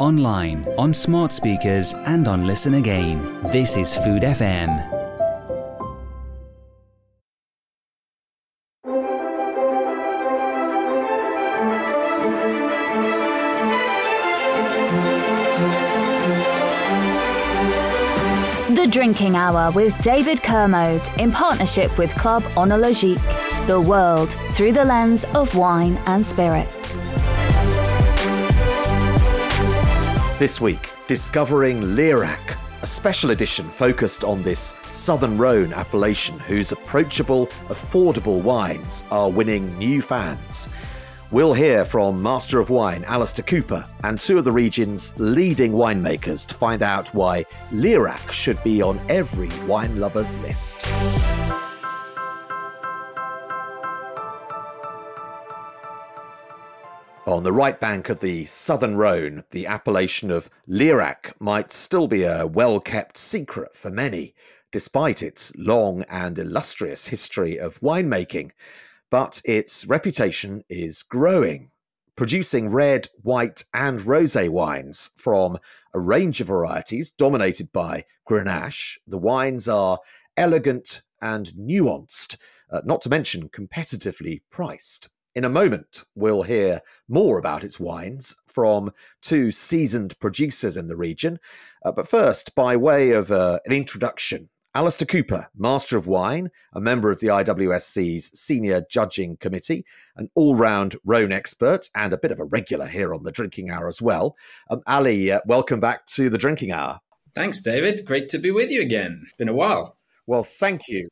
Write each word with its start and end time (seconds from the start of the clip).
online, 0.00 0.66
on 0.78 0.92
smart 0.92 1.32
speakers, 1.32 1.94
and 2.06 2.26
on 2.26 2.46
Listen 2.46 2.74
Again. 2.74 3.22
This 3.50 3.76
is 3.76 3.96
Food 3.96 4.22
FM. 4.22 4.90
The 18.74 18.86
Drinking 18.90 19.36
Hour 19.36 19.70
with 19.72 19.96
David 20.02 20.42
Kermode 20.42 21.08
in 21.18 21.32
partnership 21.32 21.96
with 21.96 22.14
Club 22.16 22.42
Oenologique. 22.54 23.66
The 23.66 23.80
world 23.80 24.30
through 24.50 24.72
the 24.72 24.84
lens 24.84 25.24
of 25.34 25.54
wine 25.56 25.96
and 26.06 26.26
spirits. 26.26 26.73
This 30.44 30.60
week, 30.60 30.90
discovering 31.06 31.80
Lirac, 31.80 32.58
a 32.82 32.86
special 32.86 33.30
edition 33.30 33.66
focused 33.66 34.24
on 34.24 34.42
this 34.42 34.74
Southern 34.82 35.38
Rhone 35.38 35.72
appellation 35.72 36.38
whose 36.38 36.70
approachable, 36.70 37.46
affordable 37.68 38.42
wines 38.42 39.04
are 39.10 39.30
winning 39.30 39.74
new 39.78 40.02
fans. 40.02 40.68
We'll 41.30 41.54
hear 41.54 41.86
from 41.86 42.22
Master 42.22 42.60
of 42.60 42.68
Wine 42.68 43.04
Alistair 43.04 43.46
Cooper 43.46 43.86
and 44.02 44.20
two 44.20 44.36
of 44.36 44.44
the 44.44 44.52
region's 44.52 45.18
leading 45.18 45.72
winemakers 45.72 46.46
to 46.48 46.54
find 46.54 46.82
out 46.82 47.08
why 47.14 47.44
Lirac 47.70 48.30
should 48.30 48.62
be 48.62 48.82
on 48.82 49.00
every 49.08 49.48
wine 49.66 49.98
lover's 49.98 50.36
list. 50.40 50.84
On 57.26 57.42
the 57.42 57.54
right 57.54 57.80
bank 57.80 58.10
of 58.10 58.20
the 58.20 58.44
southern 58.44 58.96
Rhone, 58.96 59.44
the 59.48 59.66
appellation 59.66 60.30
of 60.30 60.50
Lirac 60.68 61.32
might 61.40 61.72
still 61.72 62.06
be 62.06 62.22
a 62.22 62.46
well 62.46 62.80
kept 62.80 63.16
secret 63.16 63.74
for 63.74 63.90
many, 63.90 64.34
despite 64.70 65.22
its 65.22 65.50
long 65.56 66.02
and 66.10 66.38
illustrious 66.38 67.06
history 67.06 67.56
of 67.56 67.80
winemaking. 67.80 68.50
But 69.10 69.40
its 69.46 69.86
reputation 69.86 70.64
is 70.68 71.02
growing, 71.02 71.70
producing 72.14 72.68
red, 72.68 73.08
white, 73.22 73.64
and 73.72 74.04
rose 74.04 74.36
wines 74.36 75.10
from 75.16 75.58
a 75.94 76.00
range 76.00 76.42
of 76.42 76.48
varieties 76.48 77.10
dominated 77.10 77.72
by 77.72 78.04
Grenache. 78.28 78.98
The 79.06 79.16
wines 79.16 79.66
are 79.66 79.98
elegant 80.36 81.00
and 81.22 81.46
nuanced, 81.58 82.36
uh, 82.70 82.82
not 82.84 83.00
to 83.00 83.08
mention 83.08 83.48
competitively 83.48 84.42
priced. 84.50 85.08
In 85.34 85.42
a 85.42 85.48
moment, 85.48 86.04
we'll 86.14 86.44
hear 86.44 86.80
more 87.08 87.38
about 87.38 87.64
its 87.64 87.80
wines 87.80 88.36
from 88.46 88.92
two 89.20 89.50
seasoned 89.50 90.16
producers 90.20 90.76
in 90.76 90.86
the 90.86 90.96
region. 90.96 91.40
Uh, 91.84 91.90
but 91.90 92.06
first, 92.06 92.54
by 92.54 92.76
way 92.76 93.10
of 93.10 93.32
uh, 93.32 93.58
an 93.66 93.72
introduction, 93.72 94.48
Alistair 94.76 95.06
Cooper, 95.06 95.48
Master 95.56 95.96
of 95.96 96.06
Wine, 96.06 96.50
a 96.72 96.80
member 96.80 97.10
of 97.10 97.18
the 97.18 97.26
IWSC's 97.26 98.30
Senior 98.38 98.84
Judging 98.88 99.36
Committee, 99.38 99.84
an 100.14 100.30
all 100.36 100.54
round 100.54 100.96
Rhone 101.04 101.32
expert, 101.32 101.90
and 101.96 102.12
a 102.12 102.18
bit 102.18 102.30
of 102.30 102.38
a 102.38 102.44
regular 102.44 102.86
here 102.86 103.12
on 103.12 103.24
the 103.24 103.32
Drinking 103.32 103.70
Hour 103.70 103.88
as 103.88 104.00
well. 104.00 104.36
Um, 104.70 104.82
Ali, 104.86 105.32
uh, 105.32 105.40
welcome 105.46 105.80
back 105.80 106.06
to 106.06 106.30
the 106.30 106.38
Drinking 106.38 106.70
Hour. 106.70 107.00
Thanks, 107.34 107.60
David. 107.60 108.04
Great 108.04 108.28
to 108.28 108.38
be 108.38 108.52
with 108.52 108.70
you 108.70 108.80
again. 108.80 109.26
Been 109.36 109.48
a 109.48 109.52
while. 109.52 109.96
Well, 110.28 110.44
thank 110.44 110.86
you 110.86 111.08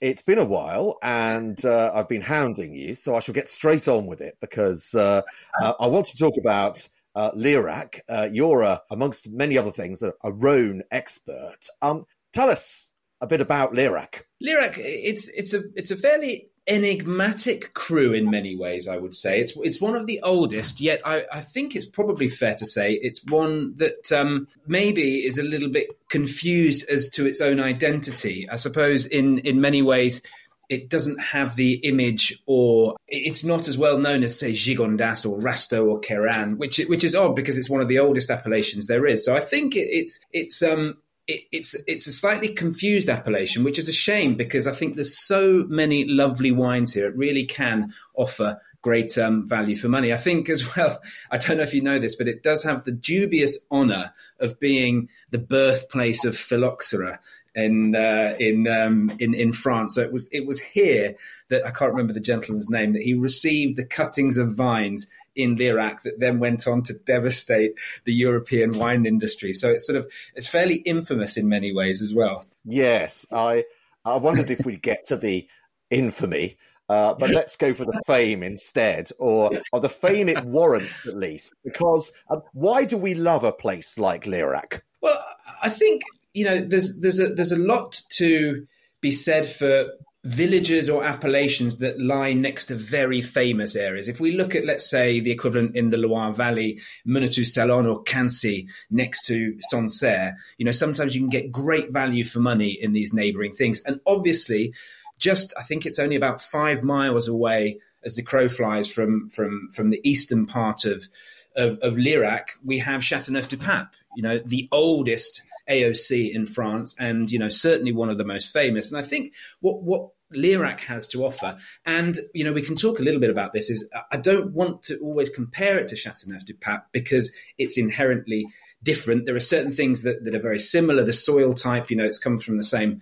it's 0.00 0.22
been 0.22 0.38
a 0.38 0.44
while 0.44 0.98
and 1.02 1.64
uh, 1.64 1.92
I've 1.94 2.08
been 2.08 2.20
hounding 2.20 2.74
you, 2.74 2.94
so 2.94 3.16
I 3.16 3.20
shall 3.20 3.34
get 3.34 3.48
straight 3.48 3.88
on 3.88 4.06
with 4.06 4.20
it 4.20 4.36
because 4.40 4.94
uh, 4.94 5.22
uh, 5.60 5.72
I 5.80 5.86
want 5.86 6.06
to 6.06 6.16
talk 6.16 6.34
about 6.38 6.86
uh, 7.14 7.30
Lirac. 7.32 8.00
Uh, 8.08 8.28
you're, 8.30 8.64
uh, 8.64 8.78
amongst 8.90 9.32
many 9.32 9.56
other 9.56 9.70
things, 9.70 10.02
a, 10.02 10.12
a 10.22 10.32
Rhone 10.32 10.82
expert. 10.90 11.58
Um, 11.80 12.04
tell 12.32 12.50
us 12.50 12.90
a 13.20 13.26
bit 13.26 13.40
about 13.40 13.72
Lirac. 13.72 14.22
Lirac, 14.42 14.74
it's 14.78 15.28
it's 15.28 15.54
a 15.54 15.62
it's 15.74 15.90
a 15.90 15.96
fairly 15.96 16.48
enigmatic 16.66 17.74
cru 17.74 18.12
in 18.12 18.30
many 18.30 18.56
ways. 18.56 18.88
I 18.88 18.96
would 18.96 19.14
say 19.14 19.40
it's 19.40 19.56
it's 19.56 19.80
one 19.80 19.94
of 19.94 20.06
the 20.06 20.20
oldest. 20.22 20.80
Yet 20.80 21.00
I, 21.04 21.24
I 21.32 21.40
think 21.40 21.76
it's 21.76 21.84
probably 21.84 22.28
fair 22.28 22.54
to 22.54 22.64
say 22.64 22.94
it's 22.94 23.24
one 23.24 23.74
that 23.76 24.10
um, 24.12 24.48
maybe 24.66 25.24
is 25.24 25.38
a 25.38 25.42
little 25.42 25.68
bit 25.70 25.88
confused 26.08 26.88
as 26.88 27.08
to 27.10 27.26
its 27.26 27.40
own 27.40 27.60
identity. 27.60 28.48
I 28.48 28.56
suppose 28.56 29.06
in 29.06 29.38
in 29.38 29.60
many 29.60 29.82
ways 29.82 30.22
it 30.70 30.88
doesn't 30.88 31.20
have 31.20 31.56
the 31.56 31.74
image 31.74 32.40
or 32.46 32.96
it's 33.08 33.44
not 33.44 33.68
as 33.68 33.76
well 33.76 33.98
known 33.98 34.22
as 34.22 34.38
say 34.38 34.52
Gigondas 34.52 35.28
or 35.28 35.38
Rasteau 35.38 35.86
or 35.86 36.00
Cairanne, 36.00 36.56
which 36.56 36.78
which 36.88 37.04
is 37.04 37.14
odd 37.14 37.36
because 37.36 37.58
it's 37.58 37.70
one 37.70 37.82
of 37.82 37.88
the 37.88 37.98
oldest 37.98 38.30
appellations 38.30 38.86
there 38.86 39.06
is. 39.06 39.24
So 39.24 39.36
I 39.36 39.40
think 39.40 39.76
it, 39.76 39.88
it's 39.90 40.24
it's 40.32 40.62
um 40.62 40.96
it, 41.26 41.42
it's 41.52 41.74
it's 41.86 42.06
a 42.06 42.12
slightly 42.12 42.48
confused 42.48 43.08
appellation, 43.08 43.64
which 43.64 43.78
is 43.78 43.88
a 43.88 43.92
shame 43.92 44.36
because 44.36 44.66
I 44.66 44.72
think 44.72 44.94
there's 44.94 45.18
so 45.18 45.64
many 45.68 46.04
lovely 46.04 46.52
wines 46.52 46.92
here. 46.92 47.06
It 47.06 47.16
really 47.16 47.44
can 47.44 47.92
offer 48.14 48.60
great 48.82 49.16
um, 49.16 49.48
value 49.48 49.74
for 49.74 49.88
money. 49.88 50.12
I 50.12 50.16
think 50.16 50.48
as 50.48 50.76
well. 50.76 51.00
I 51.30 51.38
don't 51.38 51.56
know 51.56 51.62
if 51.62 51.74
you 51.74 51.82
know 51.82 51.98
this, 51.98 52.16
but 52.16 52.28
it 52.28 52.42
does 52.42 52.62
have 52.62 52.84
the 52.84 52.92
dubious 52.92 53.58
honour 53.70 54.12
of 54.40 54.60
being 54.60 55.08
the 55.30 55.38
birthplace 55.38 56.24
of 56.24 56.36
phylloxera 56.36 57.18
in 57.54 57.94
uh, 57.94 58.36
in 58.38 58.68
um, 58.68 59.10
in 59.18 59.34
in 59.34 59.52
France. 59.52 59.94
So 59.94 60.02
it 60.02 60.12
was 60.12 60.28
it 60.32 60.46
was 60.46 60.60
here 60.60 61.14
that 61.48 61.66
I 61.66 61.70
can't 61.70 61.92
remember 61.92 62.12
the 62.12 62.20
gentleman's 62.20 62.70
name 62.70 62.92
that 62.92 63.02
he 63.02 63.14
received 63.14 63.76
the 63.76 63.86
cuttings 63.86 64.38
of 64.38 64.54
vines 64.54 65.06
in 65.36 65.56
Lirac 65.56 66.02
that 66.02 66.20
then 66.20 66.38
went 66.38 66.66
on 66.66 66.82
to 66.82 66.94
devastate 66.94 67.74
the 68.04 68.14
European 68.14 68.72
wine 68.78 69.06
industry. 69.06 69.52
So 69.52 69.70
it's 69.70 69.86
sort 69.86 69.96
of 69.96 70.10
it's 70.34 70.48
fairly 70.48 70.76
infamous 70.76 71.36
in 71.36 71.48
many 71.48 71.72
ways 71.72 72.02
as 72.02 72.14
well. 72.14 72.44
Yes, 72.64 73.26
I 73.32 73.64
I 74.04 74.16
wondered 74.16 74.50
if 74.50 74.64
we'd 74.64 74.82
get 74.82 75.06
to 75.06 75.16
the 75.16 75.46
infamy. 75.90 76.56
Uh, 76.88 77.14
but 77.14 77.30
let's 77.34 77.56
go 77.56 77.72
for 77.72 77.84
the 77.84 78.02
fame 78.06 78.42
instead, 78.42 79.10
or, 79.18 79.50
or 79.72 79.80
the 79.80 79.88
fame 79.88 80.28
it 80.28 80.44
warrants 80.44 80.92
at 81.06 81.16
least. 81.16 81.54
Because 81.64 82.12
uh, 82.28 82.40
why 82.52 82.84
do 82.84 82.98
we 82.98 83.14
love 83.14 83.44
a 83.44 83.52
place 83.52 83.98
like 83.98 84.24
Lirac? 84.24 84.80
Well, 85.00 85.24
I 85.62 85.70
think 85.70 86.02
you 86.34 86.44
know 86.44 86.60
there's 86.60 87.00
there's 87.00 87.20
a 87.20 87.28
there's 87.28 87.52
a 87.52 87.58
lot 87.58 88.00
to 88.10 88.66
be 89.00 89.12
said 89.12 89.46
for 89.46 89.86
villages 90.24 90.88
or 90.88 91.04
appellations 91.04 91.78
that 91.78 92.00
lie 92.00 92.32
next 92.32 92.66
to 92.66 92.74
very 92.74 93.20
famous 93.20 93.76
areas. 93.76 94.08
If 94.08 94.20
we 94.20 94.32
look 94.32 94.54
at, 94.54 94.64
let's 94.64 94.88
say, 94.88 95.20
the 95.20 95.30
equivalent 95.30 95.76
in 95.76 95.90
the 95.90 95.98
Loire 95.98 96.32
Valley, 96.32 96.80
Menetou-Salon 97.06 97.86
or 97.86 98.02
Quincy 98.02 98.68
next 98.90 99.26
to 99.26 99.54
Sancerre, 99.60 100.34
you 100.56 100.64
know, 100.64 100.72
sometimes 100.72 101.14
you 101.14 101.20
can 101.20 101.28
get 101.28 101.52
great 101.52 101.92
value 101.92 102.24
for 102.24 102.40
money 102.40 102.70
in 102.70 102.92
these 102.92 103.12
neighboring 103.12 103.52
things. 103.52 103.80
And 103.82 104.00
obviously, 104.06 104.74
just 105.18 105.52
I 105.58 105.62
think 105.62 105.86
it's 105.86 105.98
only 105.98 106.16
about 106.16 106.40
five 106.40 106.82
miles 106.82 107.28
away 107.28 107.78
as 108.04 108.16
the 108.16 108.22
crow 108.22 108.48
flies 108.48 108.90
from 108.90 109.30
from 109.30 109.70
from 109.72 109.90
the 109.90 110.00
eastern 110.08 110.46
part 110.46 110.84
of 110.84 111.08
of, 111.56 111.78
of 111.82 111.94
Lirac, 111.94 112.48
we 112.64 112.78
have 112.78 113.04
Chateauneuf 113.04 113.48
du 113.48 113.56
Pape, 113.56 113.94
you 114.16 114.22
know, 114.22 114.38
the 114.38 114.68
oldest 114.72 115.42
AOC 115.68 116.32
in 116.32 116.46
France, 116.46 116.94
and 116.98 117.30
you 117.30 117.38
know 117.38 117.48
certainly 117.48 117.92
one 117.92 118.10
of 118.10 118.18
the 118.18 118.24
most 118.24 118.52
famous. 118.52 118.90
And 118.90 118.98
I 118.98 119.02
think 119.02 119.34
what 119.60 119.82
what 119.82 120.10
Lirac 120.32 120.80
has 120.80 121.06
to 121.08 121.24
offer, 121.24 121.56
and 121.84 122.16
you 122.34 122.44
know 122.44 122.52
we 122.52 122.62
can 122.62 122.76
talk 122.76 122.98
a 122.98 123.02
little 123.02 123.20
bit 123.20 123.30
about 123.30 123.52
this. 123.52 123.70
Is 123.70 123.90
I 124.10 124.16
don't 124.16 124.52
want 124.52 124.82
to 124.84 124.98
always 124.98 125.28
compare 125.28 125.78
it 125.78 125.88
to 125.88 125.96
Chateauneuf 125.96 126.44
du 126.44 126.54
Pape 126.54 126.82
because 126.92 127.34
it's 127.58 127.78
inherently 127.78 128.46
different. 128.82 129.26
There 129.26 129.34
are 129.34 129.40
certain 129.40 129.72
things 129.72 130.02
that, 130.02 130.24
that 130.24 130.34
are 130.34 130.40
very 130.40 130.58
similar. 130.58 131.02
The 131.04 131.12
soil 131.12 131.52
type, 131.54 131.90
you 131.90 131.96
know, 131.96 132.04
it's 132.04 132.18
come 132.18 132.38
from 132.38 132.58
the 132.58 132.62
same 132.62 133.00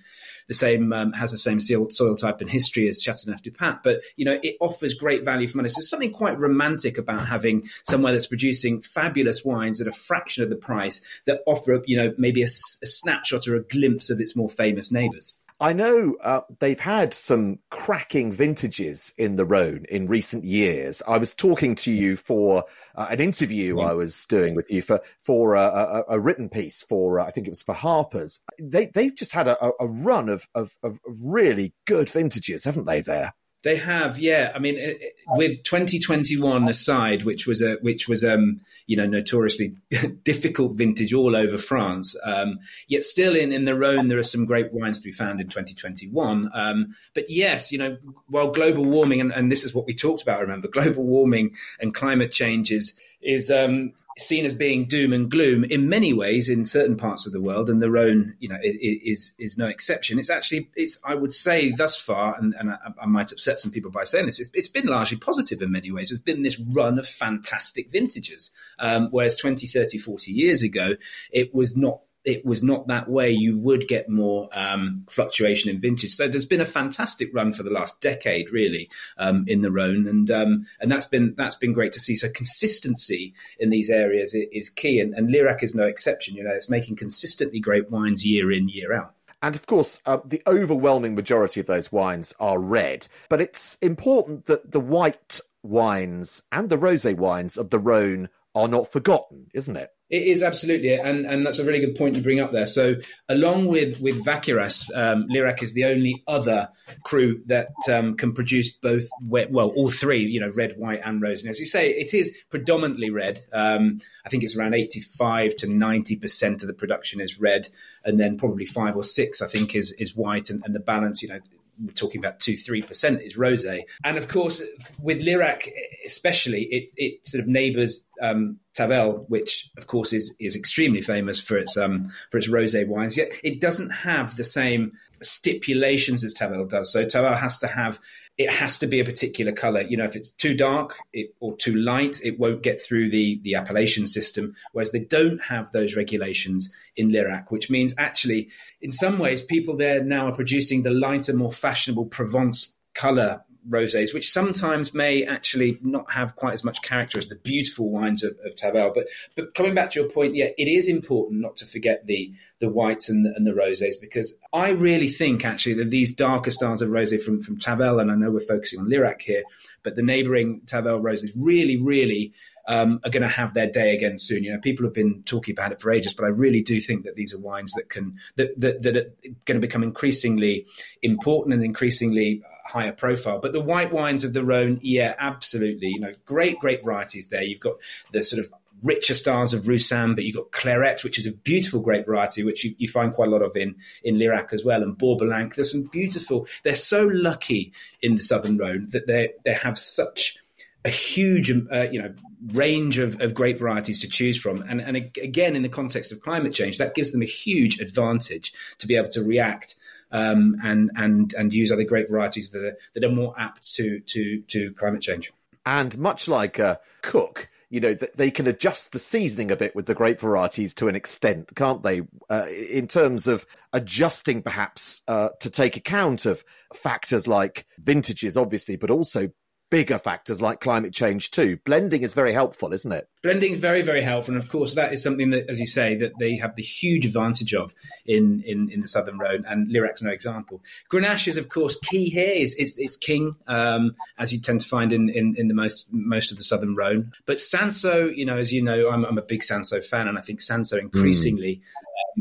the 0.48 0.54
same 0.54 0.92
um, 0.92 1.12
has 1.12 1.32
the 1.32 1.38
same 1.38 1.60
soil 1.60 2.16
type 2.16 2.40
and 2.40 2.50
history 2.50 2.88
as 2.88 3.02
Chateauneuf 3.02 3.42
du 3.42 3.50
Pape, 3.50 3.76
but 3.82 4.02
you 4.16 4.24
know 4.24 4.38
it 4.42 4.56
offers 4.60 4.94
great 4.94 5.24
value 5.24 5.48
for 5.48 5.58
money. 5.58 5.68
So 5.68 5.76
there's 5.78 5.90
something 5.90 6.12
quite 6.12 6.38
romantic 6.38 6.98
about 6.98 7.26
having 7.26 7.68
somewhere 7.84 8.12
that's 8.12 8.26
producing 8.26 8.80
fabulous 8.80 9.44
wines 9.44 9.80
at 9.80 9.86
a 9.86 9.92
fraction 9.92 10.42
of 10.42 10.50
the 10.50 10.56
price 10.56 11.00
that 11.26 11.40
offer 11.46 11.82
you 11.86 11.96
know 11.96 12.14
maybe 12.18 12.42
a, 12.42 12.46
a 12.46 12.86
snapshot 12.86 13.46
or 13.48 13.56
a 13.56 13.62
glimpse 13.62 14.10
of 14.10 14.20
its 14.20 14.36
more 14.36 14.48
famous 14.48 14.92
neighbours. 14.92 15.38
I 15.60 15.72
know 15.72 16.16
uh, 16.22 16.40
they've 16.60 16.80
had 16.80 17.14
some 17.14 17.58
cracking 17.70 18.32
vintages 18.32 19.14
in 19.16 19.36
the 19.36 19.44
Rhone 19.44 19.84
in 19.88 20.06
recent 20.06 20.44
years. 20.44 21.02
I 21.06 21.18
was 21.18 21.34
talking 21.34 21.74
to 21.76 21.92
you 21.92 22.16
for 22.16 22.64
uh, 22.94 23.06
an 23.10 23.20
interview 23.20 23.78
yeah. 23.78 23.86
I 23.86 23.94
was 23.94 24.26
doing 24.26 24.54
with 24.54 24.70
you 24.70 24.82
for 24.82 25.00
for 25.20 25.54
a, 25.54 25.64
a, 25.64 26.02
a 26.08 26.20
written 26.20 26.48
piece 26.48 26.82
for 26.82 27.20
uh, 27.20 27.26
I 27.26 27.30
think 27.30 27.46
it 27.46 27.50
was 27.50 27.62
for 27.62 27.74
Harper's. 27.74 28.40
They 28.60 28.86
they've 28.86 29.14
just 29.14 29.32
had 29.32 29.48
a, 29.48 29.72
a 29.78 29.86
run 29.86 30.28
of, 30.28 30.48
of, 30.54 30.76
of 30.82 30.98
really 31.06 31.74
good 31.86 32.08
vintages, 32.08 32.64
haven't 32.64 32.86
they? 32.86 33.00
There. 33.00 33.34
They 33.62 33.76
have, 33.76 34.18
yeah. 34.18 34.50
I 34.54 34.58
mean, 34.58 34.76
it, 34.76 35.00
with 35.28 35.62
2021 35.62 36.68
aside, 36.68 37.22
which 37.22 37.46
was 37.46 37.62
a 37.62 37.74
which 37.80 38.08
was 38.08 38.24
um 38.24 38.60
you 38.86 38.96
know 38.96 39.06
notoriously 39.06 39.76
difficult 40.24 40.76
vintage 40.76 41.12
all 41.12 41.36
over 41.36 41.56
France. 41.56 42.16
Um, 42.24 42.58
yet 42.88 43.04
still 43.04 43.36
in 43.36 43.52
in 43.52 43.64
the 43.64 43.76
Rhone, 43.76 44.08
there 44.08 44.18
are 44.18 44.24
some 44.24 44.46
great 44.46 44.72
wines 44.72 44.98
to 44.98 45.04
be 45.04 45.12
found 45.12 45.40
in 45.40 45.48
2021. 45.48 46.50
Um, 46.52 46.94
but 47.14 47.30
yes, 47.30 47.70
you 47.70 47.78
know, 47.78 47.96
while 48.26 48.50
global 48.50 48.84
warming 48.84 49.20
and, 49.20 49.32
and 49.32 49.50
this 49.50 49.64
is 49.64 49.72
what 49.72 49.86
we 49.86 49.94
talked 49.94 50.22
about. 50.22 50.40
Remember, 50.40 50.66
global 50.68 51.04
warming 51.04 51.54
and 51.80 51.94
climate 51.94 52.32
change 52.32 52.72
is 52.72 52.98
is 53.22 53.50
um, 53.50 53.92
seen 54.18 54.44
as 54.44 54.54
being 54.54 54.86
doom 54.86 55.12
and 55.12 55.30
gloom 55.30 55.64
in 55.64 55.88
many 55.88 56.12
ways 56.12 56.48
in 56.48 56.66
certain 56.66 56.96
parts 56.96 57.26
of 57.26 57.32
the 57.32 57.40
world, 57.40 57.68
and 57.68 57.80
the 57.80 57.90
Rhone, 57.90 58.34
you 58.38 58.48
know, 58.48 58.58
is 58.62 59.34
is 59.38 59.58
no 59.58 59.66
exception. 59.66 60.18
It's 60.18 60.30
actually, 60.30 60.70
it's 60.76 60.98
I 61.04 61.14
would 61.14 61.32
say 61.32 61.72
thus 61.72 61.96
far, 61.96 62.36
and, 62.38 62.54
and 62.54 62.70
I, 62.70 62.76
I, 63.02 63.06
might 63.06 63.32
upset 63.32 63.58
some 63.58 63.70
people 63.70 63.90
by 63.90 64.04
saying 64.04 64.26
this, 64.26 64.40
it's, 64.40 64.50
it's 64.54 64.68
been 64.68 64.86
largely 64.86 65.18
positive 65.18 65.62
in 65.62 65.72
many 65.72 65.90
ways. 65.90 66.10
There's 66.10 66.20
been 66.20 66.42
this 66.42 66.60
run 66.60 66.98
of 66.98 67.06
fantastic 67.06 67.90
vintages, 67.90 68.50
um, 68.78 69.08
whereas 69.10 69.36
20, 69.36 69.66
30, 69.66 69.98
40 69.98 70.32
years 70.32 70.62
ago, 70.62 70.96
it 71.32 71.54
was 71.54 71.76
not 71.76 72.00
it 72.24 72.44
was 72.44 72.62
not 72.62 72.86
that 72.86 73.08
way, 73.08 73.30
you 73.30 73.58
would 73.58 73.88
get 73.88 74.08
more 74.08 74.48
um, 74.52 75.04
fluctuation 75.08 75.70
in 75.70 75.80
vintage. 75.80 76.12
So 76.12 76.28
there's 76.28 76.46
been 76.46 76.60
a 76.60 76.66
fantastic 76.66 77.34
run 77.34 77.52
for 77.52 77.62
the 77.62 77.70
last 77.70 78.00
decade, 78.00 78.50
really, 78.50 78.88
um, 79.18 79.44
in 79.48 79.62
the 79.62 79.72
Rhone, 79.72 80.06
and 80.06 80.30
um, 80.30 80.66
and 80.80 80.90
that's 80.90 81.06
been 81.06 81.34
that's 81.36 81.56
been 81.56 81.72
great 81.72 81.92
to 81.92 82.00
see. 82.00 82.14
So 82.14 82.28
consistency 82.30 83.34
in 83.58 83.70
these 83.70 83.90
areas 83.90 84.34
is 84.34 84.68
key, 84.68 85.00
and, 85.00 85.14
and 85.14 85.28
Lirac 85.30 85.62
is 85.62 85.74
no 85.74 85.86
exception. 85.86 86.36
You 86.36 86.44
know, 86.44 86.52
it's 86.52 86.70
making 86.70 86.96
consistently 86.96 87.60
great 87.60 87.90
wines 87.90 88.24
year 88.24 88.52
in 88.52 88.68
year 88.68 88.92
out. 88.92 89.14
And 89.42 89.56
of 89.56 89.66
course, 89.66 90.00
uh, 90.06 90.18
the 90.24 90.40
overwhelming 90.46 91.16
majority 91.16 91.58
of 91.58 91.66
those 91.66 91.90
wines 91.90 92.32
are 92.38 92.60
red. 92.60 93.08
But 93.28 93.40
it's 93.40 93.76
important 93.82 94.44
that 94.44 94.70
the 94.70 94.78
white 94.78 95.40
wines 95.64 96.42
and 96.52 96.70
the 96.70 96.78
rosé 96.78 97.16
wines 97.16 97.56
of 97.56 97.70
the 97.70 97.78
Rhone 97.78 98.28
are 98.54 98.68
not 98.68 98.90
forgotten, 98.92 99.46
isn't 99.54 99.76
it? 99.76 99.90
It 100.10 100.24
is 100.24 100.42
absolutely, 100.42 100.92
and 100.92 101.24
and 101.24 101.46
that's 101.46 101.58
a 101.58 101.64
really 101.64 101.80
good 101.80 101.94
point 101.94 102.16
you 102.16 102.22
bring 102.22 102.38
up 102.38 102.52
there. 102.52 102.66
So, 102.66 102.96
along 103.30 103.66
with 103.68 103.98
with 103.98 104.22
Vacqueyras, 104.22 104.94
um, 104.94 105.26
Lirac 105.28 105.62
is 105.62 105.72
the 105.72 105.86
only 105.86 106.22
other 106.28 106.68
cru 107.02 107.42
that 107.46 107.68
um, 107.90 108.14
can 108.18 108.34
produce 108.34 108.70
both, 108.70 109.08
well, 109.22 109.68
all 109.68 109.88
three, 109.88 110.26
you 110.26 110.38
know, 110.38 110.50
red, 110.50 110.74
white, 110.76 111.00
and 111.02 111.22
rose. 111.22 111.42
And 111.42 111.48
as 111.48 111.58
you 111.58 111.64
say, 111.64 111.88
it 111.88 112.12
is 112.12 112.36
predominantly 112.50 113.08
red. 113.08 113.40
Um, 113.54 113.96
I 114.26 114.28
think 114.28 114.42
it's 114.42 114.54
around 114.54 114.74
eighty-five 114.74 115.56
to 115.56 115.66
ninety 115.66 116.16
percent 116.16 116.62
of 116.62 116.66
the 116.66 116.74
production 116.74 117.22
is 117.22 117.40
red, 117.40 117.68
and 118.04 118.20
then 118.20 118.36
probably 118.36 118.66
five 118.66 118.96
or 118.96 119.04
six, 119.04 119.40
I 119.40 119.46
think, 119.46 119.74
is 119.74 119.92
is 119.92 120.14
white, 120.14 120.50
and, 120.50 120.60
and 120.66 120.74
the 120.74 120.80
balance, 120.80 121.22
you 121.22 121.30
know, 121.30 121.40
we're 121.84 121.92
talking 121.92 122.18
about 122.18 122.40
two, 122.40 122.56
three 122.56 122.82
percent 122.82 123.22
is 123.22 123.36
rosé. 123.36 123.82
And 124.04 124.16
of 124.18 124.28
course, 124.28 124.62
with 125.00 125.20
Lirac 125.20 125.68
especially, 126.06 126.64
it, 126.64 126.92
it 126.96 127.26
sort 127.26 127.42
of 127.42 127.48
neighbours 127.48 128.08
um, 128.20 128.58
Tavel, 128.74 129.24
which 129.28 129.68
of 129.76 129.86
course 129.86 130.12
is 130.12 130.34
is 130.38 130.56
extremely 130.56 131.02
famous 131.02 131.40
for 131.40 131.56
its 131.58 131.76
um, 131.76 132.12
for 132.30 132.38
its 132.38 132.48
rosé 132.48 132.86
wines. 132.86 133.16
Yet 133.16 133.32
it 133.42 133.60
doesn't 133.60 133.90
have 133.90 134.36
the 134.36 134.44
same 134.44 134.92
stipulations 135.20 136.24
as 136.24 136.32
Tavel 136.32 136.66
does. 136.66 136.92
So 136.92 137.04
Tavel 137.04 137.34
has 137.34 137.58
to 137.58 137.68
have 137.68 138.00
it 138.38 138.50
has 138.50 138.78
to 138.78 138.86
be 138.86 138.98
a 138.98 139.04
particular 139.04 139.52
color. 139.52 139.82
You 139.82 139.96
know, 139.96 140.04
if 140.04 140.16
it's 140.16 140.30
too 140.30 140.54
dark 140.54 140.96
it, 141.12 141.34
or 141.40 141.56
too 141.56 141.74
light, 141.74 142.20
it 142.24 142.38
won't 142.38 142.62
get 142.62 142.80
through 142.80 143.10
the 143.10 143.40
the 143.42 143.54
appellation 143.54 144.06
system. 144.06 144.54
Whereas 144.72 144.90
they 144.90 145.00
don't 145.00 145.40
have 145.42 145.70
those 145.72 145.96
regulations 145.96 146.74
in 146.96 147.10
Lirac, 147.10 147.50
which 147.50 147.70
means 147.70 147.94
actually, 147.98 148.50
in 148.80 148.92
some 148.92 149.18
ways, 149.18 149.42
people 149.42 149.76
there 149.76 150.02
now 150.02 150.28
are 150.28 150.34
producing 150.34 150.82
the 150.82 150.90
lighter, 150.90 151.34
more 151.34 151.52
fashionable 151.52 152.06
Provence 152.06 152.78
color 152.94 153.42
rosés, 153.68 154.12
which 154.12 154.30
sometimes 154.30 154.94
may 154.94 155.24
actually 155.24 155.78
not 155.82 156.10
have 156.12 156.36
quite 156.36 156.54
as 156.54 156.64
much 156.64 156.82
character 156.82 157.18
as 157.18 157.28
the 157.28 157.36
beautiful 157.36 157.90
wines 157.90 158.22
of, 158.22 158.36
of 158.44 158.56
Tavel. 158.56 158.92
But 158.94 159.08
but 159.36 159.54
coming 159.54 159.74
back 159.74 159.90
to 159.92 160.00
your 160.00 160.08
point, 160.08 160.34
yeah, 160.34 160.48
it 160.58 160.68
is 160.68 160.88
important 160.88 161.40
not 161.40 161.56
to 161.56 161.66
forget 161.66 162.06
the 162.06 162.32
the 162.58 162.68
whites 162.68 163.08
and 163.08 163.24
the, 163.24 163.32
and 163.36 163.46
the 163.46 163.52
rosés 163.52 163.94
because 164.00 164.38
I 164.52 164.70
really 164.70 165.08
think 165.08 165.44
actually 165.44 165.74
that 165.74 165.90
these 165.90 166.14
darker 166.14 166.50
styles 166.50 166.82
of 166.82 166.90
rosé 166.90 167.22
from 167.22 167.40
from 167.40 167.58
Tavel, 167.58 168.00
and 168.00 168.10
I 168.10 168.14
know 168.14 168.30
we're 168.30 168.40
focusing 168.40 168.80
on 168.80 168.88
Lirac 168.88 169.22
here, 169.22 169.42
but 169.82 169.96
the 169.96 170.02
neighbouring 170.02 170.62
Tavel 170.66 171.00
rosés 171.00 171.30
really 171.36 171.80
really 171.80 172.32
um, 172.68 173.00
are 173.04 173.10
going 173.10 173.22
to 173.22 173.28
have 173.28 173.54
their 173.54 173.70
day 173.70 173.94
again 173.94 174.16
soon. 174.16 174.44
You 174.44 174.52
know, 174.52 174.60
people 174.60 174.84
have 174.84 174.94
been 174.94 175.22
talking 175.24 175.52
about 175.52 175.72
it 175.72 175.80
for 175.80 175.90
ages, 175.90 176.14
but 176.14 176.24
I 176.24 176.28
really 176.28 176.62
do 176.62 176.80
think 176.80 177.04
that 177.04 177.16
these 177.16 177.34
are 177.34 177.38
wines 177.38 177.72
that 177.72 177.88
can 177.88 178.18
that 178.36 178.58
that, 178.60 178.82
that 178.82 178.96
are 178.96 179.10
going 179.44 179.60
to 179.60 179.66
become 179.66 179.82
increasingly 179.82 180.66
important 181.02 181.54
and 181.54 181.64
increasingly 181.64 182.42
higher 182.66 182.92
profile. 182.92 183.38
But 183.40 183.52
the 183.52 183.60
white 183.60 183.92
wines 183.92 184.24
of 184.24 184.32
the 184.32 184.44
Rhone, 184.44 184.78
yeah, 184.82 185.14
absolutely. 185.18 185.88
You 185.88 186.00
know, 186.00 186.12
great 186.24 186.58
great 186.58 186.84
varieties 186.84 187.28
there. 187.28 187.42
You've 187.42 187.60
got 187.60 187.76
the 188.12 188.22
sort 188.22 188.44
of 188.44 188.52
richer 188.82 189.14
styles 189.14 189.54
of 189.54 189.68
Roussanne, 189.68 190.14
but 190.14 190.24
you've 190.24 190.36
got 190.36 190.50
Clairette, 190.50 191.04
which 191.04 191.18
is 191.18 191.26
a 191.26 191.32
beautiful 191.32 191.80
grape 191.80 192.06
variety, 192.06 192.42
which 192.42 192.64
you, 192.64 192.74
you, 192.78 192.88
find 192.88 193.14
quite 193.14 193.28
a 193.28 193.30
lot 193.30 193.42
of 193.42 193.54
in, 193.56 193.76
in 194.02 194.16
Lirac 194.16 194.52
as 194.52 194.64
well, 194.64 194.82
and 194.82 194.98
Bourboulenc. 194.98 195.54
There's 195.54 195.70
some 195.70 195.84
beautiful, 195.84 196.48
they're 196.64 196.74
so 196.74 197.06
lucky 197.06 197.72
in 198.00 198.16
the 198.16 198.22
Southern 198.22 198.58
Rhone 198.58 198.88
that 198.90 199.06
they 199.06 199.30
they 199.44 199.54
have 199.54 199.78
such 199.78 200.36
a 200.84 200.90
huge, 200.90 201.50
uh, 201.50 201.82
you 201.90 202.02
know, 202.02 202.14
range 202.52 202.98
of, 202.98 203.20
of 203.20 203.34
great 203.34 203.58
varieties 203.58 204.00
to 204.00 204.08
choose 204.08 204.38
from. 204.38 204.62
And, 204.62 204.80
and 204.80 204.96
again, 204.96 205.54
in 205.54 205.62
the 205.62 205.68
context 205.68 206.12
of 206.12 206.20
climate 206.20 206.52
change, 206.52 206.78
that 206.78 206.94
gives 206.94 207.12
them 207.12 207.22
a 207.22 207.26
huge 207.26 207.80
advantage 207.80 208.52
to 208.78 208.86
be 208.86 208.96
able 208.96 209.08
to 209.10 209.22
react 209.22 209.76
um, 210.10 210.56
and, 210.62 210.90
and, 210.96 211.32
and 211.34 211.54
use 211.54 211.70
other 211.70 211.84
great 211.84 212.10
varieties 212.10 212.50
that 212.50 212.64
are, 212.64 212.76
that 212.94 213.04
are 213.04 213.12
more 213.12 213.34
apt 213.38 213.74
to, 213.74 214.00
to, 214.00 214.42
to 214.48 214.72
climate 214.72 215.02
change. 215.02 215.32
And 215.64 215.96
much 215.96 216.26
like 216.26 216.58
a 216.58 216.80
cook, 217.02 217.48
you 217.70 217.80
know, 217.80 217.94
they 217.94 218.30
can 218.30 218.46
adjust 218.48 218.92
the 218.92 218.98
seasoning 218.98 219.50
a 219.50 219.56
bit 219.56 219.74
with 219.74 219.86
the 219.86 219.94
grape 219.94 220.20
varieties 220.20 220.74
to 220.74 220.88
an 220.88 220.96
extent, 220.96 221.54
can't 221.54 221.82
they? 221.82 222.02
Uh, 222.28 222.46
in 222.48 222.86
terms 222.86 223.26
of 223.26 223.46
adjusting, 223.72 224.42
perhaps, 224.42 225.00
uh, 225.08 225.28
to 225.40 225.48
take 225.48 225.76
account 225.76 226.26
of 226.26 226.44
factors 226.74 227.26
like 227.26 227.66
vintages, 227.78 228.36
obviously, 228.36 228.76
but 228.76 228.90
also 228.90 229.28
bigger 229.72 229.96
factors 229.96 230.42
like 230.42 230.60
climate 230.60 230.92
change 230.92 231.30
too. 231.30 231.56
Blending 231.64 232.02
is 232.02 232.12
very 232.12 232.34
helpful, 232.34 232.74
isn't 232.74 232.92
it? 232.92 233.08
Blending 233.22 233.52
is 233.52 233.58
very, 233.58 233.80
very 233.80 234.02
helpful, 234.02 234.34
and 234.34 234.42
of 234.42 234.50
course 234.50 234.74
that 234.74 234.92
is 234.92 235.02
something 235.02 235.30
that, 235.30 235.48
as 235.48 235.58
you 235.60 235.66
say, 235.66 235.96
that 235.96 236.12
they 236.20 236.36
have 236.36 236.56
the 236.56 236.62
huge 236.62 237.06
advantage 237.06 237.54
of 237.54 237.72
in 238.04 238.42
in, 238.44 238.68
in 238.70 238.82
the 238.82 238.86
Southern 238.86 239.18
Rhone, 239.18 239.46
and 239.48 239.70
Lirac's 239.70 240.02
no 240.02 240.10
example. 240.10 240.60
Grenache 240.90 241.26
is, 241.26 241.38
of 241.38 241.48
course, 241.48 241.76
key 241.76 242.10
here. 242.10 242.34
It's, 242.34 242.54
it's, 242.54 242.78
it's 242.78 242.98
king, 242.98 243.34
um, 243.46 243.96
as 244.18 244.30
you 244.30 244.40
tend 244.40 244.60
to 244.60 244.68
find 244.68 244.92
in, 244.92 245.08
in, 245.08 245.34
in 245.38 245.48
the 245.48 245.54
most 245.54 245.88
most 245.90 246.30
of 246.30 246.36
the 246.36 246.44
Southern 246.44 246.76
Rhone. 246.76 247.12
But 247.24 247.38
Cinsault, 247.38 248.14
you 248.14 248.26
know, 248.26 248.36
as 248.36 248.52
you 248.52 248.62
know, 248.62 248.90
I'm, 248.90 249.06
I'm 249.06 249.16
a 249.16 249.22
big 249.22 249.40
Cinsault 249.40 249.84
fan, 249.84 250.06
and 250.06 250.18
I 250.18 250.20
think 250.20 250.40
Cinsault 250.40 250.80
increasingly. 250.80 251.56
Mm 251.56 251.62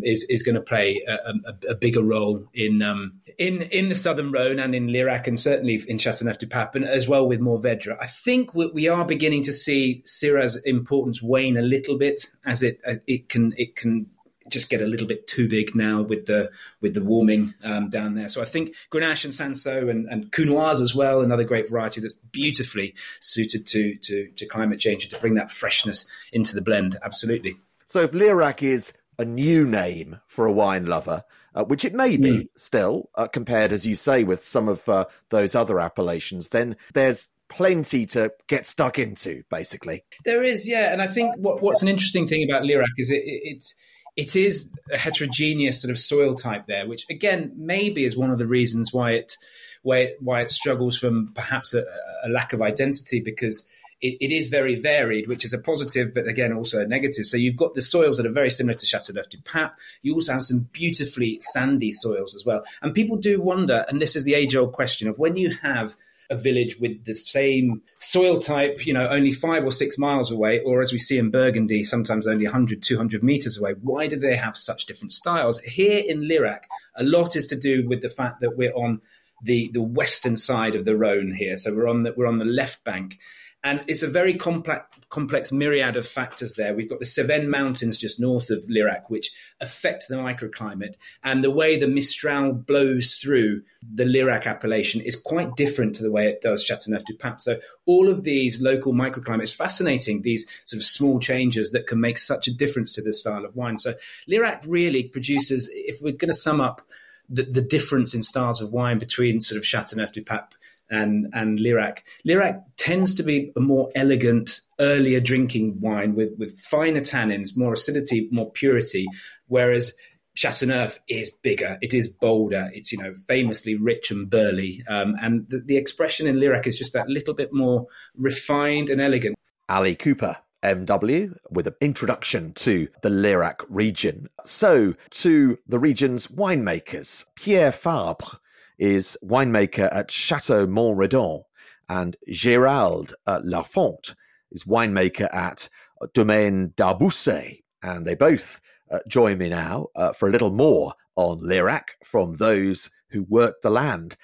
is 0.03 0.23
is 0.29 0.43
going 0.43 0.55
to 0.55 0.61
play 0.61 1.03
a, 1.07 1.13
a, 1.13 1.71
a, 1.71 1.75
bigger 1.75 2.03
role 2.03 2.47
in 2.53 2.81
um, 2.81 3.19
in 3.38 3.63
in 3.63 3.89
the 3.89 3.95
Southern 3.95 4.31
Rhone 4.31 4.59
and 4.59 4.73
in 4.73 4.88
Lirac 4.88 5.27
and 5.27 5.39
certainly 5.39 5.81
in 5.88 5.97
Chateauneuf 5.97 6.38
du 6.38 6.47
Pape 6.47 6.75
and 6.75 6.85
as 6.85 7.07
well 7.07 7.27
with 7.27 7.39
Mourvedre. 7.39 7.97
I 7.99 8.07
think 8.07 8.53
we, 8.53 8.67
we 8.67 8.88
are 8.88 9.05
beginning 9.05 9.43
to 9.43 9.53
see 9.53 10.01
Syrah's 10.05 10.57
importance 10.63 11.21
wane 11.21 11.57
a 11.57 11.61
little 11.61 11.97
bit 11.97 12.29
as 12.45 12.63
it 12.63 12.79
uh, 12.88 12.95
it 13.07 13.29
can 13.29 13.53
it 13.57 13.75
can 13.75 14.07
just 14.49 14.69
get 14.69 14.81
a 14.81 14.85
little 14.85 15.07
bit 15.07 15.27
too 15.27 15.48
big 15.48 15.74
now 15.75 16.01
with 16.01 16.25
the 16.25 16.51
with 16.81 16.93
the 16.93 17.03
warming 17.03 17.53
um, 17.63 17.89
down 17.89 18.15
there. 18.15 18.29
So 18.29 18.41
I 18.41 18.45
think 18.45 18.75
Grenache 18.91 19.24
and 19.24 19.33
Cinsault 19.33 19.89
and, 19.89 20.07
and 20.07 20.31
Counoise 20.31 20.81
as 20.81 20.93
well, 20.93 21.21
another 21.21 21.43
great 21.43 21.69
variety 21.69 22.01
that's 22.01 22.13
beautifully 22.13 22.93
suited 23.19 23.65
to, 23.67 23.95
to 23.95 24.27
to 24.27 24.45
climate 24.45 24.79
change 24.79 25.05
and 25.05 25.13
to 25.13 25.19
bring 25.19 25.36
that 25.36 25.51
freshness 25.51 26.05
into 26.31 26.55
the 26.55 26.62
blend. 26.62 26.98
Absolutely. 27.03 27.55
So 27.86 28.01
if 28.01 28.12
Lirac 28.12 28.63
is 28.63 28.93
a 29.18 29.25
new 29.25 29.68
name 29.68 30.20
for 30.27 30.46
a 30.46 30.51
wine 30.51 30.86
lover, 30.86 31.24
uh, 31.53 31.63
which 31.63 31.86
it 31.86 31.94
may 31.94 32.18
be 32.18 32.32
mm. 32.32 32.48
still, 32.56 33.10
uh, 33.15 33.27
compared, 33.27 33.72
as 33.72 33.86
you 33.86 33.96
say, 33.96 34.24
with 34.24 34.44
some 34.44 34.68
of 34.68 34.88
uh, 34.88 35.06
those 35.30 35.56
other 35.56 35.80
appellations, 35.80 36.50
then 36.50 36.75
there's 36.94 37.30
plenty 37.50 38.06
to 38.08 38.32
get 38.48 38.65
stuck 38.65 38.98
into, 38.98 39.44
basically. 39.50 40.03
There 40.24 40.44
is, 40.44 40.68
yeah. 40.68 40.94
And 40.94 41.01
I 41.01 41.08
think 41.08 41.36
what, 41.38 41.62
what's 41.62 41.82
an 41.82 41.89
interesting 41.89 42.25
thing 42.25 42.50
about 42.50 42.63
Lirac 42.63 42.86
is 42.98 43.12
it, 43.12 43.24
it, 43.25 43.41
it's 43.44 43.75
it 44.18 44.36
is 44.36 44.72
a 44.91 44.98
heterogeneous 44.98 45.82
sort 45.82 45.91
of 45.91 45.98
soil 45.98 46.36
type 46.36 46.68
there, 46.68 46.88
which 46.88 47.06
again 47.10 47.53
maybe 47.56 48.06
is 48.06 48.18
one 48.18 48.30
of 48.30 48.38
the 48.38 48.48
reasons 48.48 48.91
why 48.94 49.12
it 49.12 49.36
why 49.84 49.98
it, 49.98 50.18
why 50.20 50.41
it 50.41 50.51
struggles 50.51 50.98
from 50.98 51.32
perhaps 51.34 51.74
a, 51.74 51.84
a 52.24 52.30
lack 52.30 52.53
of 52.53 52.62
identity 52.62 53.20
because 53.20 53.68
it, 54.01 54.17
it 54.20 54.31
is 54.31 54.50
very 54.50 54.75
varied, 54.79 55.27
which 55.27 55.46
is 55.46 55.53
a 55.53 55.60
positive, 55.60 56.13
but 56.13 56.27
again, 56.27 56.53
also 56.53 56.81
a 56.81 56.88
negative. 56.88 57.25
So 57.25 57.38
you've 57.38 57.55
got 57.55 57.74
the 57.74 57.81
soils 57.81 58.17
that 58.17 58.25
are 58.25 58.31
very 58.31 58.50
similar 58.50 58.75
to 58.75 58.86
Chateauneuf 58.86 59.29
du 59.29 59.38
Pape. 59.39 59.72
You 60.01 60.13
also 60.13 60.34
have 60.34 60.41
some 60.41 60.67
beautifully 60.72 61.38
sandy 61.41 61.91
soils 61.91 62.36
as 62.36 62.46
well. 62.46 62.63
And 62.81 62.93
people 62.93 63.17
do 63.17 63.41
wonder, 63.41 63.86
and 63.88 64.01
this 64.01 64.15
is 64.15 64.24
the 64.24 64.34
age 64.34 64.55
old 64.55 64.74
question 64.74 65.08
of 65.08 65.20
when 65.20 65.38
you 65.38 65.51
have 65.62 65.96
a 66.31 66.38
village 66.38 66.79
with 66.79 67.03
the 67.03 67.13
same 67.13 67.81
soil 68.00 68.39
type, 68.39 68.86
you 68.86 68.93
know, 68.93 69.08
only 69.10 69.34
five 69.34 69.65
or 69.65 69.72
six 69.72 69.98
miles 69.98 70.31
away, 70.31 70.62
or 70.62 70.81
as 70.81 70.93
we 70.93 70.98
see 70.98 71.17
in 71.17 71.29
Burgundy, 71.29 71.84
sometimes 71.84 72.25
only 72.25 72.46
100, 72.46 72.81
200 72.81 73.22
meters 73.22 73.60
away. 73.60 73.74
Why 73.81 74.08
do 74.08 74.15
they 74.15 74.38
have 74.38 74.55
such 74.55 74.86
different 74.86 75.12
styles? 75.12 75.60
Here 75.60 76.01
in 76.08 76.22
Lirac, 76.22 76.62
a 76.96 77.03
lot 77.03 77.36
is 77.36 77.46
to 77.48 77.58
do 77.58 77.86
with 77.88 78.01
the 78.01 78.10
fact 78.10 78.39
that 78.39 78.58
we're 78.58 78.74
on 78.74 79.01
the, 79.43 79.70
the 79.74 79.81
western 79.81 80.38
side 80.38 80.74
of 80.74 80.86
the 80.86 80.96
Rhone 80.96 81.34
here. 81.34 81.58
So 81.58 81.75
we're 81.75 81.89
on 81.89 82.03
the, 82.03 82.13
we're 82.15 82.27
on 82.27 82.38
the 82.38 82.46
left 82.46 82.84
bank 82.86 83.20
And 83.63 83.84
it's 83.88 84.01
a 84.01 84.08
very 84.08 84.34
complex, 84.34 84.86
complex 85.10 85.51
myriad 85.51 85.96
of 85.96 86.08
factors 86.08 86.53
there. 86.53 86.74
We've 86.74 86.89
got 86.89 87.00
the 87.00 87.06
Cevennes 87.06 87.48
Mountains 87.48 87.98
just 87.98 88.20
north 88.20 88.50
of 88.50 88.63
Lirac, 88.70 89.10
which 89.10 89.32
affect 89.60 90.08
the 90.08 90.15
microclimate. 90.15 90.96
And 91.24 91.44
the 91.44 91.51
way 91.51 91.77
the 91.77 91.88
Mistral 91.88 92.53
blows 92.53 93.13
through 93.15 93.62
the 93.84 94.06
Lirac 94.06 94.48
appellation 94.48 95.01
is 95.01 95.15
quite 95.15 95.56
different 95.56 95.94
to 95.96 96.03
the 96.03 96.12
way 96.12 96.27
it 96.27 96.41
does 96.41 96.63
Chateauneuf 96.63 97.06
du 97.06 97.13
Pape. 97.13 97.39
So 97.39 97.60
all 97.86 98.10
of 98.10 98.24
these 98.24 98.62
local 98.62 98.94
microclimates, 98.94 99.56
fascinating, 99.56 100.24
these 100.24 100.50
sort 100.63 100.80
of 100.80 100.86
small 100.86 101.20
changes 101.20 101.72
that 101.72 101.86
can 101.86 102.00
make 102.00 102.18
such 102.18 102.48
a 102.48 102.53
difference 102.53 102.94
to 102.94 103.03
the 103.03 103.13
style 103.13 103.46
of 103.46 103.56
wine. 103.56 103.77
So 103.77 103.94
Lirac 104.27 104.63
really 104.68 105.03
produces, 105.03 105.70
if 105.72 106.01
we're 106.01 106.13
going 106.13 106.32
to 106.32 106.34
sum 106.34 106.62
up 106.62 106.82
the, 107.30 107.44
the 107.44 107.62
difference 107.62 108.13
in 108.13 108.24
styles 108.24 108.60
of 108.60 108.72
wine 108.72 108.98
between 108.98 109.39
sort 109.39 109.58
of 109.58 109.65
Chateauneuf 109.65 110.12
du 110.12 110.24
Pape 110.24 110.56
and 110.91 111.27
and 111.33 111.60
Lirac. 111.60 112.00
Lirac 112.27 112.62
tends 112.77 113.15
to 113.15 113.24
be 113.24 113.51
a 113.55 113.60
more 113.60 113.89
elegant, 113.95 114.62
earlier 114.79 115.19
drinking 115.19 115.79
wine 115.79 116.13
with 116.13 116.31
with 116.38 116.60
finer 116.60 117.00
tannins, 117.00 117.57
more 117.57 117.74
acidity, 117.74 118.27
more 118.31 118.51
purity, 118.51 119.07
whereas 119.48 119.93
Chateauneuf 120.33 121.00
is 121.07 121.29
bigger, 121.29 121.77
it 121.81 121.93
is 121.93 122.07
bolder, 122.07 122.69
it's 122.74 122.91
you 122.91 122.98
know 122.98 123.13
famously 123.15 123.75
rich 123.75 124.12
and 124.12 124.29
burly, 124.29 124.83
um, 124.88 125.15
and 125.21 125.48
the, 125.50 125.60
the 125.60 125.77
expression 125.77 126.27
in 126.27 126.38
Lirac 126.38 126.67
is 126.67 126.77
just 126.77 126.93
that 126.93 127.10
little 127.10 127.33
bit 127.33 127.51
more 127.51 127.88
refined 128.15 128.89
and 128.89 129.01
elegant. 129.01 129.36
Ali 129.67 129.95
Cooper 129.95 130.38
MW 130.63 131.36
with 131.50 131.67
an 131.67 131.75
introduction 131.81 132.53
to 132.53 132.88
the 133.01 133.10
Lirac 133.10 133.65
region. 133.69 134.29
So, 134.45 134.95
to 135.12 135.57
the 135.67 135.79
region's 135.79 136.27
winemakers. 136.27 137.25
Pierre 137.36 137.71
Fabre 137.71 138.39
is 138.81 139.15
winemaker 139.23 139.88
at 139.95 140.09
Chateau 140.09 140.65
Mont 140.65 140.97
Redon, 140.97 141.43
and 141.88 142.17
Gérald 142.27 143.13
uh, 143.27 143.39
Lafont 143.43 144.15
is 144.51 144.63
winemaker 144.63 145.31
at 145.33 145.69
Domaine 146.15 146.73
d'Arbousset. 146.75 147.61
And 147.83 148.07
they 148.07 148.15
both 148.15 148.59
uh, 148.89 149.00
join 149.07 149.38
me 149.38 149.50
now 149.50 149.88
uh, 149.95 150.13
for 150.13 150.27
a 150.27 150.31
little 150.31 150.51
more 150.51 150.93
on 151.15 151.41
Lirac 151.41 151.89
from 152.03 152.33
those 152.33 152.89
who 153.09 153.23
work 153.23 153.61
the 153.61 153.69
land. 153.69 154.17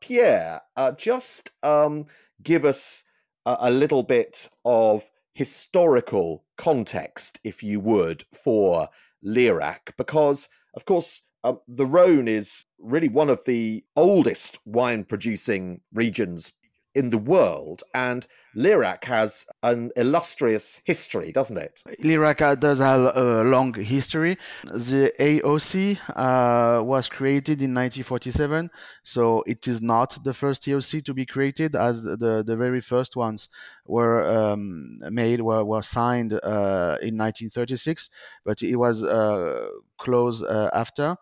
Pierre, 0.00 0.60
uh, 0.76 0.92
just 0.92 1.50
um, 1.64 2.06
give 2.40 2.64
us 2.64 3.04
a, 3.44 3.56
a 3.62 3.70
little 3.70 4.04
bit 4.04 4.48
of 4.64 5.10
historical 5.34 6.44
context, 6.56 7.40
if 7.42 7.64
you 7.64 7.80
would, 7.80 8.24
for 8.32 8.88
Lirac, 9.24 9.96
because, 9.96 10.48
of 10.74 10.84
course, 10.84 11.22
um, 11.44 11.60
the 11.68 11.86
Rhone 11.86 12.26
is 12.26 12.64
really 12.78 13.08
one 13.08 13.30
of 13.30 13.44
the 13.44 13.84
oldest 13.96 14.58
wine 14.64 15.04
producing 15.04 15.80
regions 15.92 16.52
in 16.94 17.10
the 17.10 17.18
world, 17.18 17.82
and 17.92 18.26
Lirac 18.56 19.04
has 19.04 19.46
an 19.62 19.90
illustrious 19.96 20.80
history, 20.84 21.32
doesn't 21.32 21.56
it? 21.56 21.82
Lirac 22.00 22.60
does 22.60 22.78
have 22.78 23.16
a 23.16 23.42
long 23.42 23.74
history. 23.74 24.38
The 24.64 25.12
AOC 25.18 25.98
uh, 26.14 26.82
was 26.82 27.08
created 27.08 27.60
in 27.62 27.74
1947, 27.74 28.70
so 29.02 29.42
it 29.46 29.66
is 29.66 29.82
not 29.82 30.22
the 30.22 30.32
first 30.32 30.62
AOC 30.62 31.04
to 31.04 31.14
be 31.14 31.26
created, 31.26 31.74
as 31.74 32.04
the, 32.04 32.44
the 32.46 32.56
very 32.56 32.80
first 32.80 33.16
ones 33.16 33.48
were 33.86 34.24
um, 34.30 35.00
made, 35.10 35.40
were, 35.40 35.64
were 35.64 35.82
signed 35.82 36.32
uh, 36.32 36.96
in 37.02 37.18
1936, 37.18 38.08
but 38.44 38.62
it 38.62 38.76
was 38.76 39.02
uh, 39.02 39.68
closed 39.98 40.44
uh, 40.44 40.70
after. 40.72 41.16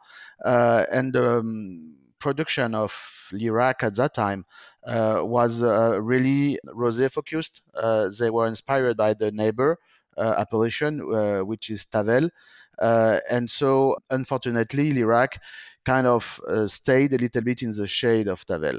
Uh, 0.45 0.85
and 0.91 1.17
um, 1.17 1.95
production 2.23 2.75
of 2.75 2.93
Lirac 3.33 3.83
at 3.83 3.97
that 3.97 4.15
time 4.15 4.47
uh, 4.87 5.21
was 5.23 5.63
uh, 5.63 6.01
really 6.01 6.59
rosé 6.67 7.11
focused. 7.11 7.63
Uh, 7.75 8.09
they 8.19 8.31
were 8.31 8.47
inspired 8.47 8.97
by 8.97 9.13
the 9.15 9.31
neighbor 9.33 9.79
appellation, 10.17 10.93
which 11.47 11.71
is 11.71 11.87
Tavel. 11.87 12.29
and 12.81 13.51
so, 13.51 13.97
unfortunately, 14.11 14.93
Lirac 14.93 15.39
kind 15.85 16.07
of 16.07 16.41
uh, 16.49 16.67
stayed 16.69 17.13
a 17.13 17.19
little 17.19 17.43
bit 17.43 17.63
in 17.63 17.73
the 17.73 17.87
shade 17.87 18.29
of 18.29 18.45
Tavel 18.47 18.79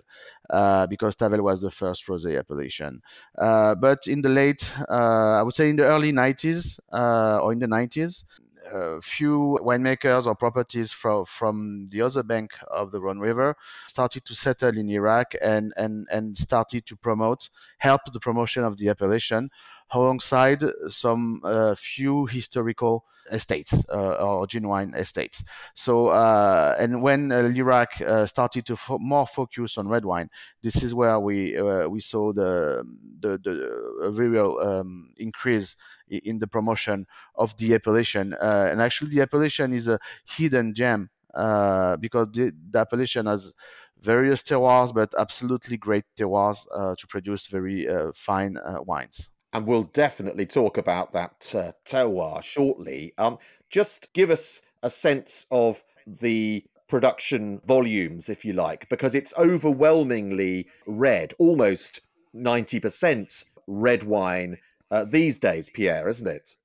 uh, 0.49 0.87
because 0.87 1.15
Tavel 1.15 1.41
was 1.41 1.61
the 1.61 1.71
first 1.71 2.07
rosé 2.07 2.37
appellation. 2.39 3.01
Uh, 3.37 3.75
but 3.75 4.07
in 4.07 4.21
the 4.21 4.29
late, 4.29 4.73
I 4.89 5.41
would 5.43 5.53
say 5.53 5.69
in 5.69 5.75
the 5.75 5.83
early 5.83 6.11
90s 6.13 6.79
or 6.91 7.51
in 7.51 7.59
the 7.59 7.67
90s, 7.67 8.23
a 8.71 9.01
few 9.01 9.59
winemakers 9.61 10.25
or 10.25 10.35
properties 10.35 10.91
from 10.91 11.25
from 11.25 11.87
the 11.91 12.01
other 12.01 12.23
bank 12.23 12.51
of 12.71 12.91
the 12.91 12.99
Rhone 13.01 13.19
River 13.19 13.55
started 13.87 14.25
to 14.25 14.35
settle 14.35 14.77
in 14.77 14.87
Lirac 14.87 15.35
and 15.41 15.73
and 15.77 16.07
and 16.11 16.37
started 16.37 16.85
to 16.87 16.95
promote, 16.95 17.49
help 17.79 18.01
the 18.11 18.19
promotion 18.19 18.63
of 18.63 18.77
the 18.77 18.89
appellation, 18.89 19.49
alongside 19.91 20.63
some 20.87 21.41
uh, 21.43 21.75
few 21.75 22.25
historical 22.25 23.05
estates 23.31 23.85
uh, 23.89 24.15
or 24.15 24.47
genuine 24.47 24.93
estates. 24.95 25.43
So, 25.75 26.07
uh, 26.07 26.75
and 26.79 27.01
when 27.01 27.29
Lirac 27.29 28.27
started 28.27 28.65
to 28.65 28.75
fo- 28.75 28.99
more 28.99 29.27
focus 29.27 29.77
on 29.77 29.87
red 29.87 30.05
wine, 30.05 30.29
this 30.61 30.83
is 30.83 30.93
where 30.93 31.19
we 31.19 31.59
we 31.87 31.99
saw 31.99 32.33
the 32.33 32.83
the, 33.19 33.37
the 33.37 34.11
real 34.11 34.59
um, 34.61 35.13
increase 35.17 35.75
in 36.09 36.39
the 36.39 36.47
promotion 36.47 37.05
of 37.35 37.55
the 37.57 37.73
appellation. 37.73 38.33
Uh, 38.33 38.69
and 38.71 38.81
actually, 38.81 39.11
the 39.11 39.21
appellation 39.21 39.73
is 39.73 39.87
a 39.87 39.99
hidden 40.25 40.73
gem 40.73 41.09
uh, 41.33 41.95
because 41.97 42.29
the, 42.31 42.51
the, 42.71 42.79
appellation 42.79 43.25
has 43.25 43.53
various 44.01 44.43
terroirs, 44.43 44.93
but 44.93 45.13
absolutely 45.17 45.77
great 45.77 46.03
terroirs 46.17 46.67
uh, 46.75 46.93
to 46.97 47.07
produce 47.07 47.47
very 47.47 47.87
fine 48.13 48.57
wines. 48.85 49.29
And 49.53 49.67
we'll 49.67 49.83
definitely 49.83 50.45
talk 50.45 50.77
about 50.77 51.13
that 51.13 51.53
uh, 51.55 51.71
terroir 51.85 52.41
shortly. 52.41 53.13
Um, 53.17 53.37
just 53.69 54.11
give 54.13 54.29
us 54.29 54.61
a 54.81 54.89
sense 54.89 55.45
of 55.51 55.83
the 56.05 56.63
production 56.87 57.59
volumes, 57.65 58.29
if 58.29 58.43
you 58.43 58.53
like, 58.53 58.89
because 58.89 59.15
it's 59.15 59.33
overwhelmingly 59.37 60.67
red, 60.85 61.33
almost 61.39 62.01
90% 62.35 63.45
red 63.67 64.03
wine 64.03 64.57
uh, 64.91 65.05
these 65.05 65.39
days, 65.39 65.69
Pierre, 65.69 66.07
isn't 66.07 66.27
it? 66.27 66.55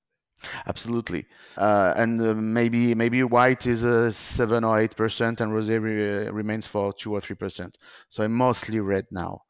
Absolutely, 0.66 1.26
uh, 1.56 1.94
and 1.96 2.22
uh, 2.22 2.32
maybe 2.34 2.94
maybe 2.94 3.24
white 3.24 3.66
is 3.66 3.82
a 3.82 4.12
seven 4.12 4.62
or 4.62 4.78
eight 4.78 4.94
percent, 4.94 5.40
and 5.40 5.50
rosé 5.50 5.82
re- 5.82 6.30
remains 6.30 6.64
for 6.64 6.92
two 6.92 7.12
or 7.12 7.20
three 7.20 7.34
percent. 7.34 7.76
So 8.08 8.22
I'm 8.22 8.34
mostly 8.34 8.78
red 8.78 9.06
now, 9.10 9.42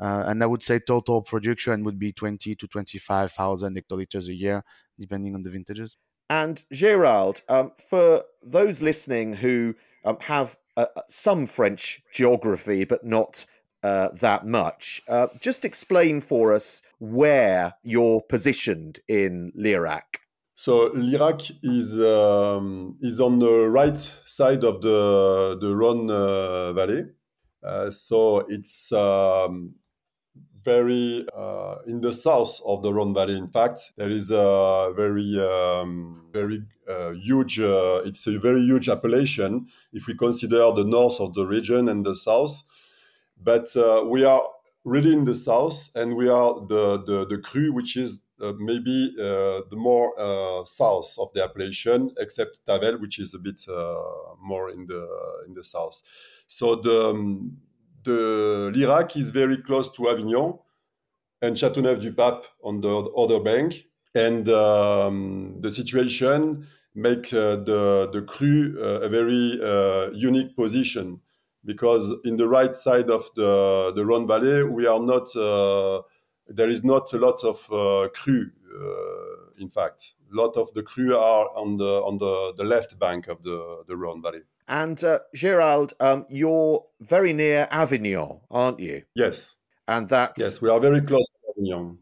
uh, 0.00 0.24
and 0.26 0.42
I 0.42 0.46
would 0.46 0.62
say 0.62 0.78
total 0.78 1.22
production 1.22 1.84
would 1.84 1.98
be 1.98 2.12
twenty 2.12 2.54
to 2.54 2.66
twenty-five 2.66 3.32
thousand 3.32 3.76
hectoliters 3.76 4.28
a 4.28 4.34
year, 4.34 4.62
depending 4.98 5.34
on 5.34 5.42
the 5.42 5.50
vintages. 5.50 5.96
And 6.30 6.62
Gérald, 6.72 7.42
um, 7.48 7.72
for 7.78 8.22
those 8.42 8.82
listening 8.82 9.34
who 9.34 9.74
um, 10.04 10.18
have 10.20 10.56
uh, 10.76 10.86
some 11.08 11.46
French 11.46 12.02
geography 12.12 12.84
but 12.84 13.04
not 13.04 13.46
uh, 13.82 14.08
that 14.20 14.46
much. 14.46 15.00
Uh, 15.08 15.28
just 15.40 15.64
explain 15.64 16.20
for 16.20 16.52
us 16.52 16.82
where 16.98 17.72
you're 17.82 18.20
positioned 18.28 19.00
in 19.08 19.52
Lirac. 19.58 20.02
So 20.54 20.90
Lirac 20.90 21.52
is 21.62 21.98
um, 22.00 22.96
is 23.00 23.20
on 23.20 23.38
the 23.38 23.68
right 23.68 23.96
side 23.96 24.64
of 24.64 24.82
the 24.82 25.56
the 25.60 25.74
Rhone 25.74 26.10
uh, 26.10 26.72
Valley. 26.72 27.04
Uh, 27.62 27.90
so 27.90 28.38
it's 28.48 28.92
um, 28.92 29.74
very 30.64 31.26
uh, 31.36 31.76
in 31.86 32.00
the 32.00 32.12
south 32.12 32.60
of 32.66 32.82
the 32.82 32.92
Rhone 32.92 33.14
Valley. 33.14 33.36
In 33.36 33.48
fact, 33.48 33.92
there 33.96 34.10
is 34.10 34.30
a 34.30 34.92
very 34.96 35.38
um, 35.40 36.26
very 36.32 36.62
uh, 36.88 37.10
huge. 37.10 37.58
it's 37.60 38.26
a 38.26 38.38
very 38.38 38.60
huge 38.62 38.88
appellation 38.88 39.66
if 39.92 40.06
we 40.06 40.14
consider 40.14 40.72
the 40.72 40.84
north 40.84 41.20
of 41.20 41.34
the 41.34 41.46
region 41.46 41.88
and 41.88 42.04
the 42.04 42.16
south 42.16 42.64
but 43.42 43.74
uh, 43.76 44.04
we 44.04 44.24
are 44.24 44.42
really 44.84 45.12
in 45.12 45.24
the 45.24 45.34
south, 45.34 45.90
and 45.94 46.16
we 46.16 46.28
are 46.28 46.54
the 46.66 47.02
the, 47.06 47.26
the 47.26 47.38
cru, 47.38 47.72
which 47.72 47.96
is 47.96 48.22
uh, 48.40 48.52
maybe 48.58 49.14
uh, 49.18 49.62
the 49.70 49.76
more 49.76 50.14
uh, 50.18 50.64
south 50.64 51.14
of 51.18 51.32
the 51.34 51.42
appellation, 51.42 52.10
except 52.18 52.60
Tavel, 52.66 52.98
which 52.98 53.18
is 53.18 53.34
a 53.34 53.38
bit 53.38 53.60
uh, 53.68 53.94
more 54.40 54.70
in 54.70 54.86
the 54.86 55.06
in 55.46 55.54
the 55.54 55.64
south. 55.64 56.00
So 56.46 56.76
the 56.76 57.10
um, 57.10 57.58
the 58.08 58.72
Lirac 58.74 59.16
is 59.16 59.30
very 59.30 59.58
close 59.58 59.88
to 59.92 60.08
Avignon 60.08 60.58
and 61.42 61.56
Châteauneuf-du-Pape 61.56 62.46
on 62.62 62.80
the 62.80 62.94
other 63.16 63.40
bank, 63.40 63.86
and 64.14 64.48
um, 64.48 65.56
the 65.60 65.70
situation 65.70 66.66
make 66.94 67.32
uh, 67.32 67.56
the 67.70 68.10
the 68.12 68.22
cru 68.22 68.78
a 68.80 69.08
very 69.08 69.44
unique 70.14 70.56
position 70.56 71.20
because 71.64 72.14
in 72.24 72.36
the 72.36 72.48
right 72.48 72.74
side 72.74 73.10
of 73.10 73.28
the 73.34 73.92
the 73.94 74.04
Rhone 74.04 74.26
Valley, 74.26 74.64
we 74.64 74.86
are 74.86 75.00
not. 75.00 75.34
Uh, 75.36 76.02
there 76.48 76.70
is 76.70 76.82
not 76.82 77.12
a 77.12 77.18
lot 77.18 77.44
of 77.44 77.58
uh, 77.70 78.08
cru. 78.14 78.50
Uh, 78.66 79.62
in 79.62 79.68
fact, 79.68 80.14
a 80.32 80.36
lot 80.36 80.56
of 80.56 80.72
the 80.72 80.82
cru 80.82 81.14
are 81.16 81.46
on 81.54 81.76
the 81.76 82.02
on 82.08 82.18
the, 82.18 82.54
the 82.56 82.64
left 82.64 82.98
bank 82.98 83.28
of 83.28 83.42
the 83.42 83.82
the 83.86 83.96
Rhone 83.96 84.22
Valley. 84.22 84.42
And 84.68 85.02
uh, 85.02 85.20
Gérald, 85.34 85.94
um, 86.00 86.26
you're 86.28 86.84
very 87.00 87.32
near 87.32 87.66
Avignon, 87.70 88.40
aren't 88.50 88.80
you? 88.80 89.02
Yes. 89.14 89.56
And 89.86 90.08
that 90.10 90.34
yes, 90.36 90.60
we 90.60 90.68
are 90.68 90.78
very 90.78 91.00
close 91.00 91.26
to 91.26 91.52
Avignon. 91.56 91.98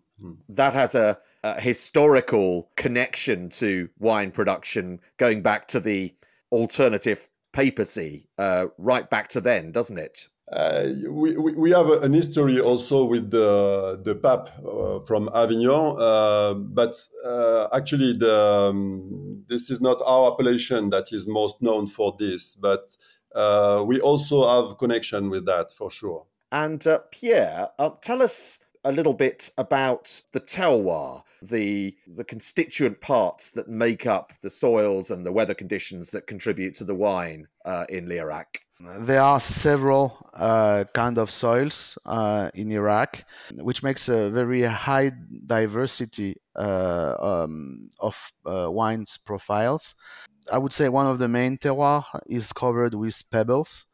that 0.49 0.75
has 0.75 0.95
a, 0.95 1.19
a, 1.45 1.61
historical 1.61 2.71
connection 2.77 3.49
to 3.51 3.89
wine 3.99 4.33
production 4.33 5.01
going 5.19 5.43
back 5.43 5.69
to 5.69 5.81
the 5.81 6.13
alternative 6.51 7.29
papacy, 7.53 8.29
uh, 8.39 8.67
right 8.79 9.09
back 9.09 9.29
to 9.29 9.41
then, 9.41 9.71
doesn't 9.71 9.99
it? 9.99 10.29
Uh, 10.53 10.87
we, 11.09 11.37
we 11.37 11.71
have 11.71 11.91
an 11.91 12.13
history 12.13 12.61
also 12.61 13.05
with 13.05 13.33
the 13.33 14.01
the 14.05 14.15
pape 14.15 14.49
uh, 14.65 15.01
from 15.05 15.29
Avignon, 15.35 15.97
uh, 15.99 16.55
but 16.55 16.95
uh, 17.25 17.67
actually 17.73 18.13
the, 18.13 18.69
um, 18.71 19.45
this 19.49 19.71
is 19.71 19.81
not 19.81 20.01
our 20.07 20.33
appellation 20.33 20.91
that 20.91 21.13
is 21.13 21.27
most 21.27 21.61
known 21.61 21.89
for 21.89 22.15
this, 22.21 22.55
but 22.55 22.97
uh, 23.35 23.83
we 23.85 23.99
also 24.01 24.47
have 24.47 24.79
connection 24.79 25.31
with 25.31 25.47
that 25.47 25.73
for 25.73 25.91
sure. 25.91 26.27
And 26.53 26.87
uh, 26.87 27.01
Pierre, 27.11 27.71
tell 28.01 28.23
us 28.23 28.61
a 28.85 28.93
little 28.93 29.15
bit 29.15 29.51
about 29.59 30.23
the 30.31 30.41
terroir, 30.41 31.25
the 31.43 31.97
the 32.07 32.23
constituent 32.23 33.01
parts 33.01 33.51
that 33.51 33.67
make 33.67 34.07
up 34.07 34.33
the 34.43 34.51
soils 34.51 35.11
and 35.11 35.27
the 35.27 35.33
weather 35.33 35.55
conditions 35.55 36.11
that 36.11 36.29
contribute 36.29 36.77
to 36.77 36.85
the 36.85 36.95
wine 36.95 37.49
in 37.89 38.07
Lirac. 38.07 38.61
There 38.79 39.23
are 39.23 39.41
several 39.41 40.19
uh, 40.35 40.85
kind 40.93 41.17
of 41.17 41.31
soils 41.31 41.97
uh, 42.05 42.51
in 42.55 42.69
Lirac, 42.69 43.25
which 43.55 43.83
makes 43.83 44.09
a 44.09 44.29
very 44.31 44.63
high 44.63 45.13
diversity 45.47 46.37
uh, 46.55 47.15
um, 47.19 47.91
of 48.01 48.33
uh, 48.45 48.71
wines 48.71 49.17
profiles. 49.17 49.95
I 50.53 50.59
would 50.59 50.75
say 50.75 50.91
one 50.91 51.07
of 51.07 51.19
the 51.19 51.27
main 51.27 51.57
terroir 51.57 52.05
is 52.27 52.53
covered 52.53 52.95
with 52.95 53.23
pebbles. 53.31 53.87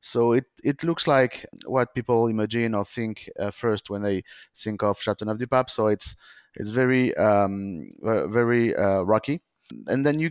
So 0.00 0.32
it, 0.32 0.44
it 0.62 0.84
looks 0.84 1.08
like 1.08 1.44
what 1.66 1.92
people 1.92 2.28
imagine 2.28 2.74
or 2.74 2.84
think 2.84 3.28
first 3.52 3.90
when 3.90 4.02
they 4.02 4.22
think 4.54 4.84
of 4.84 5.00
Châteauneuf-du-Pape. 5.00 5.68
So 5.68 5.88
it's 5.88 6.14
it's 6.54 6.70
very 6.70 7.14
um, 7.16 7.90
very 8.00 8.74
uh, 8.76 9.02
rocky, 9.02 9.40
and 9.88 10.06
then 10.06 10.20
you 10.20 10.30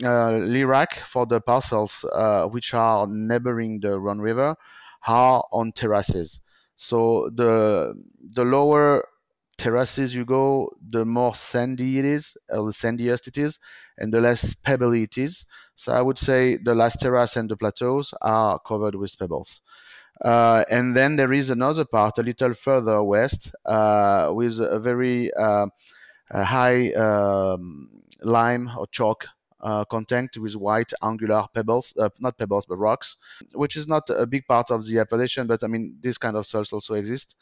Lirac 0.00 0.94
for 1.06 1.26
the 1.26 1.40
parcels 1.40 2.04
uh, 2.12 2.46
which 2.46 2.74
are 2.74 3.06
neighboring 3.06 3.80
the 3.80 3.98
Rhone 3.98 4.20
River 4.20 4.56
are 5.06 5.44
on 5.52 5.72
terraces. 5.72 6.40
So 6.76 7.30
the 7.34 7.94
the 8.32 8.44
lower 8.44 9.06
terraces 9.56 10.14
you 10.14 10.26
go, 10.26 10.70
the 10.90 11.06
more 11.06 11.34
sandy 11.34 11.98
it 11.98 12.04
is, 12.04 12.36
or 12.50 12.66
the 12.66 12.72
sandiest 12.72 13.26
it 13.26 13.38
is, 13.38 13.58
and 13.96 14.12
the 14.12 14.20
less 14.20 14.52
pebbly 14.54 15.04
it 15.04 15.16
is. 15.16 15.46
So 15.76 15.92
I 15.92 16.02
would 16.02 16.18
say 16.18 16.58
the 16.58 16.74
last 16.74 17.00
terrace 17.00 17.36
and 17.36 17.48
the 17.50 17.56
plateaus 17.56 18.12
are 18.20 18.58
covered 18.58 18.94
with 18.96 19.18
pebbles. 19.18 19.62
Uh, 20.24 20.64
and 20.70 20.96
then 20.96 21.16
there 21.16 21.32
is 21.32 21.50
another 21.50 21.84
part 21.84 22.18
a 22.18 22.22
little 22.22 22.54
further 22.54 23.02
west 23.02 23.54
uh, 23.66 24.30
with 24.32 24.60
a 24.60 24.78
very 24.80 25.32
uh, 25.34 25.66
a 26.30 26.44
high 26.44 26.92
um, 26.92 27.90
lime 28.22 28.70
or 28.78 28.86
chalk 28.88 29.26
uh, 29.66 29.84
content 29.84 30.30
with 30.38 30.54
white 30.54 30.92
angular 31.02 31.44
pebbles, 31.52 31.92
uh, 31.98 32.08
not 32.20 32.38
pebbles, 32.38 32.66
but 32.66 32.76
rocks, 32.76 33.16
which 33.52 33.76
is 33.76 33.88
not 33.88 34.08
a 34.10 34.24
big 34.24 34.46
part 34.46 34.70
of 34.70 34.86
the 34.86 34.98
appellation, 34.98 35.46
but 35.48 35.64
I 35.64 35.66
mean, 35.66 35.96
these 36.00 36.18
kind 36.18 36.36
of 36.36 36.46
soils 36.46 36.72
also 36.72 36.94
exist. 36.94 37.34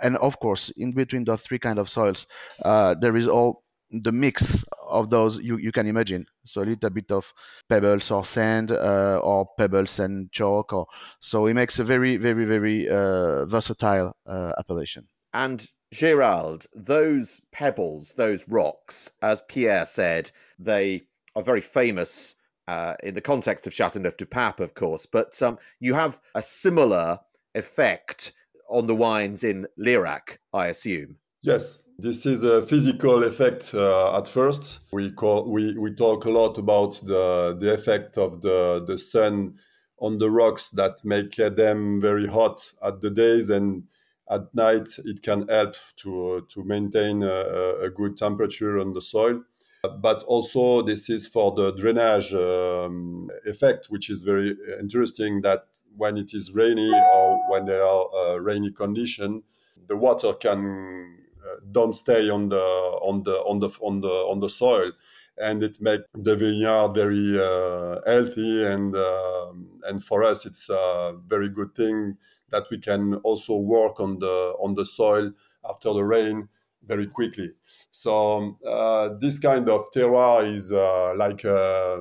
And 0.00 0.16
of 0.18 0.38
course, 0.38 0.70
in 0.76 0.92
between 0.92 1.24
those 1.24 1.42
three 1.42 1.58
kind 1.58 1.80
of 1.80 1.88
soils, 1.90 2.26
uh, 2.64 2.94
there 2.94 3.16
is 3.16 3.26
all 3.26 3.64
the 3.90 4.12
mix 4.12 4.64
of 4.88 5.10
those 5.10 5.38
you, 5.38 5.58
you 5.58 5.72
can 5.72 5.86
imagine. 5.86 6.24
So 6.44 6.62
a 6.62 6.64
little 6.64 6.90
bit 6.90 7.10
of 7.10 7.32
pebbles 7.68 8.10
or 8.10 8.24
sand 8.24 8.70
uh, 8.70 9.18
or 9.22 9.48
pebbles 9.58 9.98
and 9.98 10.30
chalk. 10.30 10.72
Or, 10.72 10.86
so 11.20 11.46
it 11.46 11.54
makes 11.54 11.80
a 11.80 11.84
very, 11.84 12.16
very, 12.16 12.44
very 12.44 12.88
uh, 12.88 13.44
versatile 13.46 14.16
uh, 14.26 14.52
appellation. 14.56 15.08
And 15.34 15.66
Gerald, 15.92 16.66
those 16.74 17.42
pebbles, 17.52 18.14
those 18.16 18.48
rocks, 18.48 19.10
as 19.20 19.42
Pierre 19.48 19.84
said, 19.84 20.30
they 20.58 21.02
are 21.34 21.42
very 21.42 21.60
famous 21.60 22.36
uh, 22.68 22.94
in 23.02 23.14
the 23.14 23.20
context 23.20 23.66
of 23.66 23.74
Chateauneuf 23.74 24.16
du 24.16 24.26
Pape, 24.26 24.60
of 24.60 24.74
course, 24.74 25.06
but 25.06 25.40
um, 25.42 25.58
you 25.80 25.94
have 25.94 26.20
a 26.34 26.42
similar 26.42 27.18
effect 27.54 28.32
on 28.68 28.86
the 28.86 28.94
wines 28.94 29.44
in 29.44 29.66
Lirac, 29.78 30.38
I 30.52 30.66
assume. 30.66 31.16
Yes, 31.42 31.84
this 31.98 32.24
is 32.24 32.44
a 32.44 32.62
physical 32.62 33.24
effect 33.24 33.74
uh, 33.74 34.16
at 34.16 34.28
first. 34.28 34.80
We 34.92 35.10
call 35.10 35.50
we, 35.50 35.76
we 35.76 35.92
talk 35.92 36.24
a 36.24 36.30
lot 36.30 36.56
about 36.56 37.00
the 37.04 37.56
the 37.58 37.74
effect 37.74 38.16
of 38.16 38.42
the 38.42 38.84
the 38.86 38.96
sun 38.96 39.56
on 39.98 40.18
the 40.18 40.30
rocks 40.30 40.70
that 40.70 41.04
make 41.04 41.36
them 41.36 42.00
very 42.00 42.26
hot 42.26 42.72
at 42.82 43.00
the 43.00 43.10
days 43.10 43.50
and 43.50 43.84
at 44.30 44.54
night 44.54 44.88
it 45.04 45.22
can 45.22 45.46
help 45.48 45.74
to 45.96 46.46
to 46.48 46.64
maintain 46.64 47.22
a, 47.22 47.74
a 47.82 47.90
good 47.90 48.16
temperature 48.16 48.78
on 48.78 48.92
the 48.92 49.02
soil 49.02 49.42
but 49.88 50.22
also 50.24 50.80
this 50.82 51.10
is 51.10 51.26
for 51.26 51.52
the 51.52 51.72
drainage 51.72 52.32
um, 52.34 53.28
effect, 53.44 53.86
which 53.86 54.10
is 54.10 54.22
very 54.22 54.56
interesting. 54.78 55.40
That 55.40 55.66
when 55.96 56.16
it 56.16 56.32
is 56.34 56.52
rainy 56.54 56.92
or 56.92 57.40
when 57.50 57.66
there 57.66 57.84
are 57.84 58.06
uh, 58.14 58.36
rainy 58.36 58.70
condition, 58.70 59.42
the 59.88 59.96
water 59.96 60.34
can 60.34 61.18
uh, 61.44 61.56
don't 61.72 61.94
stay 61.94 62.30
on 62.30 62.48
the 62.48 62.60
on 62.60 63.24
the 63.24 63.34
on 63.38 63.58
the 63.58 63.68
on 63.80 64.00
the 64.00 64.08
on 64.08 64.38
the 64.38 64.50
soil, 64.50 64.92
and 65.36 65.64
it 65.64 65.78
makes 65.80 66.04
the 66.14 66.36
vineyard 66.36 66.94
very 66.94 67.36
uh, 67.36 68.00
healthy. 68.06 68.64
And 68.64 68.94
um, 68.94 69.80
and 69.88 70.04
for 70.04 70.22
us, 70.22 70.46
it's 70.46 70.70
a 70.70 71.16
very 71.26 71.48
good 71.48 71.74
thing 71.74 72.18
that 72.50 72.70
we 72.70 72.78
can 72.78 73.14
also 73.24 73.56
work 73.56 73.98
on 73.98 74.20
the 74.20 74.54
on 74.60 74.74
the 74.74 74.86
soil 74.86 75.32
after 75.68 75.92
the 75.92 76.04
rain 76.04 76.48
very 76.86 77.06
quickly. 77.06 77.50
So 77.90 78.36
um, 78.36 78.56
uh, 78.66 79.10
this 79.20 79.38
kind 79.38 79.68
of 79.68 79.90
terroir 79.90 80.44
is 80.44 80.72
uh, 80.72 81.14
like 81.16 81.44
uh, 81.44 81.98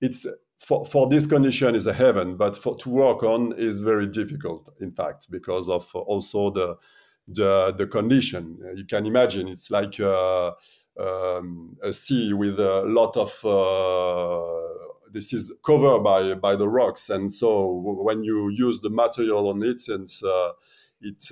it's 0.00 0.26
for, 0.58 0.84
for 0.84 1.08
this 1.08 1.26
condition 1.26 1.74
is 1.74 1.86
a 1.86 1.92
heaven, 1.92 2.36
but 2.36 2.56
for 2.56 2.76
to 2.76 2.90
work 2.90 3.22
on 3.22 3.52
is 3.56 3.80
very 3.80 4.06
difficult. 4.06 4.72
In 4.80 4.92
fact, 4.92 5.30
because 5.30 5.68
of 5.68 5.94
also 5.94 6.50
the 6.50 6.76
the 7.34 7.72
the 7.76 7.86
condition. 7.86 8.58
You 8.74 8.84
can 8.84 9.06
imagine 9.06 9.48
it's 9.48 9.70
like 9.70 9.98
a, 9.98 10.54
uh, 10.98 11.38
um, 11.38 11.76
a 11.82 11.92
sea 11.92 12.32
with 12.32 12.58
a 12.58 12.82
lot 12.86 13.16
of. 13.16 13.44
Uh, 13.44 14.66
this 15.12 15.32
is 15.32 15.52
covered 15.64 16.04
by 16.04 16.34
by 16.34 16.56
the 16.56 16.68
rocks, 16.68 17.10
and 17.10 17.32
so 17.32 17.66
when 18.02 18.22
you 18.22 18.48
use 18.50 18.80
the 18.80 18.90
material 18.90 19.48
on 19.48 19.62
it, 19.62 19.88
and 19.88 20.08
uh, 20.24 20.52
it 21.00 21.24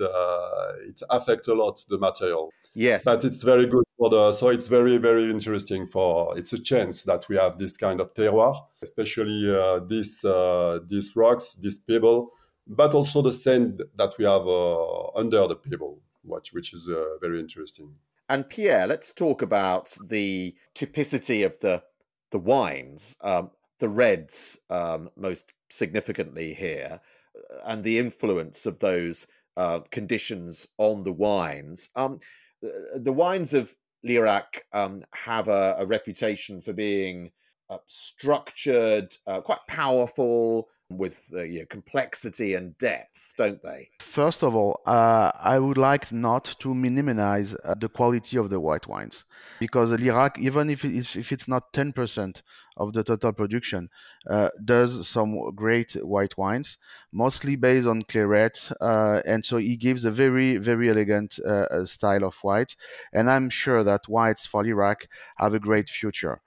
it 0.86 1.02
affects 1.10 1.48
a 1.48 1.54
lot 1.54 1.84
the 1.88 1.98
material. 1.98 2.52
Yes. 2.74 3.04
But 3.04 3.24
it's 3.24 3.42
very 3.42 3.66
good 3.66 3.84
for 3.96 4.08
the, 4.08 4.32
so 4.32 4.50
it's 4.50 4.68
very, 4.68 4.98
very 4.98 5.28
interesting 5.30 5.86
for, 5.86 6.38
it's 6.38 6.52
a 6.52 6.62
chance 6.62 7.02
that 7.04 7.28
we 7.28 7.36
have 7.36 7.58
this 7.58 7.76
kind 7.76 8.00
of 8.00 8.14
terroir, 8.14 8.54
especially 8.82 9.52
uh, 9.52 9.80
this, 9.80 10.24
uh, 10.24 10.78
these 10.86 11.16
rocks, 11.16 11.54
this 11.54 11.80
pebble, 11.80 12.30
but 12.68 12.94
also 12.94 13.20
the 13.22 13.32
sand 13.32 13.82
that 13.96 14.12
we 14.16 14.24
have 14.26 14.46
uh, 14.46 15.08
under 15.16 15.48
the 15.48 15.56
pebble, 15.56 15.98
which, 16.22 16.52
which 16.52 16.72
is 16.72 16.88
uh, 16.88 17.16
very 17.20 17.40
interesting. 17.40 17.92
And 18.28 18.48
Pierre, 18.48 18.86
let's 18.86 19.12
talk 19.12 19.42
about 19.42 19.96
the 20.06 20.54
typicity 20.76 21.44
of 21.44 21.58
the, 21.58 21.82
the 22.30 22.38
wines, 22.38 23.16
um, 23.22 23.50
the 23.80 23.88
reds 23.88 24.56
um, 24.70 25.10
most 25.16 25.52
significantly 25.68 26.54
here, 26.54 27.00
uh, 27.34 27.56
and 27.64 27.82
the 27.82 27.98
influence 27.98 28.66
of 28.66 28.78
those 28.78 29.26
uh, 29.58 29.80
conditions 29.90 30.68
on 30.78 31.02
the 31.02 31.12
wines. 31.12 31.90
Um, 31.96 32.20
the, 32.62 33.12
wines 33.12 33.52
of 33.52 33.74
Lirac 34.06 34.60
um, 34.72 35.00
have 35.12 35.48
a, 35.48 35.76
a, 35.80 35.84
reputation 35.86 36.60
for 36.60 36.72
being 36.72 37.32
uh, 37.68 37.78
structured, 37.88 39.12
uh, 39.26 39.40
quite 39.40 39.66
powerful, 39.66 40.68
with 40.90 41.30
uh, 41.36 41.42
complexity 41.68 42.54
and 42.54 42.76
depth, 42.78 43.34
don't 43.36 43.62
they? 43.62 43.90
First 44.00 44.42
of 44.42 44.54
all, 44.54 44.80
uh, 44.86 45.30
I 45.38 45.58
would 45.58 45.76
like 45.76 46.10
not 46.12 46.44
to 46.60 46.74
minimize 46.74 47.54
uh, 47.54 47.74
the 47.74 47.88
quality 47.88 48.38
of 48.38 48.48
the 48.48 48.58
white 48.58 48.86
wines 48.86 49.24
because 49.60 49.90
Lirac, 49.92 50.38
even 50.38 50.70
if, 50.70 50.84
it, 50.84 51.16
if 51.16 51.30
it's 51.30 51.46
not 51.46 51.72
10% 51.72 52.42
of 52.78 52.92
the 52.94 53.04
total 53.04 53.32
production, 53.32 53.90
uh, 54.28 54.48
does 54.64 55.06
some 55.06 55.50
great 55.54 55.92
white 55.92 56.38
wines, 56.38 56.78
mostly 57.12 57.54
based 57.56 57.86
on 57.86 58.02
Clairette. 58.02 58.72
Uh, 58.80 59.20
and 59.26 59.44
so 59.44 59.58
he 59.58 59.76
gives 59.76 60.04
a 60.04 60.10
very, 60.10 60.56
very 60.56 60.88
elegant 60.88 61.38
uh, 61.40 61.84
style 61.84 62.24
of 62.24 62.36
white. 62.36 62.76
And 63.12 63.30
I'm 63.30 63.50
sure 63.50 63.84
that 63.84 64.08
whites 64.08 64.46
for 64.46 64.64
Lirac 64.64 65.06
have 65.36 65.52
a 65.52 65.60
great 65.60 65.90
future. 65.90 66.40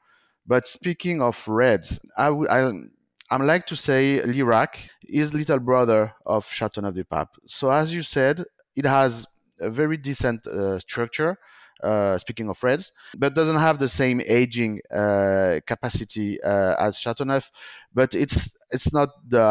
But 0.47 0.67
speaking 0.67 1.21
of 1.21 1.47
reds, 1.47 1.99
I, 2.17 2.25
w- 2.25 2.89
I 3.31 3.35
I 3.35 3.43
like 3.43 3.65
to 3.67 3.75
say 3.75 4.21
Lirac 4.25 4.89
is 5.07 5.33
little 5.33 5.59
brother 5.59 6.13
of 6.25 6.45
Châteauneuf-du-Pape. 6.45 7.29
So 7.47 7.71
as 7.71 7.93
you 7.93 8.03
said, 8.03 8.43
it 8.75 8.85
has 8.85 9.25
a 9.59 9.69
very 9.69 9.97
decent 9.97 10.45
uh, 10.45 10.77
structure. 10.79 11.37
Uh, 11.81 12.15
speaking 12.15 12.47
of 12.47 12.63
reds, 12.63 12.91
but 13.17 13.33
doesn't 13.33 13.55
have 13.55 13.79
the 13.79 13.89
same 13.89 14.21
aging 14.27 14.79
uh, 14.93 15.59
capacity 15.65 16.39
uh, 16.43 16.75
as 16.77 16.99
Chateauneuf. 16.99 17.49
But 17.91 18.13
it's 18.13 18.55
it's 18.69 18.93
not 18.93 19.09
the 19.27 19.47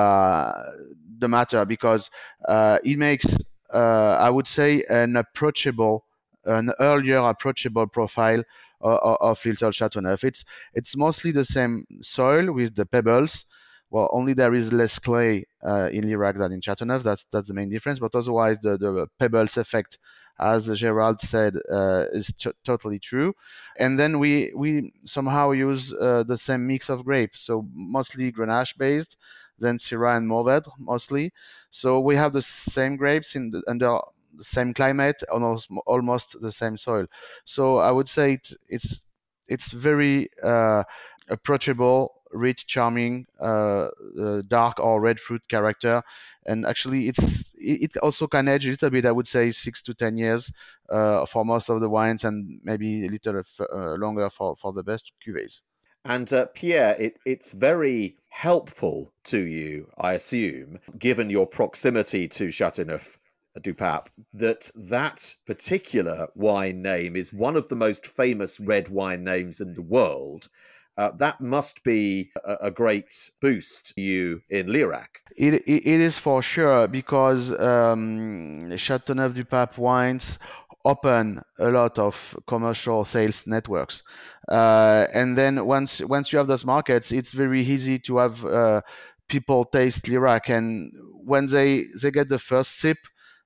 the 1.19 1.29
matter 1.29 1.65
because 1.65 2.09
uh, 2.47 2.79
it 2.85 2.99
makes 2.99 3.37
uh, 3.75 4.17
I 4.27 4.31
would 4.31 4.47
say 4.47 4.85
an 4.89 5.17
approachable 5.17 6.05
an 6.45 6.71
earlier 6.79 7.19
approachable 7.19 7.89
profile 7.89 8.45
of, 8.81 9.17
of 9.21 9.45
Little 9.45 9.73
Chateauneuf. 9.73 10.23
It's 10.23 10.45
it's 10.73 10.97
mostly 10.97 11.33
the 11.33 11.45
same 11.45 11.85
soil 12.01 12.53
with 12.53 12.77
the 12.77 12.87
pebbles. 12.87 13.45
Well, 13.91 14.09
only 14.13 14.35
there 14.35 14.55
is 14.55 14.73
less 14.73 14.99
clay 14.99 15.47
uh, 15.67 15.89
in 15.93 16.05
Lirac 16.05 16.39
than 16.39 16.53
in 16.53 16.61
Chateauneuf. 16.61 17.03
That's 17.03 17.25
that's 17.33 17.49
the 17.49 17.55
main 17.55 17.69
difference. 17.71 17.99
But 17.99 18.15
otherwise, 18.15 18.59
the, 18.61 18.77
the 18.79 19.09
pebbles 19.19 19.57
effect, 19.57 19.99
as 20.39 20.67
Gerald 20.79 21.21
said, 21.21 21.55
uh, 21.71 22.05
is 22.13 22.29
t- 22.29 22.53
totally 22.65 22.99
true. 23.01 23.35
And 23.79 23.99
then 23.99 24.19
we 24.19 24.53
we 24.55 24.93
somehow 25.05 25.51
use 25.51 25.93
uh, 25.93 26.23
the 26.27 26.39
same 26.39 26.67
mix 26.67 26.89
of 26.89 27.05
grapes, 27.05 27.41
so 27.41 27.67
mostly 27.75 28.31
Grenache 28.33 28.77
based, 28.79 29.17
then 29.59 29.79
Syrah 29.79 30.17
and 30.17 30.29
Mourvedre 30.29 30.71
mostly. 30.79 31.33
So 31.71 31.99
we 32.01 32.17
have 32.17 32.33
the 32.33 32.43
same 32.43 32.97
grapes 32.97 33.35
in 33.35 33.51
the, 33.51 33.63
under 33.69 33.99
the 34.37 34.45
same 34.45 34.73
climate, 34.73 35.23
almost 35.33 35.69
almost 35.87 36.41
the 36.41 36.53
same 36.53 36.77
soil. 36.77 37.07
So 37.45 37.79
I 37.79 37.91
would 37.91 38.09
say 38.09 38.35
it, 38.35 38.53
it's 38.69 39.05
it's 39.49 39.73
very 39.73 40.29
uh, 40.43 40.85
approachable, 41.29 42.20
rich, 42.33 42.67
charming, 42.67 43.27
uh, 43.41 43.89
uh, 44.21 44.43
dark 44.49 44.81
or 44.81 45.01
red 45.01 45.21
fruit 45.21 45.43
character, 45.49 46.03
and 46.47 46.67
actually 46.67 47.09
it's 47.09 47.53
it 47.57 47.97
also 47.99 48.27
can 48.27 48.49
age 48.49 48.67
a 48.67 48.71
little 48.71 48.91
bit. 48.91 49.07
I 49.07 49.13
would 49.13 49.29
say 49.29 49.51
six 49.51 49.83
to 49.83 49.95
ten 49.95 50.17
years 50.17 50.53
uh, 50.89 51.27
for 51.27 51.45
most 51.45 51.69
of 51.69 51.81
the 51.81 51.89
wines, 51.89 52.25
and 52.25 52.61
maybe 52.65 53.07
a 53.07 53.09
little 53.09 53.43
uh, 53.61 53.95
longer 53.95 54.31
for 54.31 54.57
for 54.57 54.73
the 54.73 54.83
best 54.83 55.13
cuvées. 55.27 55.63
And 56.05 56.33
uh, 56.33 56.47
Pierre, 56.55 56.97
it, 56.99 57.19
it's 57.27 57.53
very 57.53 58.17
helpful 58.31 59.13
to 59.25 59.45
you, 59.45 59.87
I 59.99 60.15
assume, 60.15 60.79
given 60.99 61.29
your 61.29 61.47
proximity 61.47 62.27
to 62.29 62.51
Chateauneuf 62.51 63.19
du 63.61 63.75
Pape, 63.75 64.09
that 64.33 64.71
that 64.75 65.35
particular 65.47 66.29
wine 66.35 66.81
name 66.81 67.17
is 67.17 67.33
one 67.33 67.57
of 67.57 67.69
the 67.69 67.77
most 67.77 68.07
famous 68.07 68.59
red 68.61 68.89
wine 68.89 69.25
names 69.25 69.61
in 69.61 69.75
the 69.75 69.83
world. 69.83 70.49
Uh, 70.99 71.11
that 71.13 71.41
must 71.41 71.83
be 71.85 72.31
a, 72.45 72.57
a, 72.63 72.71
great 72.71 73.31
boost 73.41 73.95
to 73.95 74.03
you 74.03 74.43
in 74.51 74.67
Lirac. 74.67 75.07
It, 75.37 75.55
it, 75.55 75.87
it 75.87 76.01
is 76.01 76.19
for 76.19 76.43
sure 76.43 76.89
because 76.89 77.59
um, 77.59 78.77
Chateauneuf 78.77 79.35
du 79.35 79.45
Pape 79.45 79.79
wines 79.79 80.39
open 80.85 81.41
a 81.59 81.71
lot 81.71 81.99
of 81.99 82.37
commercial 82.47 83.05
sales 83.05 83.47
networks. 83.47 84.03
Uh, 84.49 85.07
and 85.13 85.37
then 85.37 85.65
once 85.65 86.01
once 86.01 86.33
you 86.33 86.39
have 86.39 86.49
those 86.49 86.65
markets, 86.65 87.13
it's 87.13 87.33
very 87.33 87.63
easy 87.63 87.99
to 87.99 88.19
have 88.19 88.45
uh, 88.45 88.81
people 89.29 89.65
taste 89.65 90.07
Lirac, 90.07 90.49
and 90.49 90.93
when 91.25 91.47
they 91.47 91.85
they 92.03 92.11
get 92.11 92.29
the 92.29 92.39
first 92.39 92.79
sip, 92.79 92.99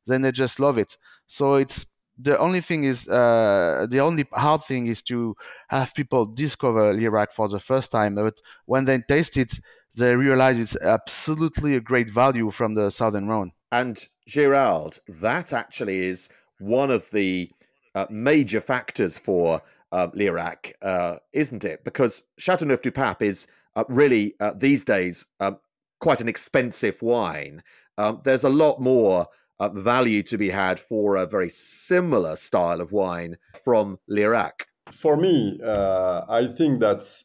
then 0.06 0.22
they 0.22 0.32
just 0.32 0.60
love 0.60 0.78
it. 0.78 0.96
So 1.26 1.54
it's 1.54 1.86
the 2.18 2.38
only 2.38 2.60
thing 2.60 2.84
is 2.84 3.08
uh, 3.08 3.86
the 3.90 4.00
only 4.00 4.26
hard 4.32 4.62
thing 4.62 4.86
is 4.86 5.02
to 5.02 5.36
have 5.68 5.94
people 5.94 6.26
discover 6.26 6.94
Lirac 6.94 7.32
for 7.32 7.48
the 7.48 7.60
first 7.60 7.90
time. 7.90 8.14
But 8.14 8.40
when 8.66 8.84
they 8.84 9.00
taste 9.00 9.36
it, 9.36 9.52
they 9.96 10.14
realize 10.14 10.58
it's 10.58 10.76
absolutely 10.82 11.76
a 11.76 11.80
great 11.80 12.10
value 12.10 12.50
from 12.50 12.74
the 12.74 12.90
Southern 12.90 13.28
Rhone. 13.28 13.52
And 13.72 13.98
Gerald, 14.26 14.98
that 15.08 15.52
actually 15.52 15.98
is 15.98 16.28
one 16.58 16.90
of 16.90 17.10
the 17.10 17.50
uh, 17.94 18.06
major 18.10 18.60
factors 18.60 19.18
for 19.18 19.62
uh, 19.92 20.08
Lirac, 20.08 20.72
uh, 20.82 21.16
isn't 21.32 21.64
it? 21.64 21.84
Because 21.84 22.22
Chateauneuf 22.38 22.82
du 22.82 22.90
Pape 22.90 23.22
is 23.22 23.46
uh, 23.76 23.84
really 23.88 24.34
uh, 24.40 24.52
these 24.56 24.84
days 24.84 25.26
um, 25.40 25.58
quite 26.00 26.20
an 26.20 26.28
expensive 26.28 27.00
wine. 27.02 27.62
Um, 27.98 28.20
there's 28.24 28.44
a 28.44 28.48
lot 28.48 28.80
more 28.80 29.26
uh, 29.60 29.68
value 29.70 30.22
to 30.24 30.38
be 30.38 30.50
had 30.50 30.80
for 30.80 31.16
a 31.16 31.26
very 31.26 31.48
similar 31.48 32.36
style 32.36 32.80
of 32.80 32.92
wine 32.92 33.36
from 33.64 33.98
Lirac. 34.10 34.66
For 34.90 35.16
me, 35.16 35.60
I 35.64 36.46
think 36.56 36.80
that's 36.80 37.24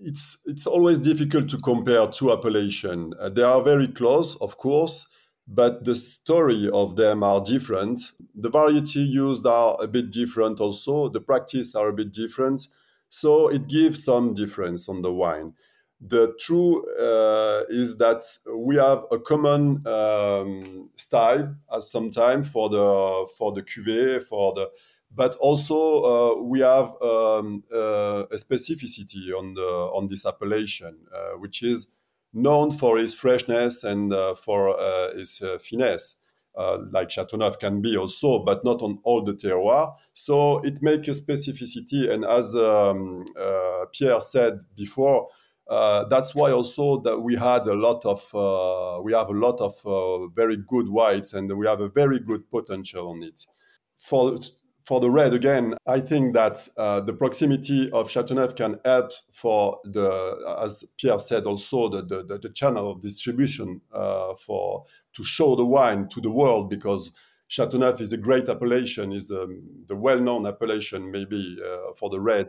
it's 0.00 0.38
it's 0.46 0.66
always 0.66 1.00
difficult 1.00 1.48
to 1.50 1.58
compare 1.58 2.06
two 2.06 2.32
appellations. 2.32 3.14
they 3.32 3.42
are 3.42 3.62
very 3.62 3.88
close, 3.88 4.36
of 4.36 4.56
course 4.56 5.08
but 5.48 5.84
the 5.84 5.94
story 5.94 6.68
of 6.72 6.96
them 6.96 7.22
are 7.22 7.40
different. 7.40 8.12
The 8.34 8.50
variety 8.50 9.00
used 9.00 9.46
are 9.46 9.76
a 9.80 9.88
bit 9.88 10.10
different 10.10 10.60
also. 10.60 11.08
The 11.08 11.22
practice 11.22 11.74
are 11.74 11.88
a 11.88 11.92
bit 11.92 12.12
different. 12.12 12.68
So 13.08 13.48
it 13.48 13.66
gives 13.66 14.04
some 14.04 14.34
difference 14.34 14.88
on 14.90 15.00
the 15.00 15.12
wine. 15.12 15.54
The 16.00 16.34
true 16.38 16.84
uh, 16.96 17.64
is 17.68 17.98
that 17.98 18.22
we 18.54 18.76
have 18.76 19.04
a 19.10 19.18
common 19.18 19.84
um, 19.84 20.90
style 20.94 21.56
at 21.74 21.82
some 21.82 22.10
time 22.10 22.44
for 22.44 22.68
the 22.68 23.26
for 23.36 23.50
the 23.52 23.62
cuvée 23.62 24.22
for 24.22 24.54
the, 24.54 24.70
but 25.10 25.34
also 25.36 26.02
uh, 26.04 26.42
we 26.42 26.60
have 26.60 26.94
um, 27.02 27.64
uh, 27.74 28.24
a 28.30 28.36
specificity 28.36 29.36
on 29.36 29.54
the 29.54 29.90
on 29.92 30.06
this 30.06 30.24
appellation, 30.24 30.98
uh, 31.12 31.36
which 31.38 31.64
is 31.64 31.88
known 32.32 32.70
for 32.70 32.96
its 32.98 33.14
freshness 33.14 33.82
and 33.82 34.12
uh, 34.12 34.34
for 34.34 34.78
uh, 34.78 35.08
uh, 35.08 35.58
finesse. 35.58 36.20
Like 36.92 37.10
Chateauneuf 37.10 37.58
can 37.58 37.80
be 37.80 37.96
also, 37.96 38.40
but 38.40 38.64
not 38.64 38.82
on 38.82 38.98
all 39.04 39.22
the 39.22 39.32
terroir. 39.32 39.94
So 40.12 40.58
it 40.60 40.82
makes 40.82 41.06
a 41.08 41.12
specificity. 41.12 42.10
And 42.10 42.24
as 42.24 42.56
um, 42.56 43.24
Pierre 43.92 44.20
said 44.20 44.64
before, 44.76 45.28
uh, 45.68 46.04
that's 46.04 46.34
why 46.34 46.50
also 46.50 46.98
that 47.00 47.18
we 47.18 47.34
had 47.34 47.66
a 47.66 47.74
lot 47.74 48.04
of 48.04 48.22
we 49.04 49.12
have 49.12 49.28
a 49.28 49.32
lot 49.32 49.60
of 49.60 50.32
very 50.34 50.56
good 50.56 50.88
whites 50.88 51.34
and 51.34 51.52
we 51.56 51.66
have 51.66 51.80
a 51.80 51.88
very 51.88 52.18
good 52.20 52.50
potential 52.50 53.10
on 53.10 53.22
it. 53.22 53.46
For 53.96 54.38
for 54.88 55.00
the 55.00 55.10
red 55.10 55.34
again, 55.34 55.74
I 55.86 56.00
think 56.00 56.32
that 56.32 56.66
uh, 56.78 57.02
the 57.02 57.12
proximity 57.12 57.90
of 57.90 58.10
Chateauneuf 58.10 58.56
can 58.56 58.80
help 58.86 59.12
for 59.30 59.80
the, 59.84 60.56
as 60.62 60.82
Pierre 60.96 61.18
said, 61.18 61.44
also 61.44 61.90
the 61.90 62.02
the, 62.02 62.38
the 62.38 62.48
channel 62.48 62.92
of 62.92 63.02
distribution 63.02 63.82
uh, 63.92 64.32
for 64.34 64.84
to 65.14 65.22
show 65.24 65.56
the 65.56 65.66
wine 65.66 66.08
to 66.08 66.22
the 66.22 66.30
world 66.30 66.70
because 66.70 67.12
Chateauneuf 67.48 68.00
is 68.00 68.14
a 68.14 68.16
great 68.16 68.48
appellation, 68.48 69.12
is 69.12 69.30
um, 69.30 69.62
the 69.86 69.96
well-known 69.96 70.46
appellation 70.46 71.10
maybe 71.10 71.58
uh, 71.62 71.92
for 71.92 72.08
the 72.08 72.20
red, 72.20 72.46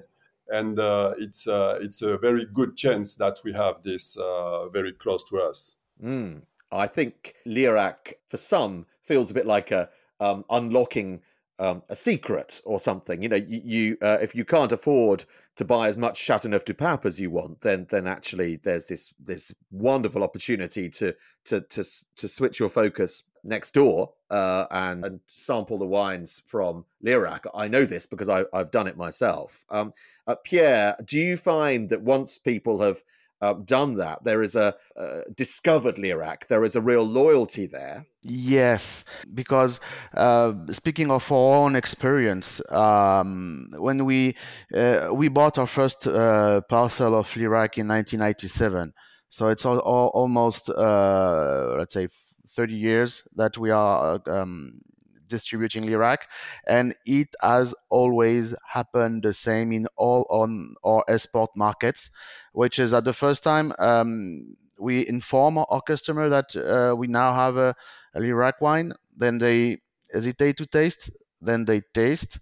and 0.52 0.80
uh, 0.80 1.14
it's 1.18 1.48
uh, 1.48 1.78
it's 1.82 2.02
a 2.02 2.18
very 2.18 2.46
good 2.54 2.76
chance 2.76 3.16
that 3.16 3.40
we 3.44 3.54
have 3.54 3.82
this 3.84 4.18
uh, 4.18 4.70
very 4.70 4.94
close 4.94 5.24
to 5.26 5.40
us. 5.40 5.76
Mm. 6.04 6.42
I 6.72 6.88
think 6.88 7.36
Lirac 7.48 8.14
for 8.28 8.38
some 8.38 8.86
feels 9.02 9.32
a 9.32 9.34
bit 9.34 9.46
like 9.46 9.72
a 9.72 9.90
um, 10.20 10.46
unlocking 10.50 11.22
um, 11.60 11.84
a 11.90 11.96
secret 11.96 12.62
or 12.66 12.80
something. 12.80 13.22
You 13.22 13.30
know, 13.30 13.36
you, 13.36 13.62
you 13.64 13.98
uh, 14.02 14.18
if 14.22 14.34
you 14.34 14.46
can't 14.46 14.72
afford 14.72 15.26
to 15.58 15.66
buy 15.66 15.90
as 15.90 15.98
much 15.98 16.18
Chateauneuf 16.18 16.64
du 16.64 16.74
Pape 16.74 17.06
as 17.06 17.20
you 17.20 17.30
want, 17.30 17.62
then 17.62 17.86
then 17.90 18.08
actually 18.08 18.58
there's 18.58 18.86
this 18.86 19.14
this 19.20 19.54
wonderful 19.72 20.24
opportunity 20.24 20.90
to 20.90 21.14
to 21.46 21.62
to 21.62 21.84
to 22.16 22.28
switch 22.28 22.60
your 22.60 22.70
focus 22.70 23.24
next 23.44 23.74
door 23.74 24.14
uh, 24.30 24.66
and, 24.72 25.06
and 25.06 25.20
sample 25.28 25.78
the 25.78 25.86
wines 25.86 26.42
from 26.46 26.86
Lirac. 27.06 27.46
I 27.54 27.68
know 27.68 27.86
this 27.86 28.06
because 28.06 28.30
I, 28.30 28.46
have 28.54 28.72
done 28.72 28.88
it 28.88 28.98
myself. 28.98 29.66
Um, 29.70 29.94
uh, 30.28 30.36
Pierre, 30.44 30.96
do 31.06 31.20
you 31.20 31.38
find 31.38 31.90
that 31.90 32.02
once 32.02 32.38
people 32.38 32.82
have 32.82 33.04
uh, 33.42 33.54
done 33.54 33.96
that, 33.96 34.24
there 34.24 34.44
is 34.44 34.56
a 34.56 34.76
uh, 34.98 35.22
discovered 35.36 35.96
Lirac. 35.96 36.48
There 36.48 36.64
is 36.66 36.76
a 36.76 36.82
real 36.82 37.04
loyalty 37.04 37.66
there. 37.68 38.06
Yes, 38.22 39.06
because 39.34 39.80
uh, 40.14 40.54
speaking 40.72 41.10
of 41.10 41.32
our 41.32 41.56
own 41.56 41.76
experience, 41.76 42.62
um, 42.70 43.68
when 43.78 44.04
we 44.04 44.36
uh, 44.74 45.10
we 45.14 45.30
bought 45.30 45.58
our 45.58 45.68
first 45.68 46.06
uh, 46.06 46.62
parcel 46.62 47.16
of 47.16 47.28
Lirac 47.30 47.78
in 47.78 47.88
1997, 47.88 48.94
so 49.30 49.48
it's 49.48 49.66
all, 49.66 49.80
all, 49.80 50.10
almost 50.14 50.70
let's 50.70 51.94
say 51.94 52.10
30 52.56 52.74
years 52.74 53.24
that 53.36 53.58
we 53.58 53.70
are 53.72 54.22
um, 54.28 54.82
distributing 55.28 55.84
Lirac, 55.84 56.24
and 56.68 56.96
it 57.06 57.36
has 57.42 57.76
always 57.90 58.56
happened 58.68 59.24
the 59.24 59.34
same 59.34 59.72
in 59.72 59.88
all 59.96 60.26
on 60.30 60.76
our 60.84 61.04
export 61.08 61.52
markets, 61.56 62.10
which 62.54 62.80
is 62.80 62.94
at 62.94 63.06
the 63.06 63.14
first 63.14 63.44
time 63.44 63.72
um, 63.80 64.56
we 64.80 65.08
inform 65.08 65.58
our 65.58 65.82
customer 65.82 66.30
that 66.30 66.56
uh, 66.56 66.96
we 66.96 67.08
now 67.08 67.34
have 67.34 67.58
a, 67.58 67.76
a 68.16 68.20
Lirac 68.20 68.54
wine, 68.62 68.94
then 69.16 69.38
they 69.38 69.78
hesitate 70.12 70.58
to 70.58 70.66
taste, 70.66 71.12
then 71.42 71.66
they 71.66 71.82
taste 71.94 72.40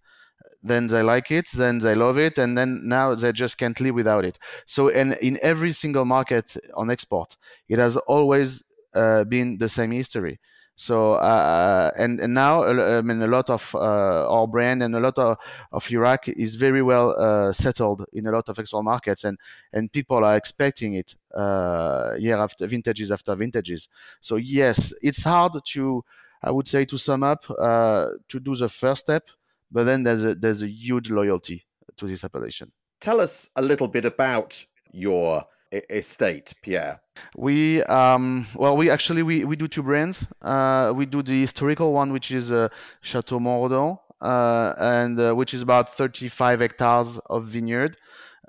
then 0.63 0.87
they 0.87 1.01
like 1.01 1.31
it, 1.31 1.47
then 1.51 1.79
they 1.79 1.95
love 1.95 2.17
it, 2.17 2.37
and 2.37 2.57
then 2.57 2.81
now 2.83 3.15
they 3.15 3.31
just 3.31 3.57
can't 3.57 3.79
live 3.79 3.95
without 3.95 4.25
it. 4.25 4.37
So, 4.65 4.89
and 4.89 5.13
in 5.15 5.39
every 5.41 5.71
single 5.71 6.05
market 6.05 6.55
on 6.75 6.89
export, 6.89 7.37
it 7.69 7.79
has 7.79 7.95
always 7.97 8.61
uh, 8.61 8.76
been 8.93 9.57
the 9.57 9.69
same 9.69 9.91
history. 9.91 10.39
So 10.77 11.13
uh, 11.13 11.89
and, 11.97 12.19
and 12.19 12.35
now 12.35 12.61
uh, 12.61 12.99
I 12.99 13.01
mean 13.01 13.19
a 13.23 13.27
lot 13.27 13.49
of 13.49 13.73
uh, 13.73 14.31
our 14.31 14.47
brand 14.47 14.83
and 14.83 14.95
a 14.95 14.99
lot 14.99 15.17
of, 15.17 15.37
of 15.71 15.83
Lirac 15.87 16.31
is 16.37 16.53
very 16.53 16.83
well 16.83 17.19
uh, 17.19 17.51
settled 17.51 18.05
in 18.13 18.27
a 18.27 18.31
lot 18.31 18.47
of 18.47 18.59
export 18.59 18.85
markets 18.85 19.23
and 19.23 19.39
and 19.73 19.91
people 19.91 20.23
are 20.23 20.37
expecting 20.37 20.93
it 20.93 21.15
uh, 21.33 22.13
year 22.19 22.37
after 22.37 22.67
vintages 22.67 23.11
after 23.11 23.35
vintages. 23.35 23.89
So 24.21 24.35
yes, 24.35 24.93
it's 25.01 25.23
hard 25.23 25.53
to 25.73 26.05
I 26.43 26.51
would 26.51 26.67
say 26.67 26.85
to 26.85 26.97
sum 26.99 27.23
up 27.23 27.49
uh, 27.49 28.09
to 28.29 28.39
do 28.39 28.55
the 28.55 28.69
first 28.69 29.01
step, 29.01 29.23
but 29.71 29.85
then 29.85 30.03
there's 30.03 30.23
a 30.23 30.35
there's 30.35 30.61
a 30.61 30.69
huge 30.69 31.09
loyalty 31.09 31.65
to 31.97 32.05
this 32.05 32.23
appellation. 32.23 32.71
Tell 33.01 33.19
us 33.19 33.49
a 33.55 33.63
little 33.63 33.87
bit 33.87 34.05
about 34.05 34.63
your 34.91 35.47
estate, 35.71 36.53
Pierre. 36.61 37.01
We 37.35 37.83
um, 37.83 38.47
well, 38.55 38.77
we 38.77 38.89
actually 38.89 39.23
we, 39.23 39.43
we 39.43 39.55
do 39.55 39.67
two 39.67 39.83
brands. 39.83 40.25
Uh, 40.41 40.93
we 40.95 41.05
do 41.05 41.21
the 41.21 41.39
historical 41.41 41.93
one, 41.93 42.13
which 42.13 42.31
is 42.31 42.51
uh, 42.51 42.69
Chateau 43.01 43.39
Mont 43.39 43.71
Redon, 43.71 43.99
uh, 44.21 44.73
and 44.79 45.19
uh, 45.19 45.33
which 45.33 45.53
is 45.53 45.61
about 45.61 45.95
35 45.95 46.59
hectares 46.59 47.19
of 47.29 47.45
vineyard. 47.45 47.97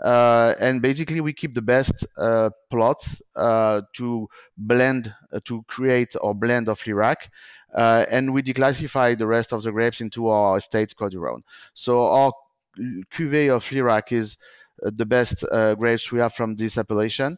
Uh, 0.02 0.54
and 0.60 0.80
basically, 0.80 1.20
we 1.20 1.32
keep 1.32 1.54
the 1.54 1.62
best 1.62 2.06
uh, 2.16 2.50
plots 2.70 3.20
to 3.34 4.28
blend 4.56 5.12
to 5.44 5.62
create 5.66 6.14
our 6.22 6.34
blend 6.34 6.68
of 6.68 6.80
Lirac, 6.82 7.28
and 7.74 8.32
we 8.32 8.42
declassify 8.42 9.18
the 9.18 9.26
rest 9.26 9.52
of 9.52 9.62
the 9.62 9.72
grapes 9.72 10.00
into 10.00 10.28
our 10.28 10.58
estate 10.58 10.94
Rhône. 10.96 11.42
So 11.74 12.06
our 12.06 12.32
cuvée 13.12 13.50
of 13.50 13.64
Lirac 13.64 14.12
is 14.12 14.36
the 14.82 15.06
best 15.06 15.44
uh, 15.50 15.74
grapes 15.74 16.12
we 16.12 16.18
have 16.18 16.34
from 16.34 16.56
this 16.56 16.78
appellation. 16.78 17.36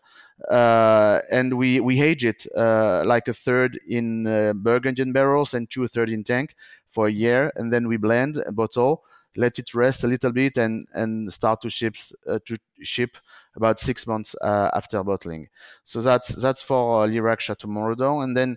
Uh, 0.50 1.20
and 1.30 1.56
we, 1.56 1.80
we 1.80 2.00
age 2.00 2.24
it 2.24 2.46
like 2.54 3.28
a 3.28 3.34
third 3.34 3.78
in 3.88 4.24
Burgundian 4.62 5.12
barrels 5.12 5.54
and 5.54 5.68
two 5.70 5.86
third 5.86 6.10
in 6.10 6.24
tank 6.24 6.54
for 6.88 7.08
a 7.08 7.12
year. 7.12 7.52
And 7.56 7.72
then 7.72 7.88
we 7.88 7.96
blend 7.96 8.42
a 8.46 8.52
bottle 8.52 9.04
let 9.36 9.58
it 9.58 9.74
rest 9.74 10.04
a 10.04 10.08
little 10.08 10.32
bit 10.32 10.56
and 10.56 10.86
and 10.94 11.32
start 11.32 11.60
to 11.62 11.70
ship 11.70 11.94
uh, 12.28 12.38
to 12.46 12.56
ship 12.82 13.16
about 13.56 13.78
six 13.78 14.06
months 14.06 14.34
uh, 14.40 14.70
after 14.74 15.02
bottling. 15.04 15.48
So 15.84 16.00
that's 16.00 16.28
that's 16.28 16.62
for 16.62 17.04
uh, 17.04 17.06
Lirac 17.06 17.40
Chateau 17.40 17.68
Mont 17.68 17.96
Redon, 17.96 18.24
and 18.24 18.36
then 18.36 18.56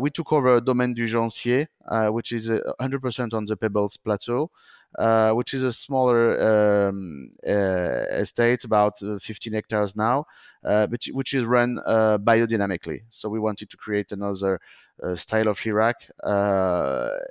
we 0.00 0.10
took 0.10 0.32
over 0.32 0.60
Domaine 0.60 0.94
du 0.94 1.06
Joncier, 1.06 1.66
which 2.12 2.32
is 2.32 2.50
100% 2.50 3.34
on 3.34 3.44
the 3.44 3.56
Pebbles 3.56 3.96
Plateau. 3.96 4.50
Uh, 4.98 5.32
which 5.32 5.54
is 5.54 5.62
a 5.62 5.72
smaller 5.72 6.88
um, 6.88 7.30
uh, 7.46 8.04
estate, 8.20 8.62
about 8.64 9.02
uh, 9.02 9.18
15 9.18 9.54
hectares 9.54 9.96
now, 9.96 10.26
but 10.62 11.02
which 11.12 11.32
is 11.32 11.44
run 11.44 11.78
biodynamically. 11.86 13.00
So 13.08 13.30
we 13.30 13.40
wanted 13.40 13.70
to 13.70 13.76
create 13.78 14.12
another 14.12 14.60
style 15.14 15.48
of 15.48 15.58
Lirac 15.60 15.94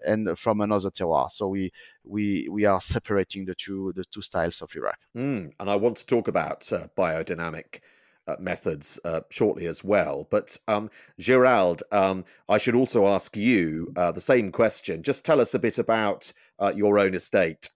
and 0.03 0.39
from 0.39 0.61
another 0.61 0.89
terroir. 0.89 1.31
So 1.31 1.49
we 1.49 1.71
we 2.03 2.47
we 2.49 2.65
are 2.65 2.81
separating 2.81 3.45
the 3.45 3.53
two 3.53 3.93
the 3.95 4.05
two 4.05 4.23
styles 4.23 4.61
of 4.63 4.71
Lirac. 4.71 4.97
Mm, 5.15 5.51
and 5.59 5.69
I 5.69 5.75
want 5.75 5.97
to 5.97 6.05
talk 6.07 6.27
about 6.27 6.61
biodynamic 6.97 7.81
uh, 8.27 8.35
methods 8.39 8.99
uh, 9.03 9.21
shortly 9.29 9.65
as 9.65 9.83
well. 9.83 10.27
But 10.29 10.57
um, 10.67 10.89
Gérald, 11.19 11.81
um, 11.91 12.25
I 12.49 12.57
should 12.57 12.75
also 12.75 13.07
ask 13.07 13.35
you 13.35 13.91
uh, 13.95 14.11
the 14.11 14.21
same 14.21 14.51
question. 14.51 15.03
Just 15.03 15.25
tell 15.25 15.41
us 15.41 15.53
a 15.53 15.59
bit 15.59 15.77
about 15.77 16.31
uh, 16.59 16.71
your 16.75 16.99
own 16.99 17.13
estate. 17.13 17.69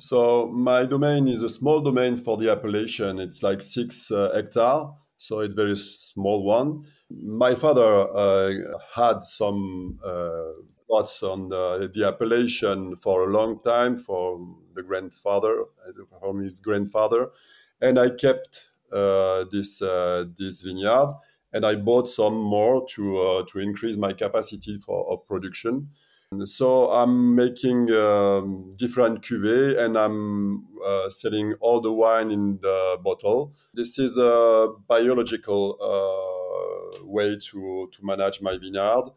So 0.00 0.48
my 0.48 0.84
domain 0.86 1.28
is 1.28 1.42
a 1.42 1.48
small 1.48 1.80
domain 1.80 2.16
for 2.16 2.36
the 2.36 2.50
appellation. 2.50 3.18
It's 3.18 3.42
like 3.42 3.62
six 3.62 4.10
uh, 4.10 4.32
hectare, 4.34 4.86
so 5.18 5.40
it's 5.40 5.54
very 5.54 5.76
small 5.76 6.42
one. 6.42 6.84
My 7.10 7.54
father 7.54 8.08
uh, 8.12 8.52
had 8.94 9.22
some 9.22 9.98
plots 10.88 11.22
on 11.22 11.50
the, 11.50 11.90
the 11.94 12.08
appellation 12.08 12.96
for 12.96 13.28
a 13.28 13.32
long 13.32 13.60
time 13.62 13.96
for 13.96 14.40
the 14.74 14.82
grandfather, 14.82 15.64
from 16.20 16.40
his 16.40 16.58
grandfather, 16.58 17.28
and 17.80 17.98
I 17.98 18.10
kept 18.10 18.71
this 19.50 19.82
uh, 19.82 20.24
this 20.38 20.62
vineyard, 20.62 21.14
and 21.52 21.64
I 21.64 21.76
bought 21.76 22.08
some 22.08 22.34
more 22.34 22.86
to 22.94 23.18
uh, 23.18 23.42
to 23.48 23.58
increase 23.58 23.96
my 23.96 24.12
capacity 24.12 24.78
for 24.78 25.10
of 25.12 25.26
production. 25.26 25.88
So 26.44 26.90
I'm 26.90 27.34
making 27.34 27.90
um, 27.90 28.74
different 28.76 29.22
cuvées 29.22 29.78
and 29.78 29.98
I'm 29.98 30.64
uh, 30.84 31.10
selling 31.10 31.52
all 31.60 31.80
the 31.80 31.92
wine 31.92 32.30
in 32.30 32.58
the 32.62 32.98
bottle. 33.02 33.52
This 33.74 33.98
is 33.98 34.16
a 34.16 34.68
biological 34.88 35.76
uh, 35.78 37.04
way 37.04 37.36
to, 37.36 37.90
to 37.92 37.98
manage 38.02 38.40
my 38.40 38.56
vineyard. 38.56 39.10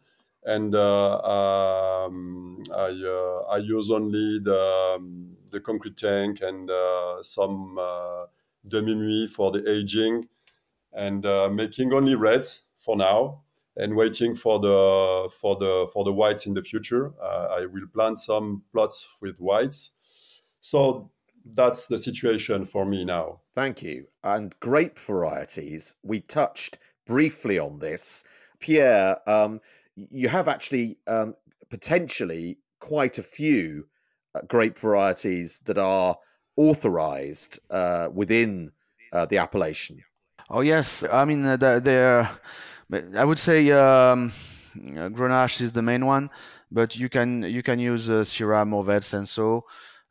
And 0.44 0.74
uh, 0.74 1.18
um, 1.22 2.62
I, 2.70 3.44
I 3.50 3.56
use 3.58 3.90
only 3.90 4.40
the, 4.40 4.94
um, 4.96 5.36
the 5.50 5.60
concrete 5.60 5.96
tank 5.96 6.40
and 6.42 6.70
some 7.22 7.78
demi 8.68 8.94
muid 8.94 9.30
for 9.30 9.50
the 9.50 9.68
aging, 9.70 10.28
and 10.92 11.24
uh, 11.26 11.48
making 11.48 11.92
only 11.92 12.14
reds 12.14 12.64
for 12.78 12.96
now, 12.96 13.42
and 13.76 13.96
waiting 13.96 14.34
for 14.34 14.58
the 14.58 15.30
for 15.40 15.56
the 15.56 15.88
for 15.92 16.04
the 16.04 16.12
whites 16.12 16.46
in 16.46 16.54
the 16.54 16.62
future. 16.62 17.12
Uh, 17.20 17.58
I 17.58 17.66
will 17.66 17.86
plant 17.92 18.18
some 18.18 18.62
plots 18.72 19.08
with 19.20 19.38
whites. 19.38 20.42
So 20.60 21.10
that's 21.54 21.86
the 21.86 21.98
situation 21.98 22.64
for 22.64 22.84
me 22.84 23.04
now. 23.04 23.40
Thank 23.54 23.82
you. 23.82 24.06
And 24.24 24.54
grape 24.60 24.98
varieties, 24.98 25.96
we 26.02 26.20
touched 26.20 26.78
briefly 27.06 27.58
on 27.58 27.78
this. 27.78 28.24
Pierre, 28.58 29.16
um, 29.28 29.60
you 29.94 30.28
have 30.28 30.48
actually 30.48 30.98
um, 31.06 31.34
potentially 31.70 32.58
quite 32.80 33.18
a 33.18 33.22
few 33.22 33.86
uh, 34.34 34.40
grape 34.48 34.78
varieties 34.78 35.60
that 35.64 35.78
are 35.78 36.16
authorized 36.56 37.60
uh, 37.70 38.08
within 38.12 38.72
uh, 39.12 39.26
the 39.26 39.38
appellation. 39.38 40.02
Oh 40.50 40.60
yes, 40.60 41.04
I 41.10 41.24
mean 41.24 41.44
uh, 41.44 41.56
there. 41.56 42.30
I 43.16 43.24
would 43.24 43.38
say 43.38 43.70
um, 43.72 44.32
Grenache 44.76 45.60
is 45.60 45.72
the 45.72 45.82
main 45.82 46.06
one, 46.06 46.28
but 46.70 46.96
you 46.96 47.08
can 47.08 47.42
you 47.42 47.62
can 47.62 47.78
use 47.78 48.08
uh, 48.08 48.22
Syrah, 48.22 48.66
Mourvedre, 48.66 49.14
and 49.14 49.28
so 49.28 49.64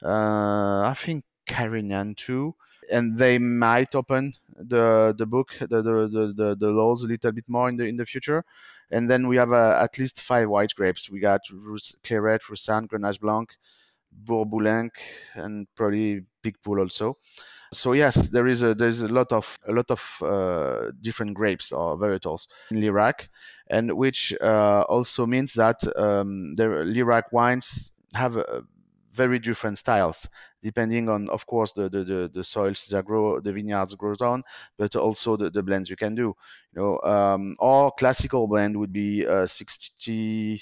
uh, 0.04 0.82
I 0.82 0.94
think 0.96 1.24
Carignan 1.48 2.16
too, 2.16 2.56
and 2.92 3.18
they 3.18 3.38
might 3.38 3.96
open 3.96 4.34
the 4.56 5.16
the 5.18 5.26
book 5.26 5.56
the 5.60 5.82
the, 5.82 6.34
the, 6.36 6.56
the 6.60 6.70
laws 6.70 7.04
a 7.04 7.08
little 7.08 7.32
bit 7.32 7.46
more 7.48 7.70
in 7.70 7.78
the 7.78 7.86
in 7.86 7.98
the 7.98 8.06
future. 8.06 8.44
And 8.92 9.10
then 9.10 9.28
we 9.28 9.38
have 9.38 9.52
uh, 9.52 9.80
at 9.82 9.98
least 9.98 10.22
five 10.22 10.48
white 10.48 10.76
grapes. 10.76 11.10
We 11.10 11.20
got 11.20 11.42
Clairette, 12.04 12.48
Roussanne, 12.48 12.88
Grenache 12.88 13.20
Blanc, 13.20 13.50
Bourboulenc, 14.24 14.92
and 15.34 15.68
probably 15.76 16.24
Picpoul 16.44 16.80
also. 16.80 17.18
So 17.74 17.94
yes, 17.94 18.30
there 18.30 18.48
is 18.48 18.62
a 18.64 18.74
there's 18.76 19.02
a 19.02 19.08
lot 19.08 19.32
of 19.32 19.58
a 19.68 19.74
lot 19.74 19.90
of 19.92 20.02
uh, 20.22 20.92
different 21.02 21.34
grapes 21.34 21.72
or 21.72 21.98
varietals 21.98 22.48
in 22.72 22.78
Lirac, 22.78 23.28
and 23.70 23.92
which 23.98 24.34
uh, 24.42 24.86
also 24.88 25.26
means 25.26 25.54
that 25.54 25.82
um, 25.98 26.56
the 26.56 26.64
Lirac 26.64 27.24
wines 27.32 27.92
have 28.14 28.38
very 29.16 29.40
different 29.40 29.78
styles 29.78 30.28
depending 30.62 31.08
on 31.10 31.30
of 31.30 31.46
course 31.46 31.72
the 31.72 31.90
the, 31.90 32.04
the, 32.04 32.32
the 32.34 32.44
soils 32.44 32.86
that 32.88 33.06
grow 33.06 33.40
the 33.40 33.52
vineyards 33.52 33.96
grow 33.96 34.14
on 34.20 34.44
but 34.78 34.96
also 34.96 35.38
the, 35.38 35.50
the 35.50 35.64
blends 35.64 35.90
you 35.90 35.96
can 35.96 36.14
do 36.14 36.36
you 36.74 36.82
know 36.82 37.00
um, 37.10 37.56
our 37.60 37.92
classical 37.92 38.46
blend 38.48 38.78
would 38.78 38.92
be 38.92 39.26
uh, 39.26 39.46
60 39.46 40.62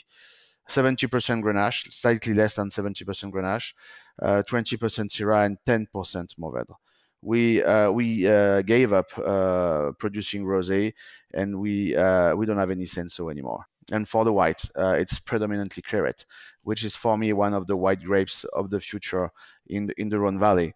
70% 0.70 1.44
Grenache, 1.44 1.92
slightly 1.92 2.34
less 2.34 2.56
than 2.56 2.70
70% 2.70 3.32
Grenache, 3.32 3.74
uh, 4.22 4.44
20% 4.48 4.78
Syrah, 5.10 5.46
and 5.46 5.58
10% 5.68 6.36
Mourvedre. 6.40 6.76
We 7.22 7.64
uh, 7.64 7.90
we 7.90 8.28
uh, 8.28 8.64
gave 8.64 8.92
up 8.92 9.18
uh, 9.18 9.92
producing 9.98 10.44
rosé, 10.44 10.94
and 11.34 11.58
we 11.58 11.96
uh, 11.96 12.36
we 12.36 12.46
don't 12.46 12.58
have 12.58 12.70
any 12.70 12.84
Cinsault 12.84 13.32
anymore. 13.32 13.66
And 13.94 14.08
for 14.08 14.26
the 14.26 14.34
white, 14.34 14.62
uh, 14.78 14.96
it's 15.00 15.20
predominantly 15.20 15.84
Clairette, 15.84 16.26
which 16.64 16.84
is 16.84 16.98
for 16.98 17.18
me 17.18 17.32
one 17.32 17.54
of 17.54 17.66
the 17.68 17.78
white 17.78 18.04
grapes 18.04 18.44
of 18.54 18.70
the 18.70 18.82
future 18.82 19.32
in 19.68 19.90
in 19.98 20.10
the 20.10 20.20
Rhone 20.20 20.38
Valley, 20.38 20.74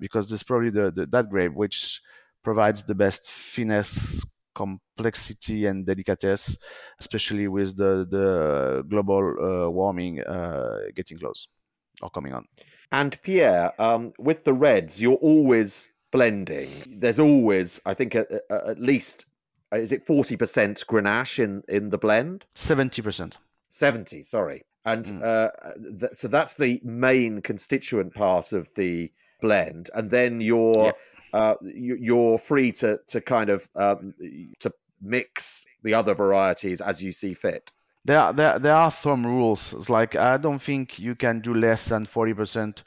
because 0.00 0.30
is 0.30 0.42
probably 0.42 0.68
the, 0.68 0.90
the 0.90 1.06
that 1.06 1.30
grape 1.30 1.54
which 1.54 2.02
provides 2.42 2.82
the 2.82 2.94
best 2.94 3.30
finesse 3.30 4.24
complexity 4.60 5.66
and 5.66 5.86
delicatesse, 5.86 6.56
especially 6.98 7.48
with 7.48 7.76
the 7.76 8.06
the 8.16 8.84
global 8.88 9.22
uh, 9.40 9.70
warming 9.70 10.20
uh, 10.20 10.78
getting 10.94 11.18
close 11.18 11.48
or 12.02 12.10
coming 12.10 12.34
on. 12.34 12.44
And 12.92 13.20
Pierre, 13.22 13.72
um, 13.78 14.12
with 14.18 14.44
the 14.44 14.52
reds, 14.52 15.00
you're 15.00 15.22
always 15.32 15.90
blending. 16.10 16.70
There's 16.86 17.20
always, 17.20 17.80
I 17.86 17.94
think, 17.94 18.14
a, 18.14 18.26
a, 18.50 18.70
at 18.70 18.80
least 18.80 19.26
uh, 19.72 19.76
is 19.76 19.92
it 19.92 20.02
forty 20.02 20.36
percent 20.36 20.84
Grenache 20.86 21.38
in 21.44 21.62
in 21.68 21.90
the 21.90 21.98
blend? 21.98 22.46
Seventy 22.54 23.02
percent. 23.02 23.38
Seventy, 23.68 24.22
sorry. 24.22 24.62
And 24.84 25.04
mm. 25.04 25.22
uh, 25.22 25.50
th- 26.00 26.12
so 26.12 26.28
that's 26.28 26.54
the 26.54 26.80
main 26.82 27.42
constituent 27.42 28.14
part 28.14 28.52
of 28.52 28.68
the 28.74 29.12
blend, 29.40 29.90
and 29.94 30.10
then 30.10 30.40
you're. 30.40 30.86
Yeah 30.86 30.92
uh, 31.32 31.54
you, 31.62 32.32
are 32.32 32.38
free 32.38 32.72
to 32.72 32.98
to 33.06 33.20
kind 33.20 33.50
of 33.50 33.68
um, 33.76 34.14
to 34.58 34.72
mix 35.00 35.64
the 35.82 35.94
other 35.94 36.14
varieties 36.14 36.80
as 36.80 37.02
you 37.02 37.12
see 37.12 37.34
fit. 37.34 37.70
There, 38.04 38.32
there, 38.32 38.58
there 38.58 38.74
are 38.74 38.90
some 38.90 39.26
rules. 39.26 39.74
It's 39.74 39.90
like 39.90 40.16
I 40.16 40.38
don't 40.38 40.62
think 40.62 40.98
you 40.98 41.14
can 41.14 41.40
do 41.40 41.54
less 41.54 41.86
than 41.86 42.06
forty 42.06 42.34
percent 42.34 42.82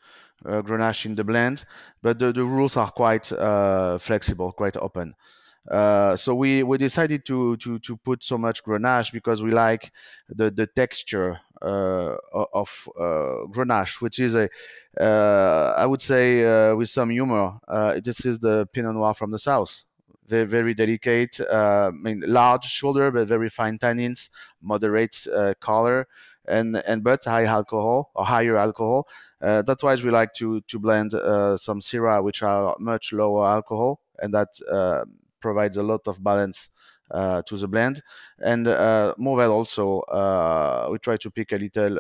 uh, 0.45 0.61
Grenache 0.61 1.05
in 1.05 1.15
the 1.15 1.23
blend, 1.23 1.65
but 2.01 2.19
the, 2.19 2.31
the 2.31 2.43
rules 2.43 2.77
are 2.77 2.91
quite 2.91 3.31
uh, 3.31 3.97
flexible, 3.97 4.51
quite 4.51 4.77
open. 4.77 5.15
Uh, 5.69 6.15
so 6.15 6.35
we, 6.35 6.61
we 6.63 6.77
decided 6.77 7.25
to, 7.25 7.55
to, 7.57 7.79
to 7.79 7.95
put 7.97 8.21
so 8.21 8.37
much 8.37 8.63
Grenache 8.63 9.13
because 9.13 9.41
we 9.41 9.51
like 9.51 9.91
the, 10.27 10.51
the 10.51 10.67
texture 10.67 11.39
of 11.63 12.89
uh, 12.99 13.47
Grenache, 13.51 14.01
which 14.01 14.19
is 14.19 14.35
a, 14.35 14.49
uh, 14.99 15.73
I 15.77 15.85
would 15.85 16.01
say, 16.01 16.43
uh, 16.45 16.75
with 16.75 16.89
some 16.89 17.09
humor, 17.09 17.59
uh, 17.67 17.99
this 18.03 18.25
is 18.25 18.39
the 18.39 18.67
Pinot 18.73 18.95
Noir 18.95 19.13
from 19.13 19.31
the 19.31 19.39
south. 19.39 19.83
Very, 20.27 20.45
very 20.45 20.73
delicate. 20.73 21.39
I 21.41 21.91
mean, 21.91 22.23
large 22.25 22.65
shoulder, 22.65 23.11
but 23.11 23.27
very 23.27 23.49
fine 23.49 23.77
tannins, 23.77 24.29
moderate 24.61 25.27
color, 25.59 26.07
and 26.47 26.77
and 26.87 27.03
but 27.03 27.23
high 27.25 27.45
alcohol 27.45 28.11
or 28.15 28.25
higher 28.25 28.57
alcohol. 28.57 29.07
that's 29.39 29.83
why 29.83 29.95
we 29.95 30.09
like 30.11 30.33
to 30.35 30.61
to 30.61 30.79
blend 30.79 31.11
some 31.11 31.81
Syrah, 31.81 32.23
which 32.23 32.41
are 32.41 32.75
much 32.79 33.11
lower 33.11 33.45
alcohol, 33.47 33.99
and 34.19 34.33
that 34.33 34.47
provides 35.41 35.75
a 35.77 35.83
lot 35.83 36.01
of 36.07 36.23
balance 36.23 36.69
uh, 36.69 36.72
to 37.13 37.57
the 37.57 37.67
blend. 37.67 38.01
And 38.39 38.67
uh, 38.67 39.13
Mourvedre 39.19 39.51
also, 39.51 39.99
uh, 40.01 40.89
we 40.91 40.97
try 40.99 41.17
to 41.17 41.31
pick 41.31 41.51
a 41.51 41.57
little 41.57 41.99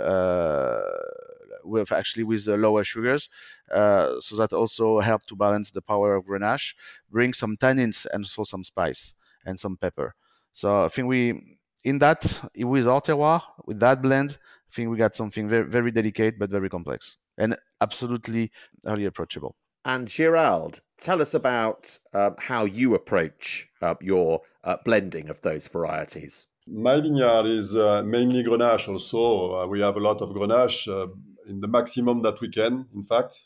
with 1.63 1.91
actually 1.91 2.23
with 2.25 2.45
the 2.45 2.57
lower 2.57 2.83
sugars, 2.83 3.29
so 3.69 4.35
that 4.37 4.51
also 4.51 4.99
help 4.99 5.25
to 5.27 5.35
balance 5.35 5.71
the 5.71 5.81
power 5.81 6.15
of 6.15 6.25
Grenache, 6.25 6.73
bring 7.09 7.33
some 7.33 7.55
tannins 7.57 8.05
and 8.11 8.23
also 8.25 8.43
some 8.43 8.63
spice 8.63 9.13
and 9.45 9.59
some 9.59 9.77
pepper. 9.77 10.13
So 10.51 10.85
I 10.85 10.87
think 10.89 11.07
we 11.07 11.57
in 11.83 11.99
that 11.99 12.49
with 12.57 12.87
our 12.87 13.01
terroir 13.01 13.41
with 13.65 13.79
that 13.79 14.01
blend, 14.01 14.37
I 14.71 14.75
think 14.75 14.89
we 14.89 14.97
got 14.97 15.15
something 15.15 15.47
very 15.47 15.65
very 15.65 15.91
delicate 15.91 16.37
but 16.37 16.49
very 16.49 16.69
complex 16.69 17.17
and 17.37 17.57
absolutely 17.81 18.51
early 18.85 19.05
approachable. 19.05 19.55
And 19.85 20.07
Gérald, 20.07 20.79
tell 20.97 21.21
us 21.21 21.33
about 21.33 21.99
uh, 22.13 22.31
how 22.37 22.65
you 22.65 22.95
approach 22.95 23.69
uh, 23.81 23.95
your 23.99 24.41
uh, 24.63 24.77
blending 24.85 25.29
of 25.29 25.41
those 25.41 25.67
varieties. 25.67 26.47
My 26.65 27.01
vineyard 27.01 27.45
is 27.45 27.75
uh, 27.75 28.03
mainly 28.05 28.43
Grenache 28.43 28.87
also. 28.87 29.61
Uh, 29.61 29.67
we 29.67 29.81
have 29.81 29.97
a 29.97 29.99
lot 29.99 30.21
of 30.21 30.29
Grenache 30.29 30.87
uh, 30.87 31.07
in 31.47 31.61
the 31.61 31.67
maximum 31.67 32.21
that 32.21 32.41
we 32.41 32.49
can, 32.49 32.87
in 32.93 33.03
fact, 33.03 33.39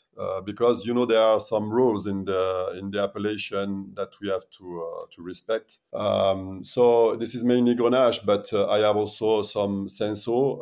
because 0.44 0.84
you 0.84 0.94
know 0.94 1.06
there 1.06 1.22
are 1.22 1.40
some 1.40 1.70
rules 1.70 2.06
in 2.06 2.24
the 2.24 2.74
in 2.78 2.90
the 2.90 3.02
appellation 3.02 3.92
that 3.94 4.10
we 4.20 4.28
have 4.28 4.48
to 4.58 5.06
to 5.10 5.22
respect. 5.22 5.78
Um, 5.92 6.62
so 6.62 7.16
this 7.16 7.34
is 7.34 7.44
mainly 7.44 7.74
Grenache, 7.74 8.24
but 8.24 8.52
I 8.52 8.78
have 8.78 8.96
also 8.96 9.42
some 9.42 9.86
Cinsault, 9.88 10.60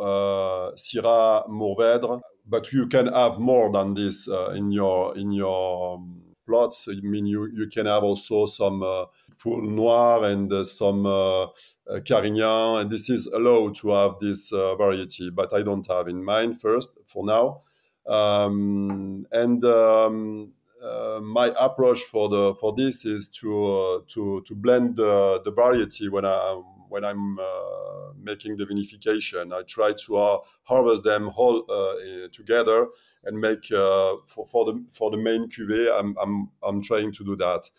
Syrah, 0.76 1.48
Mourvedre, 1.48 2.20
but 2.46 2.72
you 2.72 2.86
can 2.86 3.08
have 3.08 3.38
more 3.38 3.72
than 3.72 3.94
this 3.94 4.28
uh, 4.28 4.50
in 4.50 4.70
your 4.70 5.16
in 5.16 5.32
your 5.32 5.94
um, 5.96 6.22
plots. 6.46 6.88
I 6.88 7.00
mean, 7.02 7.26
you 7.26 7.46
you 7.52 7.66
can 7.68 7.86
have 7.86 8.04
also 8.04 8.46
some 8.46 8.82
uh, 8.82 9.06
Noir 9.44 10.24
and 10.24 10.52
uh, 10.52 10.64
some 10.64 11.06
uh, 11.06 11.42
uh, 11.42 12.00
Carignan, 12.04 12.80
and 12.80 12.90
this 12.90 13.10
is 13.10 13.26
allowed 13.26 13.76
to 13.76 13.90
have 13.90 14.18
this 14.20 14.52
uh, 14.52 14.74
variety. 14.76 15.30
But 15.30 15.52
I 15.52 15.62
don't 15.62 15.86
have 15.86 16.08
in 16.08 16.24
mind 16.24 16.60
first 16.60 16.90
for 17.06 17.24
now, 17.24 17.62
um, 18.06 19.26
and. 19.32 19.64
Um, 19.64 20.52
uh, 20.82 21.20
my 21.20 21.52
approach 21.58 22.00
for 22.00 22.28
the 22.28 22.54
for 22.54 22.72
this 22.76 23.04
is 23.04 23.28
to 23.28 24.04
to 24.06 24.42
to 24.42 24.54
blend 24.54 24.96
the, 24.96 25.40
the 25.44 25.50
variety 25.50 26.08
when 26.08 26.24
I 26.24 26.62
when 26.96 27.04
I'm 27.04 27.38
uh, 27.38 28.12
making 28.18 28.56
the 28.56 28.64
vinification. 28.64 29.52
I 29.52 29.62
try 29.62 29.92
to 30.04 30.16
uh, 30.16 30.38
harvest 30.62 31.04
them 31.04 31.30
all 31.36 31.56
uh, 31.70 32.28
together 32.32 32.88
and 33.24 33.38
make 33.38 33.66
for, 33.66 34.46
for 34.52 34.64
the 34.64 34.74
for 34.90 35.10
the 35.10 35.18
main 35.18 35.42
cuvee. 35.52 35.88
I'm, 35.98 36.16
I'm 36.22 36.34
I'm 36.62 36.80
trying 36.80 37.12
to 37.12 37.22
do 37.24 37.36
that 37.36 37.70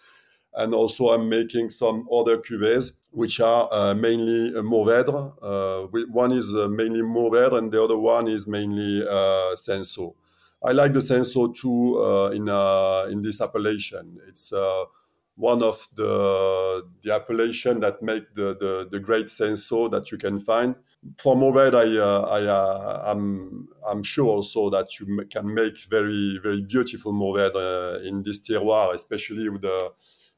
and 0.54 0.74
also 0.74 1.10
I'm 1.14 1.28
making 1.30 1.70
some 1.72 2.08
other 2.12 2.38
cuvées 2.38 2.94
which 3.12 3.40
are 3.40 3.68
uh, 3.72 3.96
mainly 3.96 4.56
uh, 4.56 4.62
Mourvedre. 4.62 5.34
Uh, 5.42 5.88
one 6.24 6.32
is 6.32 6.54
mainly 6.54 7.02
Mourvedre 7.02 7.58
and 7.58 7.72
the 7.72 7.84
other 7.84 7.98
one 7.98 8.28
is 8.28 8.46
mainly 8.46 9.02
uh, 9.08 9.56
Cinsault. 9.56 10.14
I 10.64 10.72
like 10.74 10.94
the 10.94 11.00
Cinsault 11.10 11.56
too 11.56 11.82
in 12.38 12.46
in 13.12 13.22
this 13.24 13.42
appellation. 13.42 14.20
It's 14.28 14.54
one 15.38 15.62
of 15.62 15.88
the 15.96 16.84
the 17.04 17.14
appellation 17.14 17.80
that 17.80 18.02
make 18.02 18.34
the, 18.34 18.58
the, 18.60 18.88
the 18.92 19.00
great 19.00 19.28
Cinsault 19.28 19.92
that 19.92 20.12
you 20.12 20.18
can 20.18 20.40
find. 20.40 20.76
From 21.22 21.40
Mourvedre, 21.40 21.76
I, 21.76 22.00
uh, 22.00 22.22
I 22.22 22.42
uh, 22.46 23.04
I'm 23.06 23.70
I'm 23.88 24.04
sure 24.04 24.28
also 24.28 24.70
that 24.72 25.00
you 25.00 25.26
can 25.30 25.54
make 25.54 25.78
very 25.90 26.40
very 26.42 26.62
beautiful 26.62 27.14
Mourvedre 27.14 27.56
uh, 27.56 28.00
in 28.00 28.24
this 28.24 28.40
terroir, 28.42 28.94
especially 28.94 29.48
with 29.48 29.62
the 29.62 29.92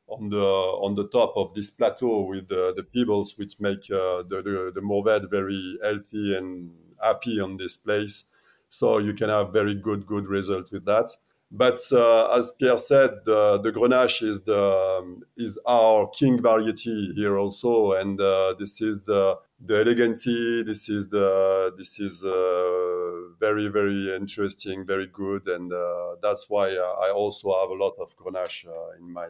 on 0.07 0.29
the 0.29 0.45
on 0.85 0.95
the 0.95 1.07
top 1.07 1.33
of 1.38 1.53
this 1.53 1.71
plateau 1.71 2.23
with 2.23 2.49
the, 2.49 2.73
the 2.75 2.83
pebbles, 2.83 3.38
which 3.38 3.53
make 3.59 3.89
uh, 3.89 4.23
the, 4.27 4.41
the 4.43 4.71
the 4.75 4.81
Mourvedre 4.81 5.31
very 5.31 5.77
healthy 5.81 6.38
and 6.38 6.71
happy 7.01 7.39
on 7.39 7.55
this 7.55 7.77
place. 7.77 8.25
So 8.67 8.97
you 8.97 9.13
can 9.13 9.29
have 9.29 9.53
very 9.53 9.75
good 9.75 10.05
good 10.05 10.27
result 10.27 10.73
with 10.73 10.85
that. 10.85 11.09
But 11.51 11.79
uh, 11.91 12.27
as 12.38 12.51
Pierre 12.59 12.77
said, 12.77 13.09
the, 13.25 13.59
the 13.59 13.71
Grenache 13.71 14.21
is 14.21 14.43
the 14.43 15.19
is 15.35 15.59
our 15.65 16.07
king 16.09 16.39
variety 16.39 17.12
here 17.15 17.39
also, 17.39 17.93
and 17.93 18.21
uh, 18.21 18.53
this 18.59 18.81
is 18.81 19.05
the 19.05 19.35
the 19.59 19.79
elegancy. 19.79 20.62
This 20.62 20.89
is 20.89 21.09
the 21.09 21.73
this 21.75 21.99
is 21.99 22.23
uh, 22.23 23.33
very 23.39 23.67
very 23.67 24.15
interesting, 24.15 24.85
very 24.85 25.07
good, 25.07 25.47
and 25.47 25.73
uh, 25.73 26.17
that's 26.21 26.51
why 26.51 26.69
uh, 26.69 27.05
I 27.07 27.09
also 27.09 27.51
have 27.59 27.71
a 27.71 27.83
lot 27.83 27.95
of 27.99 28.15
Grenache 28.15 28.67
uh, 28.67 28.97
in 28.99 29.12
my 29.12 29.27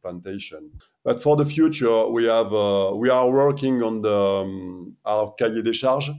plantation. 0.00 0.70
But 1.04 1.20
for 1.20 1.36
the 1.36 1.44
future, 1.44 2.06
we 2.06 2.24
have 2.24 2.52
we 2.96 3.10
are 3.10 3.28
working 3.28 3.82
on 3.82 4.00
the 4.00 4.18
um, 4.18 4.96
our 5.04 5.34
cahier 5.38 5.62
des 5.62 5.74
charges. 5.74 6.14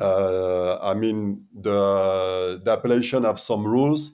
I 0.00 0.94
mean, 0.94 1.46
the 1.52 2.60
the 2.64 2.70
appellation 2.70 3.24
have 3.24 3.40
some 3.40 3.64
rules 3.66 4.12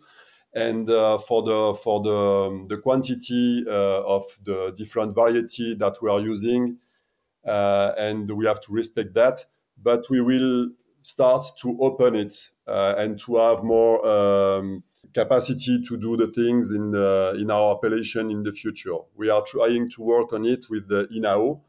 and 0.55 0.89
uh, 0.91 1.19
for 1.19 1.43
the 1.43 1.75
for 1.75 2.03
the 2.03 2.49
um, 2.49 2.69
the 2.69 2.79
quantity 2.79 3.65
uh, 3.67 4.03
of 4.03 4.25
the 4.45 4.73
different 4.77 5.15
variety 5.15 5.75
that 5.75 5.97
we 6.03 6.11
are 6.11 6.21
using, 6.21 6.79
uh, 7.47 7.93
and 7.97 8.31
we 8.31 8.47
have 8.47 8.61
to 8.61 8.73
respect 8.73 9.15
that. 9.15 9.45
But 9.83 10.05
we 10.11 10.21
will 10.21 10.71
start 11.03 11.45
to 11.61 11.77
open 11.81 12.15
it 12.15 12.51
uh, 12.67 12.95
and 12.97 13.19
to 13.21 13.37
have 13.37 13.65
more 13.65 14.07
um, 14.07 14.85
capacity 15.13 15.83
to 15.83 15.97
do 15.97 16.17
the 16.17 16.29
things 16.29 16.71
in 16.71 16.93
the, 16.93 17.37
in 17.39 17.51
our 17.51 17.75
appellation 17.75 18.31
in 18.31 18.45
the 18.45 18.53
future. 18.53 18.95
We 19.17 19.29
are 19.29 19.43
trying 19.43 19.91
to 19.91 20.03
work 20.03 20.33
on 20.33 20.45
it 20.45 20.67
with 20.71 20.89
the 20.89 21.09
INAO 21.09 21.61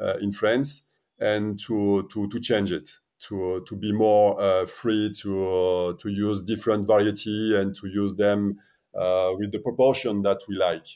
uh, 0.00 0.14
in 0.20 0.32
France 0.32 0.86
and 1.18 1.60
to 1.60 2.08
to 2.10 2.28
to 2.28 2.40
change 2.40 2.72
it 2.72 2.98
to 3.20 3.64
to 3.66 3.76
be 3.76 3.92
more 3.92 4.40
uh, 4.40 4.66
free 4.66 5.12
to 5.20 5.48
uh, 5.48 5.92
to 6.00 6.08
use 6.08 6.42
different 6.42 6.86
variety 6.86 7.56
and 7.56 7.74
to 7.76 7.88
use 7.88 8.14
them 8.14 8.58
uh, 8.94 9.30
with 9.36 9.52
the 9.52 9.58
proportion 9.58 10.22
that 10.22 10.38
we 10.48 10.56
like, 10.56 10.86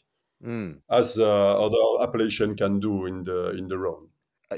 mm. 0.45 0.79
as 0.91 1.19
other 1.19 1.85
appellation 2.01 2.57
can 2.57 2.81
do 2.81 3.07
in 3.07 3.25
the 3.25 3.51
in 3.51 3.69
the 3.69 3.79
Rhone. 3.79 4.09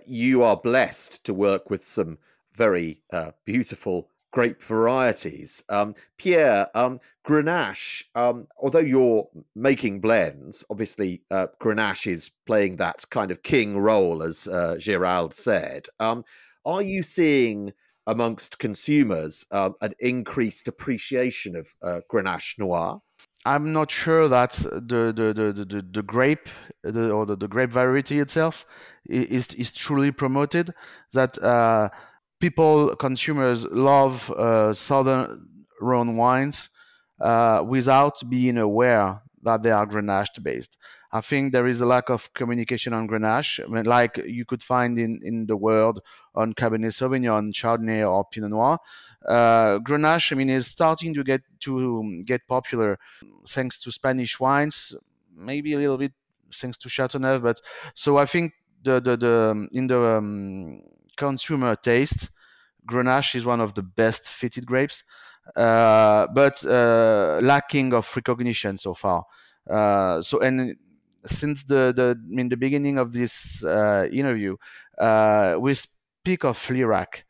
you 0.06 0.42
are 0.42 0.56
blessed 0.56 1.24
to 1.24 1.34
work 1.34 1.70
with 1.70 1.84
some 1.84 2.18
very 2.52 3.02
beautiful 3.44 4.08
grape 4.36 4.62
varieties. 4.62 5.64
Um, 5.70 5.94
Pierre, 6.18 6.68
um, 6.74 7.00
Grenache, 7.26 8.04
um, 8.14 8.46
although 8.60 8.80
you're 8.80 9.26
making 9.54 10.00
blends, 10.00 10.62
obviously 10.68 11.22
uh, 11.30 11.46
Grenache 11.58 12.12
is 12.12 12.30
playing 12.44 12.76
that 12.76 13.04
kind 13.08 13.30
of 13.30 13.42
king 13.42 13.78
role, 13.78 14.22
as 14.22 14.46
uh, 14.46 14.76
Gérald 14.78 15.32
said. 15.32 15.86
Are 16.66 16.82
you 16.82 17.04
seeing 17.04 17.72
amongst 18.08 18.58
consumers 18.58 19.46
um, 19.52 19.74
an 19.80 19.94
increased 20.00 20.66
appreciation 20.66 21.54
of 21.54 21.72
uh, 21.80 22.00
Grenache 22.12 22.58
Noir? 22.58 23.00
I'm 23.44 23.72
not 23.72 23.92
sure 23.92 24.26
that 24.26 24.52
the 24.52 25.12
the 25.14 25.32
the 25.32 25.64
the, 25.64 25.86
the 25.92 26.02
grape 26.02 26.48
the, 26.82 27.12
or 27.12 27.24
the, 27.24 27.36
the 27.36 27.46
grape 27.46 27.70
variety 27.70 28.18
itself 28.18 28.66
is 29.08 29.52
is 29.54 29.70
truly 29.72 30.10
promoted. 30.10 30.74
That 31.12 31.38
uh, 31.38 31.90
people 32.40 32.96
consumers 32.96 33.64
love 33.66 34.28
uh, 34.32 34.74
southern 34.74 35.46
Rhone 35.80 36.16
wines 36.16 36.68
uh, 37.20 37.62
without 37.64 38.20
being 38.28 38.58
aware 38.58 39.22
that 39.46 39.62
they 39.62 39.70
are 39.70 39.86
Grenache 39.86 40.42
based. 40.42 40.76
I 41.12 41.20
think 41.20 41.52
there 41.52 41.66
is 41.66 41.80
a 41.80 41.86
lack 41.86 42.10
of 42.10 42.32
communication 42.34 42.92
on 42.92 43.08
Grenache, 43.08 43.64
I 43.64 43.68
mean, 43.68 43.84
like 43.84 44.18
you 44.26 44.44
could 44.44 44.62
find 44.62 44.98
in, 44.98 45.20
in 45.22 45.46
the 45.46 45.56
world 45.56 46.00
on 46.34 46.52
Cabernet 46.52 46.92
Sauvignon, 46.92 47.52
Chardonnay, 47.54 48.02
or 48.08 48.24
Pinot 48.30 48.50
Noir. 48.50 48.78
Uh, 49.26 49.78
Grenache, 49.78 50.32
I 50.32 50.34
mean, 50.34 50.50
is 50.50 50.66
starting 50.66 51.14
to 51.14 51.24
get 51.24 51.42
to 51.60 52.22
get 52.24 52.46
popular 52.46 52.98
thanks 53.48 53.80
to 53.82 53.90
Spanish 53.90 54.38
wines, 54.38 54.94
maybe 55.34 55.72
a 55.72 55.78
little 55.78 55.98
bit 55.98 56.12
thanks 56.52 56.76
to 56.78 56.88
Chateauneuf. 56.88 57.40
But 57.42 57.62
so 57.94 58.18
I 58.18 58.26
think 58.26 58.52
the 58.82 59.00
the, 59.00 59.16
the 59.16 59.68
in 59.72 59.86
the 59.86 60.00
um, 60.18 60.82
consumer 61.16 61.76
taste, 61.76 62.30
Grenache 62.90 63.36
is 63.36 63.44
one 63.44 63.60
of 63.60 63.74
the 63.74 63.82
best 63.82 64.28
fitted 64.28 64.66
grapes, 64.66 65.04
but 65.54 66.64
uh, 66.64 67.40
lacking 67.42 67.92
of 67.92 68.10
recognition 68.14 68.78
so 68.78 68.94
far. 68.94 69.24
Uh, 69.68 70.22
so 70.22 70.40
and 70.40 70.76
since 71.24 71.64
the 71.64 71.92
the 71.94 72.16
I 72.18 72.34
mean 72.34 72.48
the 72.48 72.56
beginning 72.56 72.98
of 72.98 73.12
this 73.12 73.64
uh, 73.64 74.08
interview, 74.12 74.56
uh, 74.98 75.56
we 75.58 75.74
speak 75.74 76.44
of 76.44 76.58
Lirac, 76.66 77.24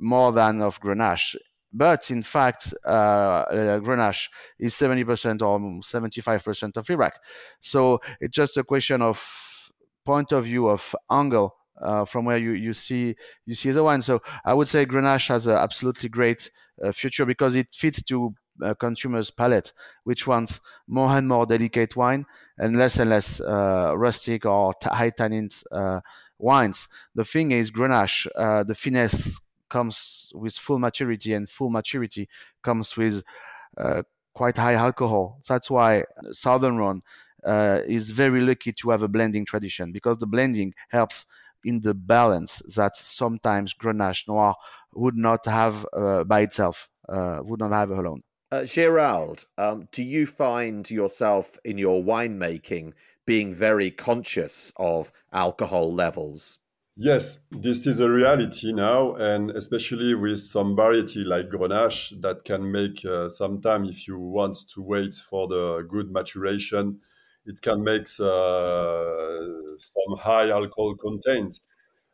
more 0.00 0.32
than 0.32 0.62
of 0.62 0.80
Grenache. 0.80 1.36
But 1.72 2.10
in 2.10 2.22
fact, 2.24 2.74
uh, 2.84 2.88
uh, 2.88 3.78
Grenache 3.78 4.28
is 4.58 4.74
70% 4.74 5.40
or 5.40 5.60
75% 5.60 6.76
of 6.76 6.86
Lirac. 6.86 7.12
So 7.60 8.00
it's 8.20 8.34
just 8.34 8.56
a 8.56 8.64
question 8.64 9.02
of 9.02 9.22
point 10.04 10.32
of 10.32 10.44
view 10.44 10.68
of 10.68 10.96
angle 11.08 11.54
uh, 11.82 12.04
from 12.04 12.24
where 12.24 12.38
you, 12.38 12.52
you 12.52 12.72
see 12.72 13.16
you 13.46 13.54
see 13.54 13.70
the 13.70 13.82
wine. 13.82 14.00
So 14.02 14.20
I 14.44 14.54
would 14.54 14.68
say 14.68 14.86
Grenache 14.86 15.28
has 15.28 15.46
an 15.46 15.56
absolutely 15.56 16.08
great 16.08 16.50
uh, 16.82 16.92
future 16.92 17.24
because 17.26 17.56
it 17.56 17.68
fits 17.72 18.02
to 18.04 18.34
uh, 18.62 18.74
consumers' 18.74 19.30
palate, 19.30 19.72
which 20.04 20.26
wants 20.26 20.60
more 20.86 21.10
and 21.10 21.26
more 21.28 21.46
delicate 21.46 21.96
wine 21.96 22.26
and 22.58 22.76
less 22.76 22.98
and 22.98 23.10
less 23.10 23.40
uh, 23.40 23.92
rustic 23.96 24.44
or 24.44 24.74
t- 24.74 24.88
high 24.90 25.10
tannins 25.10 25.64
uh, 25.72 26.00
wines. 26.38 26.88
The 27.14 27.24
thing 27.24 27.52
is, 27.52 27.70
Grenache, 27.70 28.26
the 28.66 28.74
finesse 28.74 29.40
comes 29.68 30.32
with 30.34 30.54
full 30.56 30.78
maturity, 30.78 31.32
and 31.32 31.48
full 31.48 31.70
maturity 31.70 32.28
comes 32.62 32.96
with 32.96 33.22
quite 34.34 34.56
high 34.56 34.74
alcohol. 34.74 35.40
That's 35.48 35.70
why 35.70 36.04
Southern 36.32 36.76
Rhone 36.78 37.02
uh, 37.44 37.80
is 37.86 38.10
very 38.10 38.40
lucky 38.40 38.72
to 38.72 38.90
have 38.90 39.02
a 39.02 39.08
blending 39.08 39.44
tradition 39.44 39.92
because 39.92 40.18
the 40.18 40.26
blending 40.26 40.74
helps 40.90 41.26
in 41.64 41.80
the 41.80 41.94
balance 41.94 42.62
that 42.76 42.96
sometimes 42.96 43.74
Grenache 43.74 44.26
Noir 44.28 44.54
would 44.94 45.16
not 45.16 45.44
have 45.46 45.86
uh, 45.92 46.24
by 46.24 46.40
itself, 46.40 46.88
uh, 47.08 47.40
would 47.42 47.60
not 47.60 47.72
have 47.72 47.90
alone. 47.90 48.22
Uh, 48.52 48.64
Gerald, 48.64 49.46
um, 49.58 49.88
do 49.92 50.02
you 50.02 50.26
find 50.26 50.90
yourself 50.90 51.56
in 51.64 51.78
your 51.78 52.02
winemaking 52.02 52.92
being 53.24 53.54
very 53.54 53.90
conscious 53.92 54.72
of 54.76 55.12
alcohol 55.32 55.94
levels? 55.94 56.58
Yes, 56.96 57.46
this 57.50 57.86
is 57.86 58.00
a 58.00 58.10
reality 58.10 58.72
now, 58.72 59.14
and 59.14 59.52
especially 59.52 60.14
with 60.14 60.40
some 60.40 60.74
variety 60.74 61.24
like 61.24 61.48
Grenache 61.48 62.20
that 62.20 62.44
can 62.44 62.70
make 62.70 63.04
uh, 63.04 63.28
time 63.62 63.84
if 63.84 64.08
you 64.08 64.18
want 64.18 64.58
to 64.74 64.82
wait 64.82 65.14
for 65.14 65.46
the 65.46 65.86
good 65.88 66.10
maturation 66.10 67.00
it 67.46 67.60
can 67.60 67.82
make 67.82 68.06
uh, 68.20 69.76
some 69.78 70.16
high 70.18 70.50
alcohol 70.50 70.94
content. 70.96 71.60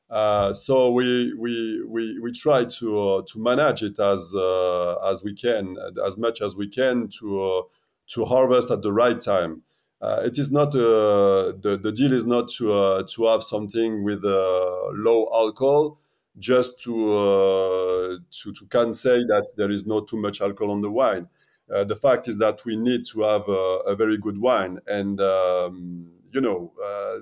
Uh, 0.08 0.52
so 0.54 0.90
we, 0.92 1.34
we, 1.34 1.82
we, 1.86 2.18
we 2.20 2.30
try 2.30 2.64
to, 2.64 2.98
uh, 3.00 3.22
to 3.26 3.40
manage 3.40 3.82
it 3.82 3.98
as, 3.98 4.34
uh, 4.36 4.94
as 5.04 5.24
we 5.24 5.34
can, 5.34 5.76
as 6.06 6.16
much 6.16 6.40
as 6.40 6.54
we 6.54 6.68
can 6.68 7.08
to, 7.08 7.42
uh, 7.42 7.62
to 8.06 8.24
harvest 8.24 8.70
at 8.70 8.82
the 8.82 8.92
right 8.92 9.18
time. 9.18 9.62
Uh, 10.00 10.22
it 10.24 10.38
is 10.38 10.52
not 10.52 10.70
the, 10.70 11.58
the 11.82 11.90
deal 11.90 12.12
is 12.12 12.26
not 12.26 12.48
to, 12.48 13.04
to 13.08 13.24
have 13.24 13.42
something 13.42 14.04
with 14.04 14.22
low 14.24 15.28
alcohol 15.34 15.98
just 16.38 16.78
to, 16.82 18.20
to, 18.30 18.52
to 18.52 18.66
can 18.66 18.92
say 18.92 19.24
that 19.24 19.52
there 19.56 19.70
is 19.70 19.86
not 19.86 20.06
too 20.06 20.18
much 20.18 20.40
alcohol 20.40 20.72
on 20.72 20.82
the 20.82 20.90
wine. 20.90 21.26
Uh, 21.72 21.84
the 21.84 21.96
fact 21.96 22.28
is 22.28 22.38
that 22.38 22.64
we 22.64 22.76
need 22.76 23.04
to 23.06 23.22
have 23.22 23.48
a, 23.48 23.80
a 23.86 23.96
very 23.96 24.16
good 24.16 24.38
wine, 24.38 24.78
and 24.86 25.20
um, 25.20 26.08
you 26.32 26.40
know 26.40 26.72
uh, 26.82 27.18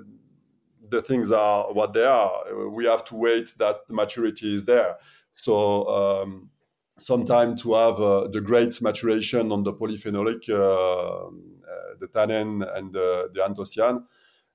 the 0.89 1.01
things 1.01 1.31
are 1.31 1.73
what 1.73 1.93
they 1.93 2.05
are. 2.05 2.69
We 2.69 2.85
have 2.85 3.03
to 3.05 3.15
wait 3.15 3.55
that 3.59 3.81
maturity 3.89 4.55
is 4.55 4.65
there. 4.65 4.97
So. 5.33 5.87
Um, 5.87 6.49
sometime 6.97 7.55
to 7.57 7.73
have 7.73 7.99
uh, 7.99 8.27
the 8.31 8.41
great 8.41 8.81
maturation 8.81 9.51
on 9.51 9.63
the 9.63 9.73
polyphenolic, 9.73 10.49
uh, 10.49 11.27
uh, 11.27 11.29
the 11.99 12.07
tannin 12.07 12.63
and 12.63 12.93
the, 12.93 13.29
anthocyane, 13.45 14.03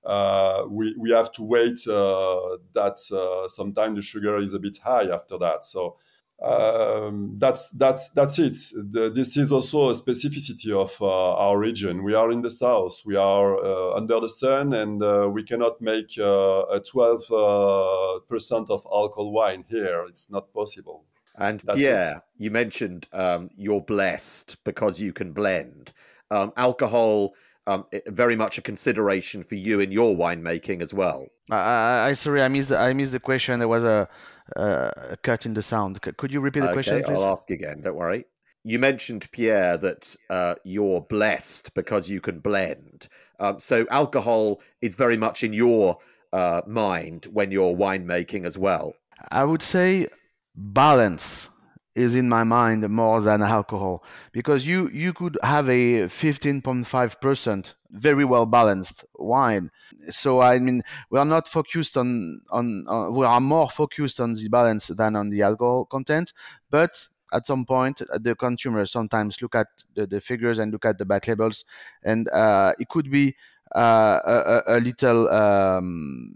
uh, 0.05 0.65
we, 0.69 0.95
we 0.99 1.11
have 1.11 1.31
to 1.33 1.43
wait 1.43 1.79
that 1.85 3.45
sometime 3.49 3.95
the 3.95 4.03
sugar 4.03 4.39
is 4.39 4.55
a 4.55 4.59
bit 4.59 4.79
high 4.79 5.13
after 5.13 5.37
that. 5.39 5.65
So 5.65 5.99
um, 6.43 7.35
that's 7.37 7.71
that's 7.73 8.11
that's 8.11 8.39
it. 8.39 8.57
The, 8.75 9.11
this 9.15 9.37
is 9.37 9.53
also 9.53 9.91
a 9.91 9.93
specificity 9.93 10.73
of 10.73 10.97
uh, 11.03 11.35
our 11.35 11.59
region. 11.59 12.03
We 12.03 12.15
are 12.15 12.31
in 12.31 12.41
the 12.41 12.51
south. 12.51 13.03
We 13.05 13.17
are 13.17 13.63
uh, 13.63 13.95
under 13.95 14.21
the 14.21 14.29
sun, 14.29 14.73
and 14.73 15.03
uh, 15.03 15.29
we 15.31 15.43
cannot 15.43 15.83
make 15.83 16.19
uh, 16.19 16.63
a 16.71 16.81
twelve 16.81 17.31
uh, 17.31 18.21
percent 18.29 18.71
of 18.71 18.87
alcohol 18.91 19.33
wine 19.33 19.65
here. 19.69 20.07
It's 20.09 20.31
not 20.31 20.53
possible. 20.55 21.05
And 21.37 21.61
that's 21.61 21.79
yeah, 21.79 22.17
it. 22.17 22.23
you 22.39 22.51
mentioned 22.51 23.07
um, 23.13 23.51
you're 23.57 23.83
blessed 23.83 24.57
because 24.65 24.99
you 25.01 25.13
can 25.13 25.33
blend 25.33 25.93
um, 26.31 26.53
alcohol. 26.57 27.35
Um, 27.67 27.85
very 28.07 28.35
much 28.35 28.57
a 28.57 28.63
consideration 28.63 29.45
for 29.45 29.55
you 29.55 29.81
in 29.81 29.93
your 29.93 30.17
winemaking 30.17 30.81
as 30.81 30.93
well. 30.95 31.27
I, 31.51 32.09
I 32.09 32.13
sorry, 32.15 32.43
I 32.43 32.49
missed 32.49 32.73
I 32.73 32.95
missed 32.95 33.13
the 33.13 33.21
question. 33.21 33.59
There 33.59 33.69
was 33.69 33.85
a 33.85 34.09
uh, 34.57 35.17
cut 35.23 35.47
in 35.47 35.55
the 35.55 35.63
sound. 35.63 36.01
could 36.17 36.33
you 36.33 36.41
repeat 36.41 36.61
the 36.61 36.67
okay, 36.67 36.75
question, 36.75 37.03
please? 37.05 37.15
I'll 37.15 37.27
ask 37.27 37.51
again. 37.51 37.81
Don't 37.81 37.97
worry. 37.97 38.25
You 38.63 38.79
mentioned 38.79 39.31
Pierre 39.33 39.79
that 39.79 40.15
uh, 40.29 40.55
you're 40.65 41.01
blessed 41.01 41.73
because 41.75 42.11
you 42.11 42.21
can 42.21 42.41
blend. 42.41 43.09
Um, 43.39 43.59
so 43.59 43.87
alcohol 43.91 44.61
is 44.83 44.95
very 44.95 45.17
much 45.17 45.43
in 45.43 45.53
your 45.55 45.99
uh, 46.33 46.61
mind 46.67 47.27
when 47.33 47.51
you're 47.51 47.75
winemaking 47.75 48.45
as 48.45 48.59
well. 48.59 48.95
I 49.31 49.45
would 49.45 49.63
say 49.63 50.09
balance 50.55 51.49
is 51.95 52.15
in 52.15 52.29
my 52.29 52.45
mind 52.45 52.89
more 52.89 53.21
than 53.21 53.43
alcohol 53.43 54.05
because 54.33 54.67
you 54.67 54.89
you 54.91 55.13
could 55.13 55.37
have 55.43 55.69
a 55.69 56.07
15.5% 56.07 57.75
very 57.91 58.25
well 58.25 58.47
balanced 58.47 59.05
wine 59.19 59.71
so 60.09 60.41
i 60.41 60.59
mean 60.59 60.83
we 61.11 61.19
are 61.19 61.25
not 61.25 61.47
focused 61.47 61.97
on, 61.97 62.41
on 62.51 62.85
we 63.15 63.27
are 63.27 63.41
more 63.41 63.69
focused 63.69 64.21
on 64.21 64.33
the 64.35 64.49
balance 64.49 64.89
than 64.89 65.17
on 65.17 65.29
the 65.29 65.43
alcohol 65.43 65.85
content 65.85 66.33
but 66.71 67.09
at 67.33 67.47
some 67.47 67.65
point 67.65 68.03
the 68.21 68.35
consumer 68.35 68.85
sometimes 68.87 69.41
look 69.43 69.55
at 69.55 69.69
the, 69.95 70.07
the 70.07 70.21
figures 70.21 70.59
and 70.59 70.73
look 70.73 70.85
at 70.85 70.99
the 70.99 71.05
back 71.05 71.29
labels 71.29 71.65
and 72.03 72.29
uh, 72.29 72.73
it 72.79 72.89
could 72.89 73.11
be 73.11 73.35
uh, 73.75 74.19
a, 74.67 74.79
a, 74.79 74.81
little 74.81 75.29
um, 75.29 76.35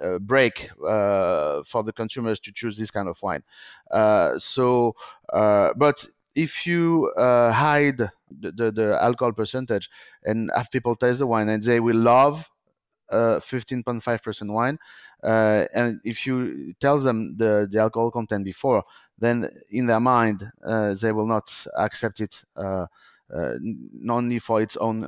uh, 0.00 0.18
break 0.20 0.70
uh, 0.86 1.62
for 1.64 1.82
the 1.82 1.92
consumers 1.92 2.38
to 2.38 2.52
choose 2.52 2.78
this 2.78 2.90
kind 2.92 3.08
of 3.08 3.20
wine. 3.22 3.42
Uh, 3.90 4.38
so, 4.38 4.94
but 5.32 6.06
if 6.34 6.66
you 6.66 7.10
hide 7.18 7.98
the, 7.98 8.52
the, 8.52 8.70
the, 8.70 8.98
alcohol 9.02 9.32
percentage 9.32 9.90
and 10.24 10.50
have 10.54 10.70
people 10.70 10.94
taste 10.94 11.18
the 11.18 11.26
wine 11.26 11.48
and 11.48 11.62
they 11.62 11.80
will 11.80 11.96
love 11.96 12.48
15.5% 13.10 14.50
wine, 14.50 14.78
uh, 15.22 15.64
and 15.74 16.00
if 16.04 16.26
you 16.26 16.74
tell 16.80 16.98
them 16.98 17.36
the, 17.36 17.68
the 17.70 17.78
alcohol 17.78 18.10
content 18.10 18.44
before, 18.44 18.84
then 19.18 19.48
in 19.70 19.86
their 19.86 20.00
mind 20.00 20.42
uh, 20.64 20.94
they 20.94 21.12
will 21.12 21.26
not 21.26 21.50
accept 21.78 22.20
it 22.20 22.44
uh, 22.56 22.86
not 23.28 24.18
only 24.18 24.38
for 24.38 24.60
its 24.62 24.76
own 24.76 25.02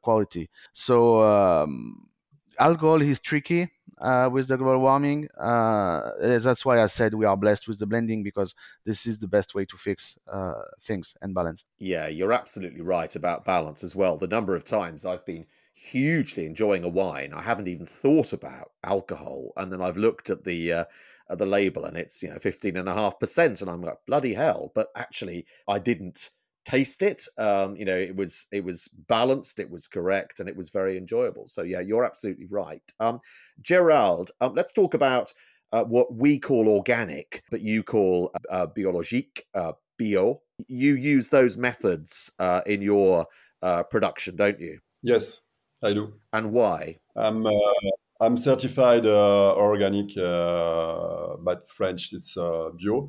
quality. 0.00 0.48
So 0.72 1.22
um, 1.22 2.08
alcohol 2.58 3.02
is 3.02 3.20
tricky 3.20 3.70
uh, 4.02 4.28
with 4.30 4.48
the 4.48 4.56
global 4.56 4.80
warming. 4.80 5.28
Uh, 5.38 6.10
that's 6.38 6.64
why 6.64 6.82
I 6.82 6.86
said 6.86 7.14
we 7.14 7.24
are 7.24 7.36
blessed 7.36 7.68
with 7.68 7.78
the 7.78 7.86
blending 7.86 8.22
because 8.22 8.54
this 8.84 9.06
is 9.06 9.18
the 9.18 9.28
best 9.28 9.54
way 9.54 9.64
to 9.64 9.76
fix 9.76 10.18
uh, 10.30 10.54
things 10.82 11.14
and 11.22 11.34
balance. 11.34 11.64
Yeah, 11.78 12.08
you're 12.08 12.32
absolutely 12.32 12.82
right 12.82 13.14
about 13.14 13.44
balance 13.44 13.82
as 13.84 13.96
well. 13.96 14.16
The 14.16 14.28
number 14.28 14.54
of 14.54 14.64
times 14.64 15.04
I've 15.04 15.24
been 15.24 15.46
hugely 15.74 16.46
enjoying 16.46 16.84
a 16.84 16.88
wine, 16.88 17.32
I 17.34 17.42
haven't 17.42 17.68
even 17.68 17.86
thought 17.86 18.32
about 18.32 18.72
alcohol, 18.84 19.52
and 19.56 19.72
then 19.72 19.82
I've 19.82 19.96
looked 19.96 20.30
at 20.30 20.44
the 20.44 20.72
uh, 20.72 20.84
at 21.30 21.38
the 21.38 21.46
label 21.46 21.84
and 21.84 21.96
it's 21.96 22.22
you 22.22 22.30
know 22.30 22.38
fifteen 22.38 22.76
and 22.76 22.88
a 22.88 22.94
half 22.94 23.18
percent, 23.18 23.60
and 23.60 23.70
I'm 23.70 23.82
like 23.82 23.98
bloody 24.06 24.34
hell. 24.34 24.72
But 24.74 24.88
actually, 24.96 25.46
I 25.68 25.78
didn't 25.78 26.30
taste 26.64 27.02
it. 27.02 27.26
Um, 27.38 27.76
you 27.76 27.84
know, 27.84 27.96
it 27.96 28.14
was 28.14 28.46
it 28.52 28.64
was 28.64 28.88
balanced, 29.08 29.58
it 29.58 29.70
was 29.70 29.88
correct, 29.88 30.40
and 30.40 30.48
it 30.48 30.56
was 30.56 30.70
very 30.70 30.96
enjoyable. 30.96 31.46
So 31.46 31.62
yeah, 31.62 31.80
you're 31.80 32.04
absolutely 32.04 32.46
right. 32.46 32.82
Um, 33.00 33.20
Gerald, 33.60 34.30
um, 34.40 34.54
let's 34.54 34.72
talk 34.72 34.94
about 34.94 35.32
uh, 35.72 35.84
what 35.84 36.14
we 36.14 36.38
call 36.38 36.68
organic, 36.68 37.42
but 37.50 37.62
you 37.62 37.82
call 37.82 38.30
uh, 38.50 38.66
biologique, 38.66 39.44
uh, 39.54 39.72
bio. 39.98 40.42
You 40.68 40.94
use 40.94 41.28
those 41.28 41.56
methods 41.56 42.30
uh, 42.38 42.60
in 42.66 42.82
your 42.82 43.26
uh, 43.62 43.82
production, 43.84 44.36
don't 44.36 44.60
you? 44.60 44.78
Yes, 45.02 45.42
I 45.82 45.92
do. 45.92 46.14
And 46.32 46.52
why? 46.52 46.98
I'm 47.16 47.46
I'm 48.20 48.36
certified 48.36 49.06
organic, 49.06 50.14
but 50.16 51.68
French 51.68 52.12
it's 52.12 52.36
bio, 52.36 53.08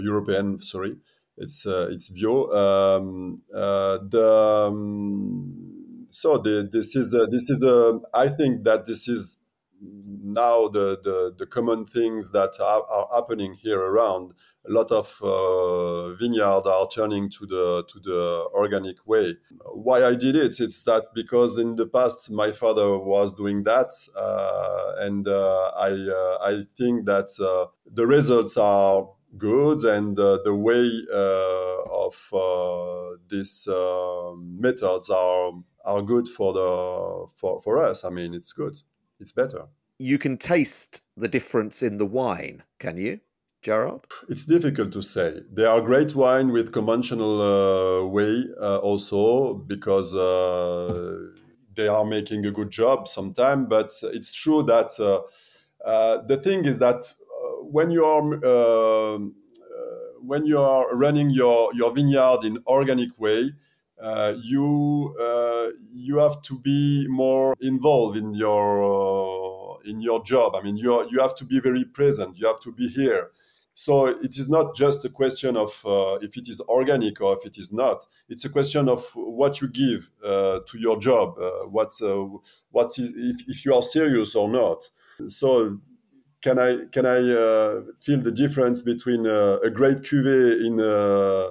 European, 0.00 0.60
sorry 0.60 0.96
it's 1.38 1.66
uh, 1.66 1.88
it's 1.90 2.08
bio. 2.08 2.50
Um, 2.52 3.42
uh, 3.54 3.98
the 4.02 4.66
um, 4.68 6.06
so 6.10 6.38
the, 6.38 6.68
this 6.70 6.96
is 6.96 7.14
a, 7.14 7.26
this 7.26 7.48
is 7.48 7.62
a. 7.62 8.00
I 8.12 8.28
think 8.28 8.64
that 8.64 8.86
this 8.86 9.08
is 9.08 9.38
now 10.32 10.68
the, 10.68 10.98
the, 11.02 11.34
the 11.36 11.46
common 11.46 11.84
things 11.84 12.32
that 12.32 12.58
are, 12.60 12.82
are, 12.90 13.08
happening 13.14 13.54
here 13.54 13.80
around. 13.80 14.32
A 14.68 14.72
lot 14.72 14.90
of 14.90 15.18
uh, 15.22 16.14
vineyards 16.16 16.66
are 16.66 16.88
turning 16.88 17.30
to 17.30 17.46
the 17.46 17.84
to 17.90 18.00
the 18.00 18.48
organic 18.52 19.06
way. 19.06 19.34
Why 19.72 20.04
I 20.04 20.14
did 20.14 20.36
it? 20.36 20.60
It's 20.60 20.84
that 20.84 21.06
because 21.14 21.56
in 21.56 21.76
the 21.76 21.86
past 21.86 22.30
my 22.30 22.52
father 22.52 22.98
was 22.98 23.32
doing 23.32 23.62
that, 23.64 23.90
uh, 24.14 24.92
and 24.98 25.26
uh, 25.26 25.70
I 25.78 25.90
uh, 25.90 26.38
I 26.42 26.62
think 26.76 27.06
that 27.06 27.30
uh, 27.40 27.70
the 27.90 28.06
results 28.06 28.58
are 28.58 29.08
good, 29.38 29.84
and 29.84 30.18
uh, 30.18 30.38
the 30.44 30.54
way 30.54 30.90
of 31.90 33.18
these 33.30 33.68
methods 34.36 35.08
are 35.08 35.52
are 35.84 36.02
good 36.02 36.28
for 36.28 36.52
the 36.52 37.26
for, 37.36 37.60
for 37.62 37.82
us. 37.82 38.04
I 38.04 38.10
mean, 38.10 38.34
it's 38.34 38.52
good. 38.52 38.74
It's 39.18 39.32
better. 39.32 39.66
You 39.98 40.18
can 40.18 40.36
taste 40.36 41.02
the 41.16 41.28
difference 41.28 41.82
in 41.82 41.98
the 41.98 42.06
wine, 42.06 42.62
can 42.78 42.96
you? 42.96 43.20
Gerald? 43.62 44.06
It's 44.28 44.46
difficult 44.46 44.92
to 44.92 45.02
say. 45.02 45.40
There 45.52 45.68
are 45.68 45.80
great 45.80 46.14
wine 46.14 46.52
with 46.52 46.72
conventional 46.72 47.40
uh, 47.40 48.06
way 48.06 48.44
uh, 48.60 48.76
also 48.78 49.54
because 49.54 50.14
uh, 50.14 51.16
they 51.74 51.88
are 51.88 52.04
making 52.04 52.46
a 52.46 52.50
good 52.50 52.70
job 52.70 53.08
sometimes. 53.08 53.66
But 53.68 53.90
it's 54.04 54.32
true 54.32 54.62
that 54.64 54.90
uh, 55.00 55.22
uh, 55.84 56.22
the 56.26 56.36
thing 56.36 56.64
is 56.64 56.78
that 56.78 57.02
uh, 57.02 57.64
when 57.64 57.90
you 57.90 58.04
are 58.04 59.18
when 60.20 60.44
you 60.44 60.60
are 60.60 60.96
running 60.96 61.30
your, 61.30 61.72
your 61.74 61.94
vineyard 61.94 62.44
in 62.44 62.58
organic 62.66 63.18
way, 63.18 63.52
you 64.42 65.14
you 65.92 66.18
have 66.18 66.42
to 66.42 66.58
be 66.60 67.06
more 67.08 67.56
involved 67.60 68.16
in 68.16 68.34
your 68.34 69.57
uh, 69.86 69.90
in 69.90 70.00
your 70.00 70.22
job. 70.22 70.54
I 70.54 70.62
mean, 70.62 70.76
you 70.76 71.08
you 71.10 71.20
have 71.20 71.34
to 71.36 71.44
be 71.44 71.60
very 71.60 71.84
present. 71.84 72.36
You 72.36 72.46
have 72.46 72.60
to 72.60 72.72
be 72.72 72.88
here. 72.88 73.30
So 73.74 74.06
it 74.06 74.36
is 74.36 74.48
not 74.48 74.74
just 74.74 75.04
a 75.04 75.08
question 75.08 75.56
of 75.56 75.84
uh, 75.86 76.18
if 76.20 76.36
it 76.36 76.48
is 76.48 76.60
organic 76.62 77.20
or 77.20 77.36
if 77.38 77.46
it 77.46 77.56
is 77.58 77.72
not. 77.72 78.06
It's 78.28 78.44
a 78.44 78.48
question 78.48 78.88
of 78.88 79.04
what 79.14 79.60
you 79.60 79.68
give 79.68 80.10
uh, 80.24 80.58
to 80.66 80.78
your 80.78 80.98
job. 80.98 81.38
Uh, 81.38 81.68
what 81.68 81.92
what 82.70 82.98
is 82.98 83.12
if, 83.14 83.48
if 83.48 83.64
you 83.64 83.72
are 83.74 83.82
serious 83.82 84.34
or 84.34 84.48
not. 84.48 84.90
So 85.28 85.78
can 86.42 86.58
I 86.58 86.86
can 86.92 87.06
I 87.06 87.18
uh, 87.18 87.82
feel 88.00 88.20
the 88.20 88.32
difference 88.32 88.82
between 88.82 89.26
uh, 89.26 89.58
a 89.62 89.70
great 89.70 89.98
cuvee 89.98 90.66
in 90.66 90.80
a, 90.80 91.50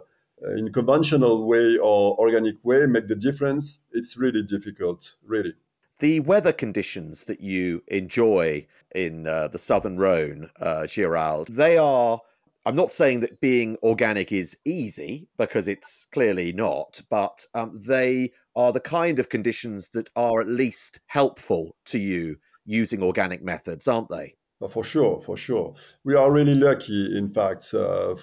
in 0.58 0.72
conventional 0.72 1.48
way 1.48 1.78
or 1.78 2.18
organic 2.20 2.56
way? 2.64 2.86
Make 2.88 3.08
the 3.08 3.16
difference? 3.16 3.80
It's 3.92 4.18
really 4.18 4.44
difficult, 4.44 5.16
really. 5.26 5.54
The 6.00 6.20
weather 6.20 6.54
conditions 6.54 7.24
that 7.24 7.42
you 7.42 7.82
enjoy 7.88 8.68
in 8.94 9.28
uh, 9.28 9.48
the 9.48 9.58
southern 9.58 9.98
Rhone, 9.98 10.50
uh, 10.60 10.84
Gérald, 10.84 11.48
they 11.48 11.78
are. 11.78 12.20
I'm 12.68 12.76
not 12.76 12.92
saying 12.92 13.22
that 13.22 13.40
being 13.40 13.78
organic 13.82 14.32
is 14.32 14.58
easy 14.66 15.28
because 15.38 15.68
it's 15.68 16.06
clearly 16.12 16.52
not, 16.52 17.02
but 17.10 17.46
um, 17.56 17.82
they 17.88 18.32
are 18.56 18.74
the 18.74 18.82
kind 18.82 19.20
of 19.20 19.30
conditions 19.30 19.90
that 19.94 20.10
are 20.16 20.42
at 20.42 20.48
least 20.48 21.00
helpful 21.08 21.76
to 21.86 21.98
you 21.98 22.36
using 22.66 23.02
organic 23.02 23.42
methods, 23.42 23.88
aren't 23.88 24.10
they? 24.10 24.36
For 24.70 24.84
sure, 24.84 25.20
for 25.22 25.38
sure. 25.38 25.76
We 26.04 26.16
are 26.16 26.32
really 26.32 26.56
lucky. 26.56 27.18
In 27.18 27.30
fact, 27.30 27.74
uh, 27.74 28.16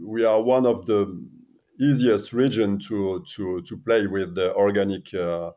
we 0.00 0.24
are 0.24 0.42
one 0.42 0.64
of 0.64 0.86
the 0.86 1.22
easiest 1.80 2.32
region 2.32 2.78
to 2.78 3.22
to 3.34 3.62
to 3.62 3.76
play 3.76 4.06
with 4.06 4.34
the 4.34 4.54
organic 4.54 5.12
uh, 5.14 5.50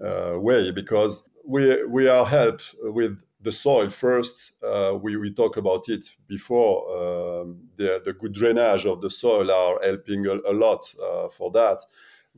uh, 0.00 0.38
way 0.38 0.70
because 0.70 1.28
we 1.44 1.84
we 1.84 2.08
are 2.08 2.24
helped 2.24 2.74
with 2.82 3.22
the 3.40 3.52
soil 3.52 3.90
first. 3.90 4.52
Uh, 4.62 4.96
we 5.00 5.16
we 5.16 5.32
talk 5.32 5.56
about 5.56 5.88
it 5.88 6.04
before. 6.26 6.76
Um, 6.90 7.68
the 7.76 8.00
the 8.04 8.12
good 8.12 8.32
drainage 8.32 8.86
of 8.86 9.00
the 9.00 9.10
soil 9.10 9.50
are 9.50 9.80
helping 9.82 10.26
a, 10.26 10.34
a 10.46 10.52
lot 10.52 10.94
uh, 11.02 11.28
for 11.28 11.50
that. 11.52 11.84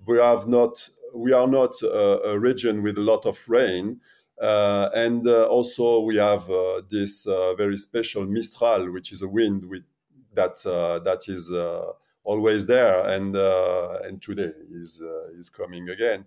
We 0.06 0.18
have 0.18 0.46
not 0.46 0.88
we 1.14 1.32
are 1.32 1.46
not 1.46 1.74
a, 1.82 2.30
a 2.30 2.38
region 2.38 2.82
with 2.82 2.98
a 2.98 3.02
lot 3.02 3.26
of 3.26 3.38
rain. 3.48 4.00
Uh, 4.40 4.88
and 4.94 5.28
uh, 5.28 5.44
also 5.44 6.00
we 6.00 6.16
have 6.16 6.50
uh, 6.50 6.82
this 6.90 7.24
very 7.56 7.76
special 7.76 8.26
Mistral, 8.26 8.92
which 8.92 9.12
is 9.12 9.22
a 9.22 9.28
wind 9.28 9.64
with, 9.64 9.84
that 10.34 10.56
that 10.64 11.28
is 11.28 11.50
always 12.24 12.66
there, 12.66 13.06
and 13.08 13.36
and 13.36 14.20
today 14.20 14.52
is 14.72 15.00
is 15.38 15.48
coming 15.48 15.88
again. 15.88 16.26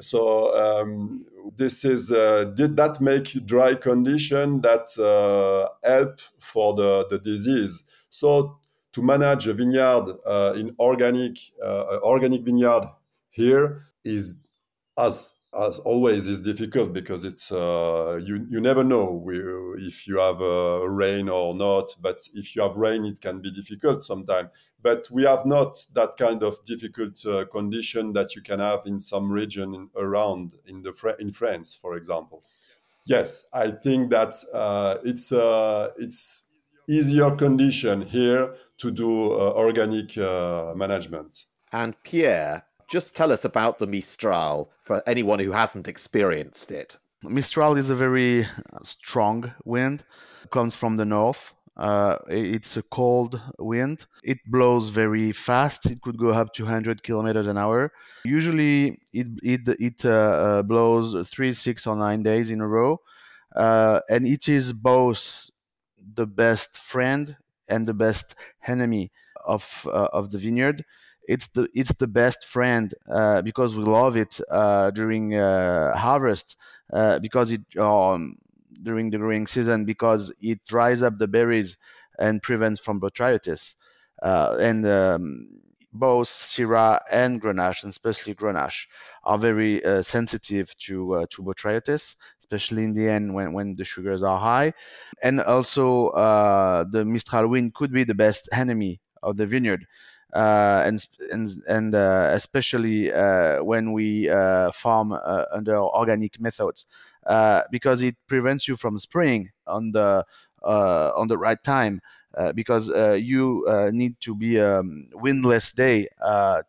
So 0.00 0.54
um, 0.56 1.26
this 1.56 1.84
is 1.84 2.10
uh, 2.10 2.44
did 2.44 2.76
that 2.78 3.00
make 3.00 3.44
dry 3.44 3.74
condition 3.74 4.62
that 4.62 4.86
uh, 4.98 5.68
help 5.86 6.20
for 6.38 6.74
the, 6.74 7.06
the 7.10 7.18
disease. 7.18 7.84
So 8.08 8.58
to 8.92 9.02
manage 9.02 9.46
a 9.48 9.54
vineyard 9.54 10.04
uh, 10.26 10.54
in 10.56 10.74
organic 10.78 11.38
organic 11.62 12.42
vineyard 12.42 12.88
here 13.30 13.78
is 14.04 14.36
as 14.98 15.34
as 15.58 15.78
always 15.80 16.26
is 16.26 16.40
difficult 16.40 16.92
because 16.92 17.24
it's 17.24 17.52
uh, 17.52 18.18
you 18.22 18.46
you 18.48 18.60
never 18.60 18.82
know 18.82 19.22
if 19.78 20.06
you 20.06 20.18
have 20.18 20.40
uh, 20.40 20.80
rain 20.88 21.28
or 21.28 21.54
not 21.54 21.94
but 22.00 22.18
if 22.34 22.56
you 22.56 22.62
have 22.62 22.76
rain 22.76 23.04
it 23.04 23.20
can 23.20 23.40
be 23.40 23.50
difficult 23.50 24.02
sometimes 24.02 24.48
but 24.82 25.06
we 25.12 25.24
have 25.24 25.44
not 25.44 25.76
that 25.92 26.16
kind 26.16 26.42
of 26.42 26.62
difficult 26.64 27.24
uh, 27.26 27.44
condition 27.46 28.12
that 28.14 28.34
you 28.34 28.40
can 28.42 28.60
have 28.60 28.80
in 28.86 28.98
some 28.98 29.30
region 29.30 29.90
around 29.96 30.54
in 30.66 30.82
the 30.82 31.16
in 31.18 31.32
France 31.32 31.74
for 31.74 31.96
example. 31.96 32.42
Yes 33.04 33.48
i 33.52 33.70
think 33.70 34.10
that 34.10 34.34
uh, 34.54 34.96
it's 35.04 35.32
uh, 35.32 35.90
it's 35.98 36.48
easier 36.88 37.30
condition 37.32 38.02
here 38.02 38.54
to 38.78 38.90
do 38.90 39.32
uh, 39.32 39.52
organic 39.54 40.16
management. 40.76 41.46
And 41.72 41.94
pierre 42.02 42.64
just 42.92 43.16
tell 43.16 43.32
us 43.32 43.46
about 43.46 43.78
the 43.78 43.86
Mistral 43.86 44.70
for 44.82 45.02
anyone 45.06 45.38
who 45.38 45.52
hasn't 45.52 45.88
experienced 45.88 46.70
it. 46.70 46.98
Mistral 47.22 47.78
is 47.78 47.88
a 47.88 47.96
very 47.96 48.46
strong 48.82 49.50
wind, 49.64 50.04
comes 50.50 50.76
from 50.76 50.98
the 50.98 51.06
north. 51.06 51.54
Uh, 51.74 52.18
it's 52.28 52.76
a 52.76 52.82
cold 52.82 53.40
wind. 53.58 54.04
It 54.22 54.38
blows 54.46 54.90
very 54.90 55.32
fast. 55.32 55.86
It 55.86 56.02
could 56.02 56.18
go 56.18 56.30
up 56.30 56.52
to 56.54 56.64
100 56.64 57.02
kilometers 57.02 57.46
an 57.46 57.56
hour. 57.56 57.92
Usually, 58.26 59.00
it 59.14 59.28
it 59.42 59.62
it 59.80 60.04
uh, 60.04 60.10
uh, 60.10 60.62
blows 60.62 61.26
three, 61.30 61.54
six, 61.54 61.86
or 61.86 61.96
nine 61.96 62.22
days 62.22 62.50
in 62.50 62.60
a 62.60 62.68
row, 62.68 63.00
uh, 63.56 64.00
and 64.10 64.26
it 64.26 64.48
is 64.48 64.74
both 64.74 65.48
the 66.14 66.26
best 66.26 66.76
friend 66.76 67.36
and 67.70 67.86
the 67.86 67.94
best 67.94 68.34
enemy 68.66 69.10
of 69.46 69.64
uh, 69.86 70.08
of 70.12 70.30
the 70.30 70.38
vineyard 70.38 70.84
it's 71.28 71.48
the 71.48 71.68
it's 71.74 71.92
the 71.94 72.06
best 72.06 72.46
friend 72.46 72.94
uh, 73.10 73.42
because 73.42 73.74
we 73.76 73.82
love 73.84 74.16
it 74.16 74.40
uh, 74.50 74.90
during 74.90 75.34
uh, 75.34 75.96
harvest 75.96 76.56
uh, 76.92 77.18
because 77.18 77.52
it 77.52 77.62
um, 77.78 78.36
during 78.82 79.10
the 79.10 79.18
growing 79.18 79.46
season 79.46 79.84
because 79.84 80.32
it 80.40 80.64
dries 80.64 81.02
up 81.02 81.18
the 81.18 81.28
berries 81.28 81.76
and 82.18 82.42
prevents 82.42 82.80
from 82.80 83.00
botrytis 83.00 83.74
uh, 84.22 84.56
and 84.60 84.86
um, 84.86 85.48
both 85.94 86.26
Syrah 86.28 87.00
and 87.10 87.40
Grenache, 87.40 87.82
and 87.82 87.90
especially 87.90 88.34
Grenache, 88.34 88.86
are 89.24 89.36
very 89.38 89.84
uh, 89.84 90.02
sensitive 90.02 90.74
to 90.78 91.26
to 91.30 91.42
botrytis, 91.42 92.16
especially 92.40 92.84
in 92.84 92.94
the 92.94 93.08
end 93.08 93.34
when, 93.34 93.52
when 93.52 93.74
the 93.74 93.84
sugars 93.84 94.22
are 94.22 94.38
high. 94.38 94.72
And 95.22 95.40
also, 95.40 96.10
the 96.90 97.04
Mistral 97.04 97.48
wind 97.48 97.74
could 97.74 97.92
be 97.92 98.04
the 98.04 98.14
best 98.14 98.48
enemy 98.52 99.00
of 99.22 99.36
the 99.36 99.46
vineyard 99.46 99.86
uh, 100.32 100.82
and 100.86 101.06
and 101.30 101.62
and 101.68 101.94
uh, 101.94 102.30
especially 102.32 103.12
uh, 103.12 103.62
when 103.62 103.92
we 103.92 104.28
farm 104.74 105.12
under 105.52 105.76
organic 105.76 106.40
methods, 106.40 106.86
because 107.70 108.02
it 108.02 108.16
prevents 108.26 108.66
you 108.66 108.76
from 108.76 108.98
spraying 108.98 109.50
on 109.66 109.92
the 109.92 110.24
on 110.62 111.28
the 111.28 111.38
right 111.38 111.62
time. 111.62 112.00
Uh, 112.34 112.50
because 112.50 112.88
uh, 112.88 113.12
you 113.12 113.66
uh, 113.68 113.90
need 113.92 114.18
to 114.18 114.34
be 114.34 114.56
a 114.56 114.80
um, 114.80 115.06
windless 115.12 115.70
day 115.72 116.08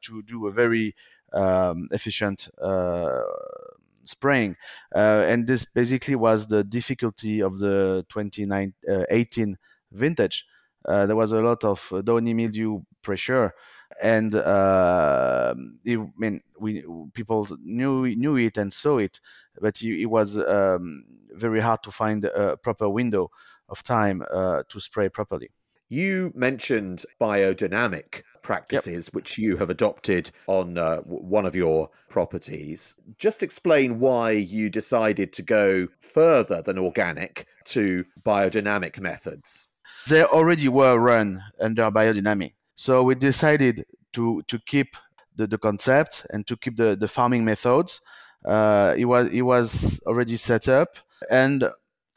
to 0.01 0.21
do 0.23 0.47
a 0.47 0.51
very 0.51 0.93
um, 1.31 1.87
efficient 1.91 2.49
spraying. 4.03 4.57
and 4.93 5.47
this 5.47 5.63
basically 5.63 6.15
was 6.15 6.47
the 6.47 6.65
difficulty 6.65 7.41
of 7.41 7.59
the 7.59 8.05
2018 8.09 9.57
vintage. 9.93 10.45
There 10.85 11.15
was 11.15 11.31
a 11.31 11.41
lot 11.41 11.63
of 11.63 11.91
downy 12.05 12.33
mildew 12.33 12.81
pressure 13.01 13.53
and 14.01 14.35
uh, 14.35 15.53
it, 15.83 15.99
I 15.99 16.07
mean, 16.17 16.41
we 16.59 16.83
people 17.13 17.47
knew 17.63 18.15
knew 18.15 18.37
it 18.37 18.57
and 18.57 18.71
saw 18.71 18.97
it, 18.97 19.19
but 19.59 19.81
it, 19.81 20.05
was 20.05 20.37
um, 20.37 21.05
very 21.33 21.59
hard 21.59 21.83
to 21.83 21.91
find 21.91 22.25
a 22.25 22.57
proper 22.57 22.89
window 22.89 23.29
of 23.69 23.83
time 23.83 24.23
uh, 24.31 24.63
to 24.69 24.79
spray 24.79 25.09
properly. 25.09 25.51
You 25.89 26.31
mentioned 26.33 27.05
biodynamic 27.21 28.23
practices, 28.41 29.07
yep. 29.07 29.13
which 29.13 29.37
you 29.37 29.57
have 29.57 29.69
adopted 29.69 30.31
on 30.47 30.77
uh, 30.77 30.97
one 31.01 31.45
of 31.45 31.55
your 31.55 31.89
properties. 32.09 32.95
Just 33.17 33.43
explain 33.43 33.99
why 33.99 34.31
you 34.31 34.69
decided 34.69 35.33
to 35.33 35.43
go 35.43 35.87
further 35.99 36.61
than 36.61 36.79
organic 36.79 37.45
to 37.65 38.05
biodynamic 38.23 38.99
methods. 38.99 39.67
They 40.07 40.23
already 40.23 40.67
were 40.69 40.97
run 40.99 41.43
under 41.59 41.89
biodynamic. 41.91 42.53
So 42.75 43.03
we 43.03 43.15
decided 43.15 43.85
to 44.13 44.43
to 44.47 44.59
keep 44.59 44.95
the, 45.35 45.47
the 45.47 45.57
concept 45.57 46.25
and 46.29 46.45
to 46.47 46.57
keep 46.57 46.77
the, 46.77 46.95
the 46.95 47.07
farming 47.07 47.45
methods. 47.45 48.01
Uh, 48.45 48.93
it 48.97 49.05
was 49.05 49.29
it 49.29 49.41
was 49.41 50.01
already 50.05 50.37
set 50.37 50.67
up, 50.67 50.97
and 51.29 51.69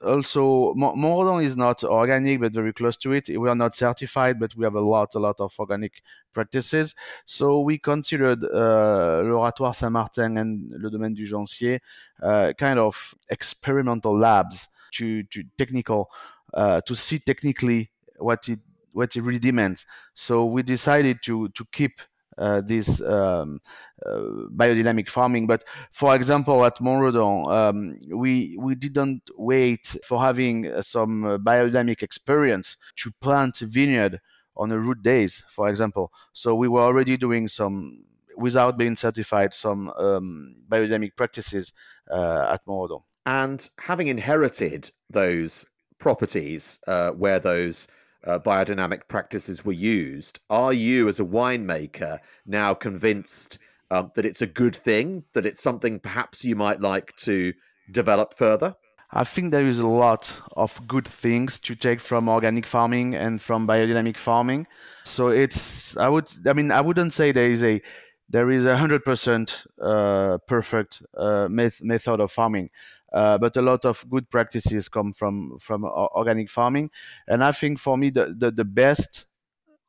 also 0.04 0.74
Mont 0.74 0.96
Redon 0.96 1.42
is 1.42 1.56
not 1.56 1.82
organic 1.84 2.40
but 2.40 2.52
very 2.52 2.72
close 2.72 2.96
to 2.98 3.12
it 3.12 3.28
we 3.28 3.48
are 3.48 3.54
not 3.54 3.74
certified 3.74 4.38
but 4.38 4.54
we 4.54 4.64
have 4.64 4.74
a 4.74 4.80
lot 4.80 5.14
a 5.14 5.18
lot 5.18 5.36
of 5.40 5.54
organic 5.58 6.02
practices 6.34 6.94
so 7.24 7.60
we 7.60 7.78
considered 7.78 8.44
uh, 8.44 9.22
l'oratoire 9.24 9.74
saint-martin 9.74 10.36
and 10.36 10.70
le 10.70 10.90
domaine 10.90 11.14
du 11.14 11.24
Joncier 11.24 11.80
uh, 12.22 12.52
kind 12.58 12.78
of 12.78 13.14
experimental 13.30 14.16
labs 14.16 14.68
to, 14.92 15.22
to 15.24 15.42
technical 15.56 16.10
uh, 16.54 16.80
to 16.82 16.94
see 16.94 17.18
technically 17.18 17.90
what 18.18 18.48
it 18.48 18.60
what 18.92 19.14
it 19.14 19.22
really 19.22 19.38
demands 19.38 19.84
so 20.14 20.44
we 20.44 20.62
decided 20.62 21.18
to 21.22 21.48
to 21.50 21.64
keep 21.72 22.00
uh, 22.38 22.60
this 22.60 23.00
um, 23.00 23.60
uh, 24.04 24.20
biodynamic 24.54 25.08
farming. 25.08 25.46
But 25.46 25.64
for 25.92 26.14
example, 26.14 26.64
at 26.66 26.80
Mont 26.80 27.00
Redon, 27.00 27.50
um, 27.50 27.98
we 28.10 28.56
we 28.58 28.74
didn't 28.74 29.30
wait 29.36 29.96
for 30.04 30.20
having 30.20 30.70
some 30.82 31.24
uh, 31.24 31.38
biodynamic 31.38 32.02
experience 32.02 32.76
to 32.96 33.10
plant 33.22 33.58
vineyard 33.58 34.20
on 34.56 34.68
the 34.68 34.78
root 34.78 35.02
days, 35.02 35.44
for 35.48 35.68
example. 35.68 36.12
So 36.32 36.54
we 36.54 36.68
were 36.68 36.82
already 36.82 37.16
doing 37.16 37.48
some 37.48 38.04
without 38.36 38.76
being 38.76 38.96
certified 38.96 39.54
some 39.54 39.88
um, 39.98 40.56
biodynamic 40.68 41.16
practices 41.16 41.72
uh, 42.10 42.48
at 42.52 42.66
Mont 42.66 42.90
Redon. 42.90 43.02
And 43.24 43.68
having 43.78 44.08
inherited 44.08 44.90
those 45.10 45.64
properties 45.98 46.78
uh, 46.86 47.10
where 47.10 47.40
those 47.40 47.88
uh, 48.26 48.38
biodynamic 48.38 49.08
practices 49.08 49.64
were 49.64 49.72
used. 49.72 50.40
Are 50.50 50.72
you, 50.72 51.08
as 51.08 51.20
a 51.20 51.24
winemaker, 51.24 52.18
now 52.44 52.74
convinced 52.74 53.58
um, 53.90 54.10
that 54.14 54.26
it's 54.26 54.42
a 54.42 54.46
good 54.46 54.74
thing, 54.74 55.24
that 55.32 55.46
it's 55.46 55.62
something 55.62 56.00
perhaps 56.00 56.44
you 56.44 56.56
might 56.56 56.80
like 56.80 57.14
to 57.16 57.52
develop 57.90 58.34
further? 58.34 58.74
I 59.12 59.24
think 59.24 59.52
there 59.52 59.66
is 59.66 59.78
a 59.78 59.86
lot 59.86 60.34
of 60.56 60.80
good 60.88 61.06
things 61.06 61.60
to 61.60 61.76
take 61.76 62.00
from 62.00 62.28
organic 62.28 62.66
farming 62.66 63.14
and 63.14 63.40
from 63.40 63.66
biodynamic 63.66 64.18
farming. 64.18 64.66
So 65.04 65.28
it's 65.28 65.96
I 65.96 66.08
would 66.08 66.28
I 66.46 66.52
mean 66.52 66.72
I 66.72 66.80
wouldn't 66.80 67.12
say 67.12 67.30
there 67.30 67.46
is 67.46 67.62
a 67.62 67.80
there 68.28 68.50
is 68.50 68.64
a 68.64 68.76
hundred 68.76 69.04
percent 69.04 69.64
uh, 69.80 70.38
perfect 70.48 71.02
uh, 71.16 71.46
method 71.48 72.20
of 72.20 72.32
farming. 72.32 72.70
Uh, 73.16 73.38
but 73.38 73.56
a 73.56 73.62
lot 73.62 73.82
of 73.84 74.04
good 74.10 74.26
practices 74.28 74.88
come 74.88 75.10
from 75.12 75.58
from 75.66 75.84
organic 75.84 76.50
farming, 76.50 76.90
and 77.26 77.42
I 77.42 77.52
think 77.60 77.78
for 77.78 77.96
me 77.96 78.10
the 78.10 78.24
the, 78.42 78.50
the 78.50 78.64
best 78.64 79.26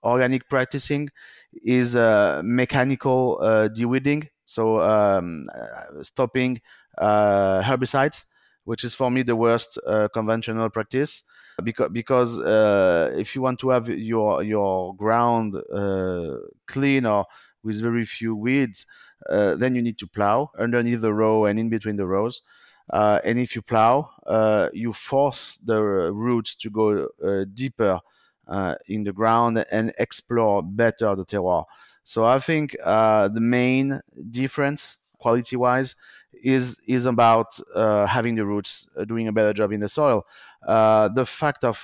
organic 0.03 0.47
practicing 0.49 1.09
is 1.53 1.95
uh, 1.95 2.41
mechanical 2.43 3.39
uh, 3.41 3.67
deweeding, 3.77 4.29
so 4.45 4.79
um, 4.79 5.47
uh, 5.53 6.03
stopping 6.03 6.61
uh, 6.97 7.61
herbicides, 7.61 8.25
which 8.63 8.83
is 8.83 8.93
for 8.95 9.09
me 9.11 9.23
the 9.23 9.35
worst 9.35 9.77
conventional 10.13 10.69
practice. 10.69 11.23
Because 11.63 11.89
because 11.91 12.39
uh, 12.39 13.11
if 13.17 13.33
you 13.33 13.41
want 13.41 13.59
to 13.59 13.69
have 13.69 13.89
your 13.89 14.43
your 14.43 14.95
ground 14.95 15.55
uh, 15.73 16.37
clean 16.67 17.05
or 17.05 17.25
with 17.63 17.81
very 17.81 18.05
few 18.05 18.35
weeds, 18.35 18.85
uh, 19.29 19.55
then 19.55 19.73
you 19.75 19.81
need 19.81 19.97
to 19.97 20.07
plow 20.07 20.51
underneath 20.59 21.01
the 21.01 21.13
row 21.13 21.45
and 21.45 21.57
in 21.59 21.69
between 21.69 21.97
the 21.97 22.05
rows. 22.05 22.41
Uh, 22.89 23.19
and 23.23 23.37
if 23.37 23.55
you 23.55 23.61
plow, 23.61 24.09
uh, 24.25 24.69
you 24.73 24.93
force 24.93 25.57
the 25.57 25.81
roots 25.81 26.55
to 26.55 26.69
go 26.69 27.07
uh, 27.23 27.45
deeper 27.53 27.99
in 28.87 29.03
the 29.03 29.11
ground 29.11 29.65
and 29.71 29.93
explore 29.99 30.63
better 30.63 31.15
the 31.15 31.25
terroir. 31.25 31.65
So 32.05 32.23
I 32.23 32.39
think 32.39 32.71
the 32.71 33.39
main 33.41 33.99
difference, 34.31 34.97
quality-wise, 35.19 35.95
is 36.33 36.79
is 36.87 37.05
about 37.05 37.59
having 37.75 38.35
the 38.35 38.45
roots 38.45 38.87
doing 39.07 39.27
a 39.27 39.33
better 39.33 39.53
job 39.53 39.71
in 39.73 39.81
the 39.81 39.89
soil. 39.89 40.25
the 40.65 41.25
fact 41.27 41.65
of 41.65 41.77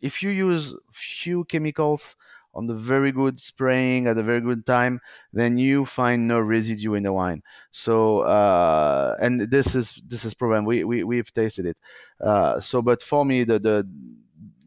if 0.00 0.22
you 0.22 0.30
use 0.30 0.74
few 0.92 1.44
chemicals 1.44 2.16
on 2.54 2.66
the 2.66 2.74
very 2.74 3.12
good 3.12 3.40
spraying 3.40 4.06
at 4.06 4.18
a 4.18 4.22
very 4.22 4.40
good 4.40 4.66
time, 4.66 5.00
then 5.32 5.58
you 5.58 5.86
find 5.86 6.26
no 6.26 6.40
residue 6.40 6.94
in 6.94 7.04
the 7.04 7.12
wine. 7.12 7.42
So 7.70 8.20
uh, 8.20 9.16
and 9.20 9.42
this 9.42 9.74
is 9.74 10.00
this 10.06 10.24
is 10.24 10.34
proven. 10.34 10.64
We 10.64 10.84
we 10.84 11.04
we've 11.04 11.32
tasted 11.32 11.66
it. 11.66 11.76
Uh, 12.20 12.60
so, 12.60 12.82
but 12.82 13.02
for 13.02 13.24
me, 13.24 13.44
the 13.44 13.58
the 13.58 13.88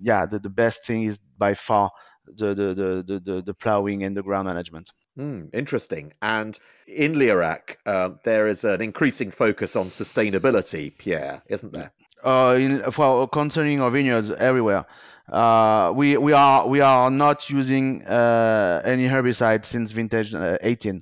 yeah 0.02 0.26
the, 0.26 0.40
the 0.40 0.50
best 0.50 0.86
thing 0.86 1.04
is 1.04 1.20
by 1.38 1.54
far 1.54 1.92
the 2.26 2.54
the 2.54 2.74
the 2.74 3.22
the, 3.24 3.42
the 3.42 3.54
plowing 3.54 4.04
and 4.04 4.16
the 4.16 4.24
ground 4.24 4.48
management. 4.48 4.92
Mm, 5.18 5.50
interesting. 5.54 6.14
And 6.22 6.60
in 6.88 7.14
Lirac, 7.14 7.76
uh, 7.86 8.12
there 8.24 8.48
is 8.48 8.64
an 8.64 8.82
increasing 8.82 9.30
focus 9.30 9.76
on 9.76 9.88
sustainability, 9.88 10.98
Pierre, 10.98 11.44
isn't 11.48 11.72
there? 11.72 11.92
Uh, 12.24 12.56
in, 12.58 12.84
well, 12.98 13.28
concerning 13.28 13.82
our 13.82 13.92
vineyards 13.92 14.32
everywhere. 14.32 14.86
Uh, 15.30 15.94
we 15.96 16.18
we 16.18 16.34
are 16.34 16.68
we 16.68 16.82
are 16.82 17.10
not 17.10 17.50
using 17.50 18.04
uh, 18.04 18.82
any 18.84 19.08
herbicide 19.08 19.66
since 19.66 19.92
vintage 19.92 20.34
uh, 20.34 20.58
18. 20.62 21.02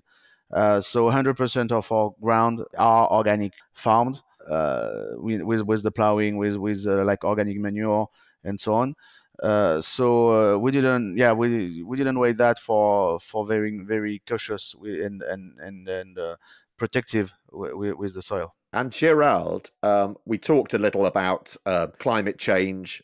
Uh, 0.53 0.81
so 0.81 1.09
100% 1.09 1.71
of 1.71 1.89
our 1.93 2.13
ground 2.21 2.61
are 2.77 3.09
organic 3.09 3.53
farmed 3.73 4.21
with, 5.17 5.41
with, 5.41 5.61
with 5.61 5.81
the 5.81 5.91
plowing 5.91 6.35
with 6.35 6.55
with 6.55 6.85
like 6.85 7.23
organic 7.23 7.57
manure 7.57 8.07
and 8.43 8.59
so 8.59 8.73
on. 8.73 8.93
so 9.81 10.57
we 10.59 10.71
didn't 10.71 11.17
yeah 11.17 11.31
we 11.31 11.81
we 11.83 11.97
didn't 11.97 12.19
wait 12.19 12.37
that 12.37 12.59
for 12.59 13.19
for 13.21 13.47
very 13.47 13.79
very 13.79 14.21
cautious 14.27 14.75
and 14.83 15.23
and 15.23 15.57
and 15.59 15.87
and 15.87 16.19
protective 16.77 17.33
with, 17.51 17.93
with 17.93 18.13
the 18.13 18.21
soil. 18.21 18.53
And 18.73 18.91
Gerald, 18.91 19.69
um, 19.83 20.17
we 20.25 20.37
talked 20.37 20.73
a 20.73 20.79
little 20.79 21.05
about 21.05 21.55
uh, 21.65 21.87
climate 21.99 22.39
change 22.39 23.03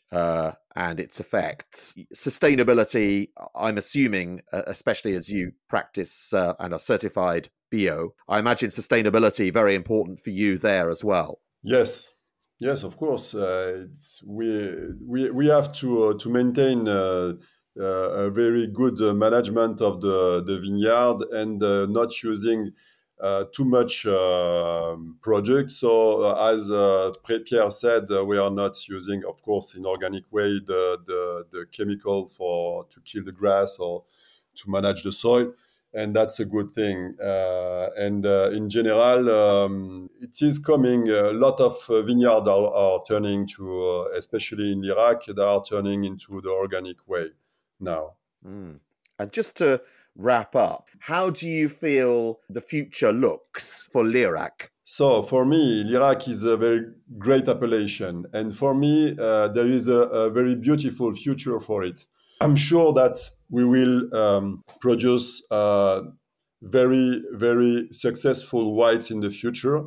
and 0.78 1.00
its 1.00 1.18
effects. 1.18 1.94
Sustainability, 2.14 3.30
I'm 3.56 3.78
assuming, 3.78 4.42
uh, 4.52 4.62
especially 4.68 5.14
as 5.14 5.28
you 5.28 5.50
practice 5.68 6.32
uh, 6.32 6.54
and 6.60 6.72
are 6.72 6.78
certified 6.78 7.50
bio, 7.72 8.14
I 8.28 8.38
imagine 8.38 8.70
sustainability 8.70 9.52
very 9.52 9.74
important 9.74 10.20
for 10.20 10.30
you 10.30 10.56
there 10.56 10.88
as 10.88 11.02
well. 11.02 11.40
Yes, 11.64 12.14
yes, 12.60 12.84
of 12.84 12.96
course. 12.96 13.34
Uh, 13.34 13.86
we, 14.24 14.48
we 15.04 15.30
we 15.30 15.46
have 15.48 15.72
to 15.80 15.88
uh, 16.04 16.18
to 16.18 16.30
maintain. 16.30 16.88
a 17.80 18.30
very 18.30 18.66
good 18.66 18.98
management 19.16 19.80
of 19.80 20.00
the, 20.00 20.42
the 20.48 20.58
vineyard 20.58 21.18
and 21.40 21.60
not 21.92 22.10
using 22.24 22.60
uh, 22.66 22.70
too 23.52 23.64
much 23.64 24.06
uh, 24.06 24.96
product. 25.22 25.70
So 25.70 26.22
uh, 26.22 26.52
as 26.52 26.70
uh, 26.70 27.12
Pierre 27.24 27.70
said, 27.70 28.10
uh, 28.10 28.24
we 28.24 28.38
are 28.38 28.50
not 28.50 28.88
using, 28.88 29.24
of 29.24 29.42
course, 29.42 29.74
in 29.74 29.86
organic 29.86 30.30
way 30.32 30.60
the, 30.64 30.98
the, 31.06 31.44
the 31.50 31.66
chemical 31.72 32.26
for 32.26 32.86
to 32.90 33.00
kill 33.00 33.24
the 33.24 33.32
grass 33.32 33.78
or 33.78 34.04
to 34.56 34.70
manage 34.70 35.02
the 35.02 35.12
soil, 35.12 35.52
and 35.94 36.14
that's 36.14 36.40
a 36.40 36.44
good 36.44 36.70
thing. 36.72 37.14
Uh, 37.20 37.88
and 37.96 38.24
in 38.26 38.68
general, 38.68 39.30
um, 39.30 40.10
it 40.20 40.40
is 40.42 40.58
coming. 40.58 41.08
A 41.08 41.32
lot 41.32 41.60
of 41.60 41.76
vineyards 42.06 42.48
are, 42.48 42.74
are, 42.74 43.02
turning 43.06 43.46
to, 43.48 44.08
especially 44.16 44.72
in 44.72 44.82
Lirac, 44.82 45.34
they 45.34 45.42
are 45.42 45.62
turning 45.64 46.04
into 46.04 46.40
the 46.40 46.50
organic 46.50 47.06
way 47.06 47.28
now. 47.80 48.14
Mm. 48.44 48.78
And 49.18 49.32
just 49.32 49.56
to 49.56 49.80
wrap 50.18 50.54
up, 50.54 50.88
how 50.98 51.30
do 51.30 51.48
you 51.48 51.68
feel 51.68 52.40
the 52.50 52.60
future 52.60 53.12
looks 53.12 53.88
for 53.90 54.02
Lirac? 54.02 54.68
So 54.84 55.22
for 55.22 55.44
me, 55.44 55.84
Lirac 55.84 56.28
is 56.28 56.44
a 56.44 56.56
very 56.56 56.80
great 57.18 57.48
appellation, 57.48 58.26
and 58.32 58.54
for 58.54 58.74
me, 58.74 59.16
uh, 59.18 59.48
there 59.48 59.68
is 59.68 59.88
a, 59.88 60.02
a, 60.22 60.30
very 60.30 60.54
beautiful 60.54 61.12
future 61.14 61.60
for 61.60 61.84
it. 61.84 62.06
I'm 62.40 62.56
sure 62.56 62.92
that 62.94 63.16
we 63.50 63.64
will 63.64 64.14
um, 64.16 64.64
produce 64.80 65.46
uh, 65.50 66.02
very, 66.62 67.22
very 67.32 67.88
successful 67.92 68.74
whites 68.74 69.10
in 69.10 69.20
the 69.20 69.30
future. 69.30 69.82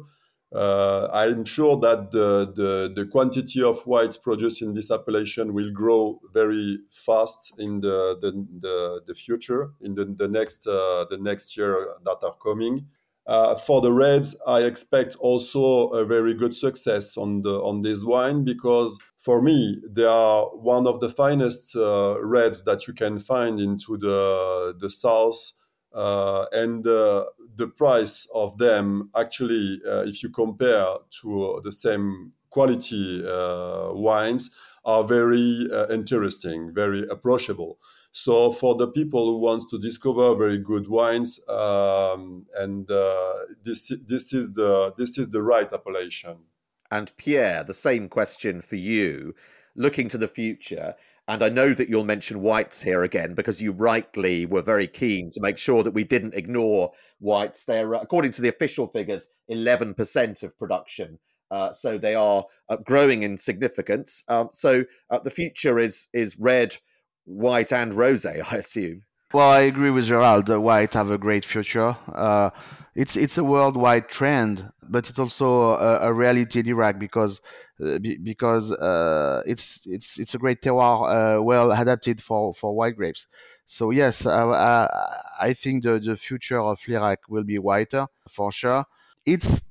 Uh, 0.53 1.07
I'm 1.13 1.45
sure 1.45 1.77
that 1.79 2.11
the, 2.11 2.51
the, 2.53 2.91
the, 2.93 3.05
quantity 3.05 3.63
of 3.63 3.81
whites 3.87 4.17
produced 4.17 4.61
in 4.61 4.73
this 4.73 4.91
appellation 4.91 5.53
will 5.53 5.71
grow 5.71 6.19
very 6.33 6.79
fast 6.91 7.53
in 7.57 7.79
the, 7.79 8.17
the, 8.21 8.31
the, 8.59 9.01
the 9.07 9.15
future, 9.15 9.71
in 9.79 9.95
the, 9.95 10.03
the, 10.03 10.27
next, 10.27 10.67
uh, 10.67 11.05
the 11.09 11.17
next 11.17 11.55
year 11.55 11.95
that 12.03 12.17
are 12.23 12.35
coming. 12.43 12.85
Uh, 13.27 13.55
for 13.55 13.79
the 13.79 13.93
reds, 13.93 14.35
I 14.45 14.63
expect 14.63 15.15
also 15.19 15.87
a 15.89 16.05
very 16.05 16.33
good 16.33 16.55
success 16.55 17.15
on 17.15 17.43
the 17.43 17.61
on 17.61 17.83
this 17.83 18.03
wine 18.03 18.43
because 18.43 18.99
for 19.19 19.43
me 19.43 19.77
they 19.87 20.05
are 20.05 20.47
one 20.57 20.87
of 20.87 20.99
the 20.99 21.09
finest 21.09 21.75
uh, 21.75 22.17
reds 22.19 22.63
that 22.63 22.87
you 22.87 22.93
can 22.93 23.19
find 23.19 23.59
into 23.59 23.95
the 23.95 24.75
the 24.79 24.89
south 24.89 25.53
uh, 25.93 26.45
and 26.51 26.87
uh, 26.87 27.25
the 27.55 27.67
price 27.67 28.27
of 28.33 28.57
them 28.57 29.09
actually, 29.15 29.81
uh, 29.87 30.03
if 30.03 30.23
you 30.23 30.29
compare 30.29 30.85
to 31.21 31.61
the 31.63 31.71
same 31.71 32.33
quality 32.49 33.23
wines, 33.93 34.49
are 34.83 35.03
very 35.03 35.67
interesting, 35.89 36.73
very 36.73 37.07
approachable. 37.09 37.77
So 38.11 38.51
for 38.51 38.75
the 38.75 38.87
people 38.87 39.25
who 39.25 39.37
wants 39.37 39.65
to 39.67 39.79
discover 39.79 40.35
very 40.35 40.57
good 40.57 40.89
wines, 40.89 41.39
um, 41.47 42.45
and 42.57 42.89
uh, 42.91 43.33
this 43.63 43.91
this 44.05 44.33
is 44.33 44.53
the 44.53 44.93
this 44.97 45.17
is 45.17 45.29
the 45.29 45.41
right 45.41 45.71
appellation. 45.71 46.37
And 46.91 47.15
Pierre, 47.15 47.63
the 47.63 47.73
same 47.73 48.09
question 48.09 48.61
for 48.61 48.75
you. 48.75 49.33
Looking 49.75 50.09
to 50.09 50.17
the 50.17 50.27
future, 50.27 50.95
and 51.27 51.43
I 51.43 51.49
know 51.49 51.73
that 51.73 51.87
you'll 51.87 52.03
mention 52.03 52.41
whites 52.41 52.81
here 52.81 53.03
again 53.03 53.33
because 53.35 53.61
you 53.61 53.71
rightly 53.71 54.45
were 54.45 54.61
very 54.61 54.87
keen 54.87 55.29
to 55.31 55.41
make 55.41 55.57
sure 55.57 55.83
that 55.83 55.93
we 55.93 56.03
didn't 56.03 56.33
ignore 56.33 56.91
whites. 57.19 57.63
They're, 57.63 57.95
uh, 57.95 58.01
according 58.01 58.31
to 58.31 58.41
the 58.41 58.49
official 58.49 58.87
figures, 58.87 59.27
11% 59.49 60.43
of 60.43 60.57
production. 60.57 61.19
Uh, 61.51 61.73
so 61.73 61.97
they 61.97 62.15
are 62.15 62.45
uh, 62.69 62.77
growing 62.77 63.23
in 63.23 63.37
significance. 63.37 64.23
Um, 64.27 64.49
so 64.51 64.83
uh, 65.09 65.19
the 65.19 65.29
future 65.29 65.79
is 65.79 66.07
is 66.13 66.37
red, 66.39 66.77
white, 67.25 67.71
and 67.71 67.93
rose, 67.93 68.25
I 68.25 68.33
assume. 68.55 69.03
Well, 69.33 69.49
I 69.49 69.61
agree 69.61 69.91
with 69.91 70.05
Gerald. 70.05 70.49
White 70.49 70.93
have 70.93 71.11
a 71.11 71.17
great 71.17 71.45
future. 71.45 71.95
Uh, 72.13 72.49
it's 72.95 73.15
it's 73.15 73.37
a 73.37 73.43
worldwide 73.43 74.09
trend, 74.09 74.69
but 74.89 75.09
it's 75.09 75.17
also 75.17 75.69
a, 75.71 76.09
a 76.09 76.13
reality 76.13 76.59
in 76.59 76.65
Lirac 76.65 76.99
because 76.99 77.39
uh, 77.83 77.97
because 78.23 78.71
uh, 78.73 79.41
it's 79.45 79.85
it's 79.85 80.19
it's 80.19 80.33
a 80.35 80.37
great 80.37 80.61
terroir, 80.61 81.37
uh, 81.37 81.41
well 81.41 81.71
adapted 81.71 82.21
for, 82.21 82.53
for 82.53 82.75
white 82.75 82.97
grapes. 82.97 83.27
So 83.65 83.91
yes, 83.91 84.25
I 84.25 85.53
think 85.57 85.83
the, 85.83 85.99
the 85.99 86.17
future 86.17 86.59
of 86.59 86.79
Lirac 86.81 87.17
will 87.29 87.43
be 87.45 87.57
whiter 87.57 88.07
for 88.29 88.51
sure. 88.51 88.83
It's 89.25 89.61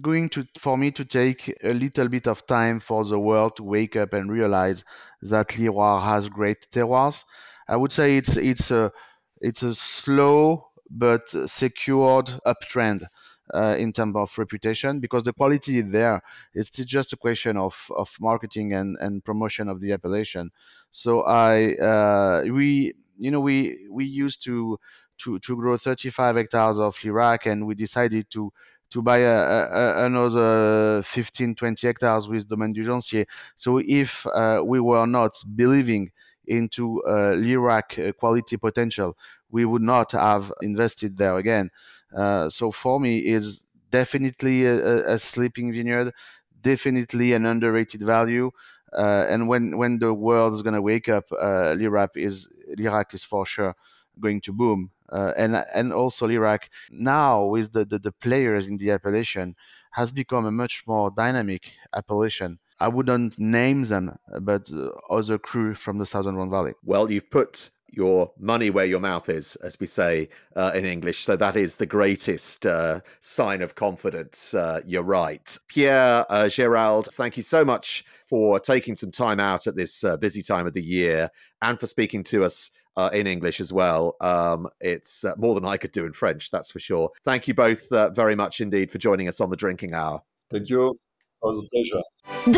going 0.00 0.28
to 0.30 0.46
for 0.58 0.76
me 0.78 0.90
to 0.92 1.04
take 1.04 1.52
a 1.64 1.72
little 1.74 2.08
bit 2.08 2.26
of 2.28 2.46
time 2.46 2.80
for 2.80 3.04
the 3.04 3.18
world 3.18 3.56
to 3.56 3.64
wake 3.64 3.96
up 3.96 4.12
and 4.12 4.30
realize 4.30 4.84
that 5.22 5.48
Lirac 5.50 6.02
has 6.04 6.28
great 6.28 6.66
terroirs. 6.72 7.24
I 7.70 7.76
would 7.76 7.92
say 7.92 8.16
it's 8.16 8.36
it's 8.36 8.70
a 8.70 8.92
it's 9.40 9.62
a 9.62 9.74
slow 9.74 10.66
but 10.90 11.30
secured 11.46 12.26
uptrend 12.44 13.06
uh, 13.54 13.76
in 13.78 13.92
terms 13.92 14.16
of 14.16 14.36
reputation 14.38 15.00
because 15.00 15.22
the 15.24 15.32
quality 15.32 15.78
is 15.78 15.84
there. 15.90 16.22
It's 16.52 16.70
just 16.70 17.12
a 17.12 17.16
question 17.16 17.56
of, 17.56 17.90
of 17.96 18.10
marketing 18.20 18.72
and, 18.74 18.96
and 19.00 19.24
promotion 19.24 19.68
of 19.68 19.80
the 19.80 19.92
appellation. 19.92 20.50
So 20.90 21.22
I 21.22 21.74
uh, 21.76 22.42
we 22.50 22.94
you 23.18 23.30
know 23.30 23.40
we 23.40 23.86
we 23.90 24.04
used 24.04 24.42
to 24.44 24.78
to, 25.18 25.38
to 25.38 25.56
grow 25.56 25.76
35 25.76 26.36
hectares 26.36 26.78
of 26.78 26.96
Lirac 26.98 27.46
and 27.46 27.66
we 27.66 27.74
decided 27.74 28.30
to 28.30 28.52
to 28.90 29.02
buy 29.02 29.18
a, 29.18 29.38
a, 29.38 30.06
another 30.06 31.02
15 31.02 31.54
20 31.54 31.86
hectares 31.86 32.26
with 32.26 32.48
Domaine 32.48 32.72
du 32.72 32.82
Joncier. 32.82 33.26
So 33.56 33.80
if 33.86 34.26
uh, 34.26 34.62
we 34.64 34.80
were 34.80 35.06
not 35.06 35.32
believing 35.54 36.10
into 36.50 37.02
uh, 37.04 37.34
Lirac 37.34 38.08
uh, 38.08 38.12
quality 38.12 38.56
potential, 38.56 39.16
we 39.50 39.64
would 39.64 39.82
not 39.82 40.12
have 40.12 40.52
invested 40.60 41.16
there 41.16 41.36
again. 41.36 41.70
Uh, 42.14 42.48
so 42.48 42.70
for 42.70 42.98
me, 43.00 43.18
is 43.18 43.64
definitely 43.90 44.66
a, 44.66 45.14
a, 45.14 45.18
sleeping 45.18 45.72
vineyard, 45.72 46.12
definitely 46.60 47.32
an 47.32 47.46
underrated 47.46 48.02
value. 48.02 48.50
Uh, 48.92 49.24
and 49.28 49.48
when 49.48 49.78
when 49.78 49.98
the 50.00 50.12
world 50.12 50.52
is 50.52 50.62
going 50.62 50.74
to 50.74 50.82
wake 50.82 51.08
up, 51.08 51.24
uh, 51.32 51.74
Lirac 51.78 52.10
is 52.16 52.48
Lirac 52.76 53.14
is 53.14 53.22
for 53.22 53.46
sure 53.46 53.74
going 54.18 54.40
to 54.40 54.52
boom. 54.52 54.90
Uh, 55.12 55.32
and 55.36 55.56
and 55.74 55.92
also 55.92 56.26
Lirac 56.26 56.64
now 56.90 57.44
with 57.44 57.72
the, 57.72 57.84
the, 57.84 57.98
the 57.98 58.12
players 58.12 58.68
in 58.68 58.76
the 58.76 58.90
appellation 58.90 59.54
has 59.92 60.12
become 60.12 60.46
a 60.46 60.50
much 60.50 60.84
more 60.86 61.10
dynamic 61.10 61.72
appellation. 61.94 62.58
I 62.80 62.88
wouldn't 62.88 63.38
name 63.38 63.84
them, 63.84 64.18
but 64.40 64.70
uh, 64.72 64.90
other 65.10 65.38
cru 65.38 65.74
from 65.74 65.98
the 65.98 66.06
Southern 66.06 66.36
Rhone 66.36 66.50
Valley. 66.50 66.72
Well, 66.82 67.10
you've 67.10 67.30
put 67.30 67.70
your 67.92 68.30
money 68.38 68.70
where 68.70 68.84
your 68.84 69.00
mouth 69.00 69.28
is, 69.28 69.56
as 69.56 69.78
we 69.80 69.86
say 69.86 70.28
uh, 70.56 70.72
in 70.74 70.84
English. 70.84 71.24
So 71.24 71.36
that 71.36 71.56
is 71.56 71.76
the 71.76 71.86
greatest 71.86 72.66
uh, 72.66 73.00
sign 73.20 73.62
of 73.62 73.74
confidence. 73.74 74.54
Uh, 74.54 74.80
you're 74.86 75.02
right. 75.02 75.58
Pierre 75.68 76.24
uh, 76.30 76.48
Gerald, 76.48 77.08
thank 77.12 77.36
you 77.36 77.42
so 77.42 77.64
much 77.64 78.04
for 78.28 78.60
taking 78.60 78.94
some 78.94 79.10
time 79.10 79.40
out 79.40 79.66
at 79.66 79.76
this 79.76 80.04
uh, 80.04 80.16
busy 80.16 80.42
time 80.42 80.66
of 80.66 80.72
the 80.72 80.82
year 80.82 81.28
and 81.62 81.78
for 81.78 81.86
speaking 81.86 82.22
to 82.24 82.44
us. 82.44 82.70
Uh, 82.96 83.08
in 83.14 83.26
English 83.28 83.60
as 83.60 83.72
well. 83.72 84.16
Um, 84.20 84.68
it's 84.80 85.24
more 85.38 85.54
than 85.54 85.64
I 85.64 85.76
could 85.76 85.92
do 85.92 86.04
in 86.04 86.12
French, 86.12 86.50
that's 86.50 86.72
for 86.72 86.80
sure. 86.80 87.08
Thank 87.24 87.46
you 87.46 87.54
both 87.54 87.88
very 87.88 88.34
much 88.34 88.60
indeed 88.60 88.90
for 88.90 88.98
joining 88.98 89.28
us 89.28 89.40
on 89.40 89.48
the 89.48 89.56
drinking 89.56 89.94
hour. 89.94 90.20
Thank 90.50 90.68
you. 90.68 90.98
It 91.42 91.46
was 91.46 91.58
a 91.58 91.68
pleasure. 91.74 92.02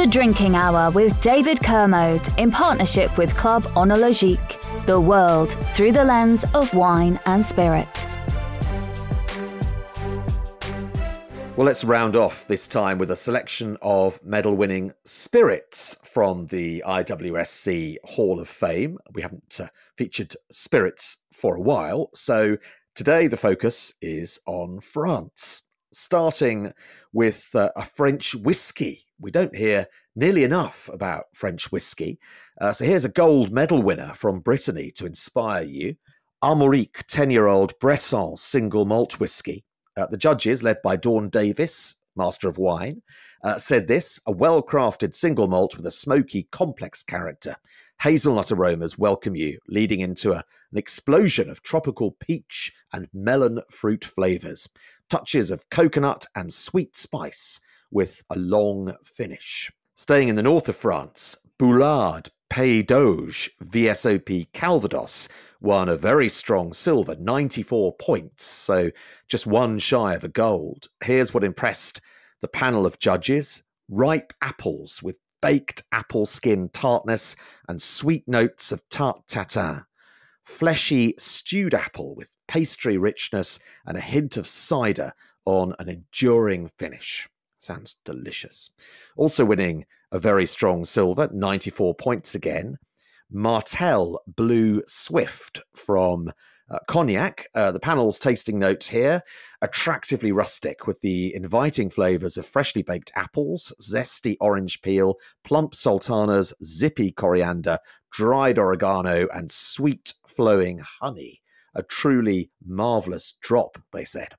The 0.00 0.08
Drinking 0.08 0.56
Hour 0.56 0.90
with 0.90 1.20
David 1.22 1.62
Kermode 1.62 2.26
in 2.36 2.50
partnership 2.50 3.16
with 3.16 3.36
Club 3.36 3.62
Oenologique. 3.76 4.86
The 4.86 5.00
world 5.00 5.50
through 5.74 5.92
the 5.92 6.02
lens 6.02 6.44
of 6.52 6.74
wine 6.74 7.20
and 7.24 7.46
spirits. 7.46 8.00
Well, 11.54 11.66
let's 11.66 11.84
round 11.84 12.16
off 12.16 12.48
this 12.48 12.66
time 12.66 12.98
with 12.98 13.12
a 13.12 13.16
selection 13.16 13.76
of 13.82 14.18
medal 14.24 14.56
winning 14.56 14.92
spirits 15.04 15.96
from 16.02 16.46
the 16.46 16.82
IWSC 16.84 17.98
Hall 18.02 18.40
of 18.40 18.48
Fame. 18.48 18.98
We 19.12 19.22
haven't 19.22 19.60
uh, 19.62 19.68
featured 19.96 20.34
spirits 20.50 21.18
for 21.32 21.54
a 21.54 21.60
while, 21.60 22.10
so 22.14 22.56
today 22.96 23.28
the 23.28 23.36
focus 23.36 23.94
is 24.02 24.40
on 24.46 24.80
France 24.80 25.62
starting 25.92 26.72
with 27.12 27.48
uh, 27.54 27.70
a 27.76 27.84
French 27.84 28.34
whiskey. 28.34 29.04
We 29.20 29.30
don't 29.30 29.54
hear 29.54 29.86
nearly 30.16 30.44
enough 30.44 30.88
about 30.92 31.26
French 31.34 31.70
whiskey. 31.72 32.18
Uh, 32.60 32.72
so 32.72 32.84
here's 32.84 33.04
a 33.04 33.10
gold 33.10 33.52
medal 33.52 33.82
winner 33.82 34.12
from 34.14 34.40
Brittany 34.40 34.90
to 34.92 35.06
inspire 35.06 35.64
you. 35.64 35.96
Armorik 36.42 37.04
10 37.06 37.30
year 37.30 37.46
old 37.46 37.78
Breton 37.78 38.36
single 38.36 38.84
malt 38.84 39.20
whiskey. 39.20 39.64
Uh, 39.96 40.06
the 40.06 40.16
judges, 40.16 40.62
led 40.62 40.80
by 40.82 40.96
Dawn 40.96 41.28
Davies, 41.28 41.96
Master 42.16 42.48
of 42.48 42.58
Wine, 42.58 43.02
uh, 43.44 43.58
said 43.58 43.86
this 43.86 44.20
a 44.26 44.32
well 44.32 44.62
crafted 44.62 45.14
single 45.14 45.48
malt 45.48 45.76
with 45.76 45.86
a 45.86 45.90
smoky, 45.90 46.48
complex 46.50 47.02
character. 47.02 47.56
Hazelnut 48.00 48.50
aromas 48.50 48.98
welcome 48.98 49.36
you, 49.36 49.58
leading 49.68 50.00
into 50.00 50.32
a, 50.32 50.42
an 50.72 50.78
explosion 50.78 51.48
of 51.48 51.62
tropical 51.62 52.16
peach 52.18 52.72
and 52.92 53.08
melon 53.12 53.60
fruit 53.70 54.04
flavors 54.04 54.68
touches 55.12 55.50
of 55.50 55.68
coconut 55.68 56.24
and 56.34 56.50
sweet 56.50 56.96
spice 56.96 57.60
with 57.90 58.24
a 58.30 58.38
long 58.38 58.94
finish. 59.04 59.70
Staying 59.94 60.28
in 60.28 60.36
the 60.36 60.42
north 60.42 60.70
of 60.70 60.76
France, 60.76 61.36
Boulard 61.58 62.30
Pays 62.48 62.82
d'Auge 62.84 63.50
VSOP 63.62 64.50
Calvados 64.54 65.28
won 65.60 65.90
a 65.90 65.98
very 65.98 66.30
strong 66.30 66.72
silver, 66.72 67.14
94 67.16 67.94
points, 67.96 68.42
so 68.42 68.90
just 69.28 69.46
one 69.46 69.78
shy 69.78 70.14
of 70.14 70.24
a 70.24 70.28
gold. 70.28 70.86
Here's 71.04 71.34
what 71.34 71.44
impressed 71.44 72.00
the 72.40 72.48
panel 72.48 72.86
of 72.86 72.98
judges 72.98 73.62
ripe 73.90 74.32
apples 74.40 75.02
with 75.02 75.18
baked 75.42 75.82
apple 75.92 76.24
skin 76.24 76.70
tartness 76.70 77.36
and 77.68 77.82
sweet 77.82 78.26
notes 78.26 78.72
of 78.72 78.82
tart 78.88 79.26
tatin 79.28 79.84
fleshy 80.44 81.14
stewed 81.18 81.74
apple 81.74 82.14
with 82.14 82.34
pastry 82.48 82.98
richness 82.98 83.58
and 83.86 83.96
a 83.96 84.00
hint 84.00 84.36
of 84.36 84.46
cider 84.46 85.12
on 85.44 85.74
an 85.78 85.88
enduring 85.88 86.68
finish. 86.68 87.28
Sounds 87.58 87.96
delicious. 88.04 88.70
Also 89.16 89.44
winning 89.44 89.86
a 90.10 90.18
very 90.18 90.46
strong 90.46 90.84
silver, 90.84 91.28
94 91.32 91.94
points 91.94 92.34
again. 92.34 92.76
Martell 93.30 94.20
Blue 94.26 94.82
Swift 94.86 95.60
from 95.74 96.32
uh, 96.72 96.78
cognac. 96.88 97.46
Uh, 97.54 97.70
the 97.70 97.78
panel's 97.78 98.18
tasting 98.18 98.58
notes 98.58 98.88
here 98.88 99.22
attractively 99.60 100.32
rustic 100.32 100.86
with 100.86 101.00
the 101.02 101.34
inviting 101.34 101.90
flavors 101.90 102.36
of 102.36 102.46
freshly 102.46 102.82
baked 102.82 103.12
apples, 103.14 103.72
zesty 103.80 104.36
orange 104.40 104.80
peel, 104.82 105.16
plump 105.44 105.74
sultanas, 105.74 106.52
zippy 106.64 107.12
coriander, 107.12 107.78
dried 108.10 108.58
oregano, 108.58 109.28
and 109.34 109.50
sweet 109.50 110.14
flowing 110.26 110.80
honey. 111.00 111.40
A 111.74 111.82
truly 111.82 112.50
marvelous 112.66 113.34
drop, 113.40 113.78
they 113.92 114.04
said. 114.04 114.34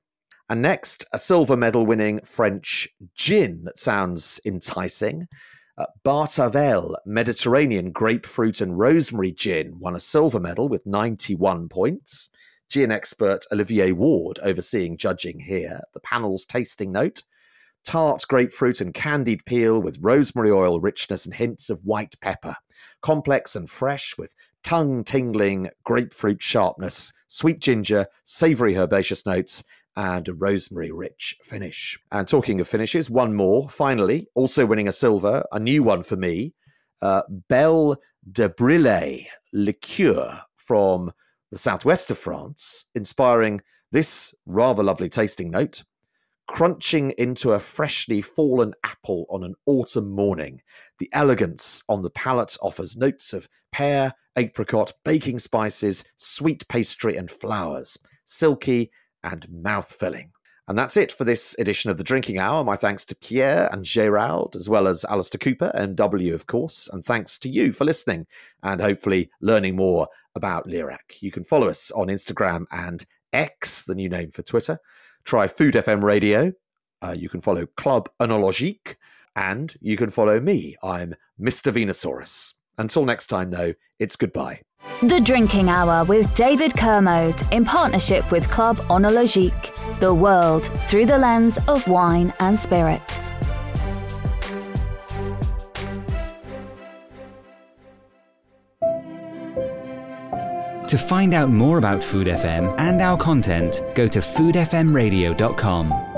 And 0.50 0.62
next, 0.62 1.06
a 1.14 1.18
silver 1.18 1.56
medal 1.56 1.86
winning 1.86 2.20
French 2.24 2.88
gin 3.16 3.64
that 3.64 3.80
sounds 3.80 4.40
enticing. 4.46 5.28
Bartavelle 6.04 6.96
Mediterranean 7.06 7.92
Grapefruit 7.92 8.62
and 8.62 8.78
Rosemary 8.78 9.32
Gin 9.32 9.80
won 9.80 9.96
a 9.96 10.00
silver 10.00 10.40
medal 10.40 10.70
with 10.70 10.86
91 10.86 11.70
points. 11.70 12.30
Gin 12.70 12.92
expert 12.92 13.46
Olivier 13.52 13.92
Ward 13.92 14.40
overseeing 14.44 14.98
judging 14.98 15.40
here. 15.40 15.82
The 15.94 16.00
panel's 16.00 16.46
tasting 16.46 16.92
note 16.92 17.24
tart 17.84 18.24
grapefruit 18.28 18.82
and 18.82 18.94
candied 18.94 19.46
peel 19.46 19.82
with 19.82 19.98
rosemary 20.00 20.52
oil 20.52 20.80
richness 20.80 21.26
and 21.26 21.34
hints 21.34 21.70
of 21.70 21.84
white 21.86 22.16
pepper. 22.22 22.56
Complex 23.02 23.56
and 23.56 23.70
fresh 23.70 24.18
with 24.18 24.34
tongue 24.64 25.04
tingling 25.04 25.70
grapefruit 25.84 26.42
sharpness, 26.42 27.12
sweet 27.28 27.60
ginger, 27.60 28.08
savory 28.24 28.76
herbaceous 28.76 29.26
notes, 29.26 29.64
and 29.96 30.28
a 30.28 30.34
rosemary 30.34 30.92
rich 30.92 31.38
finish. 31.44 32.00
And 32.12 32.28
talking 32.28 32.60
of 32.60 32.68
finishes, 32.68 33.10
one 33.10 33.36
more, 33.36 33.70
finally, 33.70 34.28
also 34.36 34.66
winning 34.66 34.88
a 34.88 34.94
silver, 34.94 35.44
a 35.52 35.60
new 35.60 35.84
one 35.84 36.04
for 36.04 36.16
me 36.16 36.54
uh, 37.02 37.22
Belle 37.50 37.98
de 38.32 38.50
Brillet 38.50 39.26
liqueur 39.52 40.42
from 40.56 41.12
the 41.52 41.58
southwest 41.58 42.10
of 42.10 42.18
France, 42.18 42.86
inspiring 42.96 43.62
this 43.92 44.34
rather 44.46 44.82
lovely 44.82 45.10
tasting 45.10 45.52
note 45.52 45.84
crunching 46.48 47.12
into 47.12 47.54
a 47.54 47.60
freshly 47.60 48.22
fallen 48.22 48.74
apple 48.84 49.26
on 49.30 49.44
an 49.44 49.56
autumn 49.66 50.10
morning. 50.10 50.62
The 51.00 51.10
elegance 51.14 51.84
on 51.88 52.02
the 52.02 52.10
palate 52.10 52.58
offers 52.62 52.98
notes 52.98 53.34
of 53.34 53.48
pear, 53.72 54.14
apricot, 54.38 54.92
baking 55.06 55.40
spices, 55.40 56.04
sweet 56.16 56.68
pastry, 56.68 57.16
and 57.16 57.30
flowers, 57.30 57.98
silky 58.26 58.92
and 59.24 59.48
mouth 59.50 59.92
filling. 59.92 60.32
And 60.68 60.78
that's 60.78 60.96
it 60.96 61.12
for 61.12 61.26
this 61.26 61.56
edition 61.60 61.92
of 61.92 61.98
the 61.98 62.06
Drinking 62.06 62.40
Hour. 62.40 62.64
My 62.64 62.78
thanks 62.78 63.04
to 63.06 63.16
Pierre 63.16 63.68
and 63.74 63.84
Gerald, 63.84 64.56
as 64.56 64.70
well 64.70 64.88
as 64.88 65.04
Alistair 65.06 65.40
Cooper 65.40 65.72
MW, 65.76 66.34
of 66.34 66.48
course. 66.48 66.90
And 66.94 67.04
thanks 67.04 67.38
to 67.40 67.50
you 67.50 67.74
for 67.74 67.84
listening 67.84 68.26
and 68.64 68.80
hopefully 68.80 69.30
learning 69.42 69.76
more 69.76 70.08
about 70.36 70.68
Lirac. 70.68 71.22
You 71.22 71.32
can 71.32 71.44
follow 71.44 71.68
us 71.68 71.92
on 71.92 72.08
Instagram 72.08 72.64
and 72.72 73.06
X, 73.34 73.84
the 73.84 73.96
new 73.96 74.08
name 74.08 74.32
for 74.32 74.42
Twitter. 74.42 74.80
Try 75.26 75.48
Food 75.48 75.74
FM 75.74 76.02
Radio. 76.02 76.54
Uh, 77.02 77.16
you 77.18 77.28
can 77.28 77.42
follow 77.42 77.66
Club 77.76 78.10
Oenologique. 78.22 78.96
And 79.36 79.74
you 79.82 79.98
can 79.98 80.12
follow 80.12 80.40
me. 80.40 80.78
I'm 80.84 81.16
Mr. 81.42 81.74
Venusaurus. 81.74 82.54
Until 82.78 83.04
next 83.04 83.28
time, 83.28 83.52
though, 83.52 83.74
it's 84.00 84.16
goodbye. 84.16 84.62
The 85.02 85.20
Drinking 85.20 85.70
Hour 85.70 86.06
with 86.06 86.34
David 86.36 86.76
Kermode 86.78 87.42
in 87.52 87.66
partnership 87.66 88.32
with 88.32 88.50
Club 88.50 88.78
Oenologique, 88.90 90.00
the 90.00 90.14
world 90.14 90.66
through 90.88 91.06
the 91.06 91.18
lens 91.18 91.58
of 91.68 91.88
wine 91.88 92.34
and 92.40 92.58
spirits. 92.58 93.14
To 100.88 100.98
find 100.98 101.34
out 101.34 101.50
more 101.50 101.80
about 101.80 102.04
Food 102.04 102.28
FM 102.28 102.76
and 102.78 103.02
our 103.02 103.18
content, 103.18 103.82
go 103.96 104.08
to 104.08 104.20
foodfmradio.com. 104.20 106.13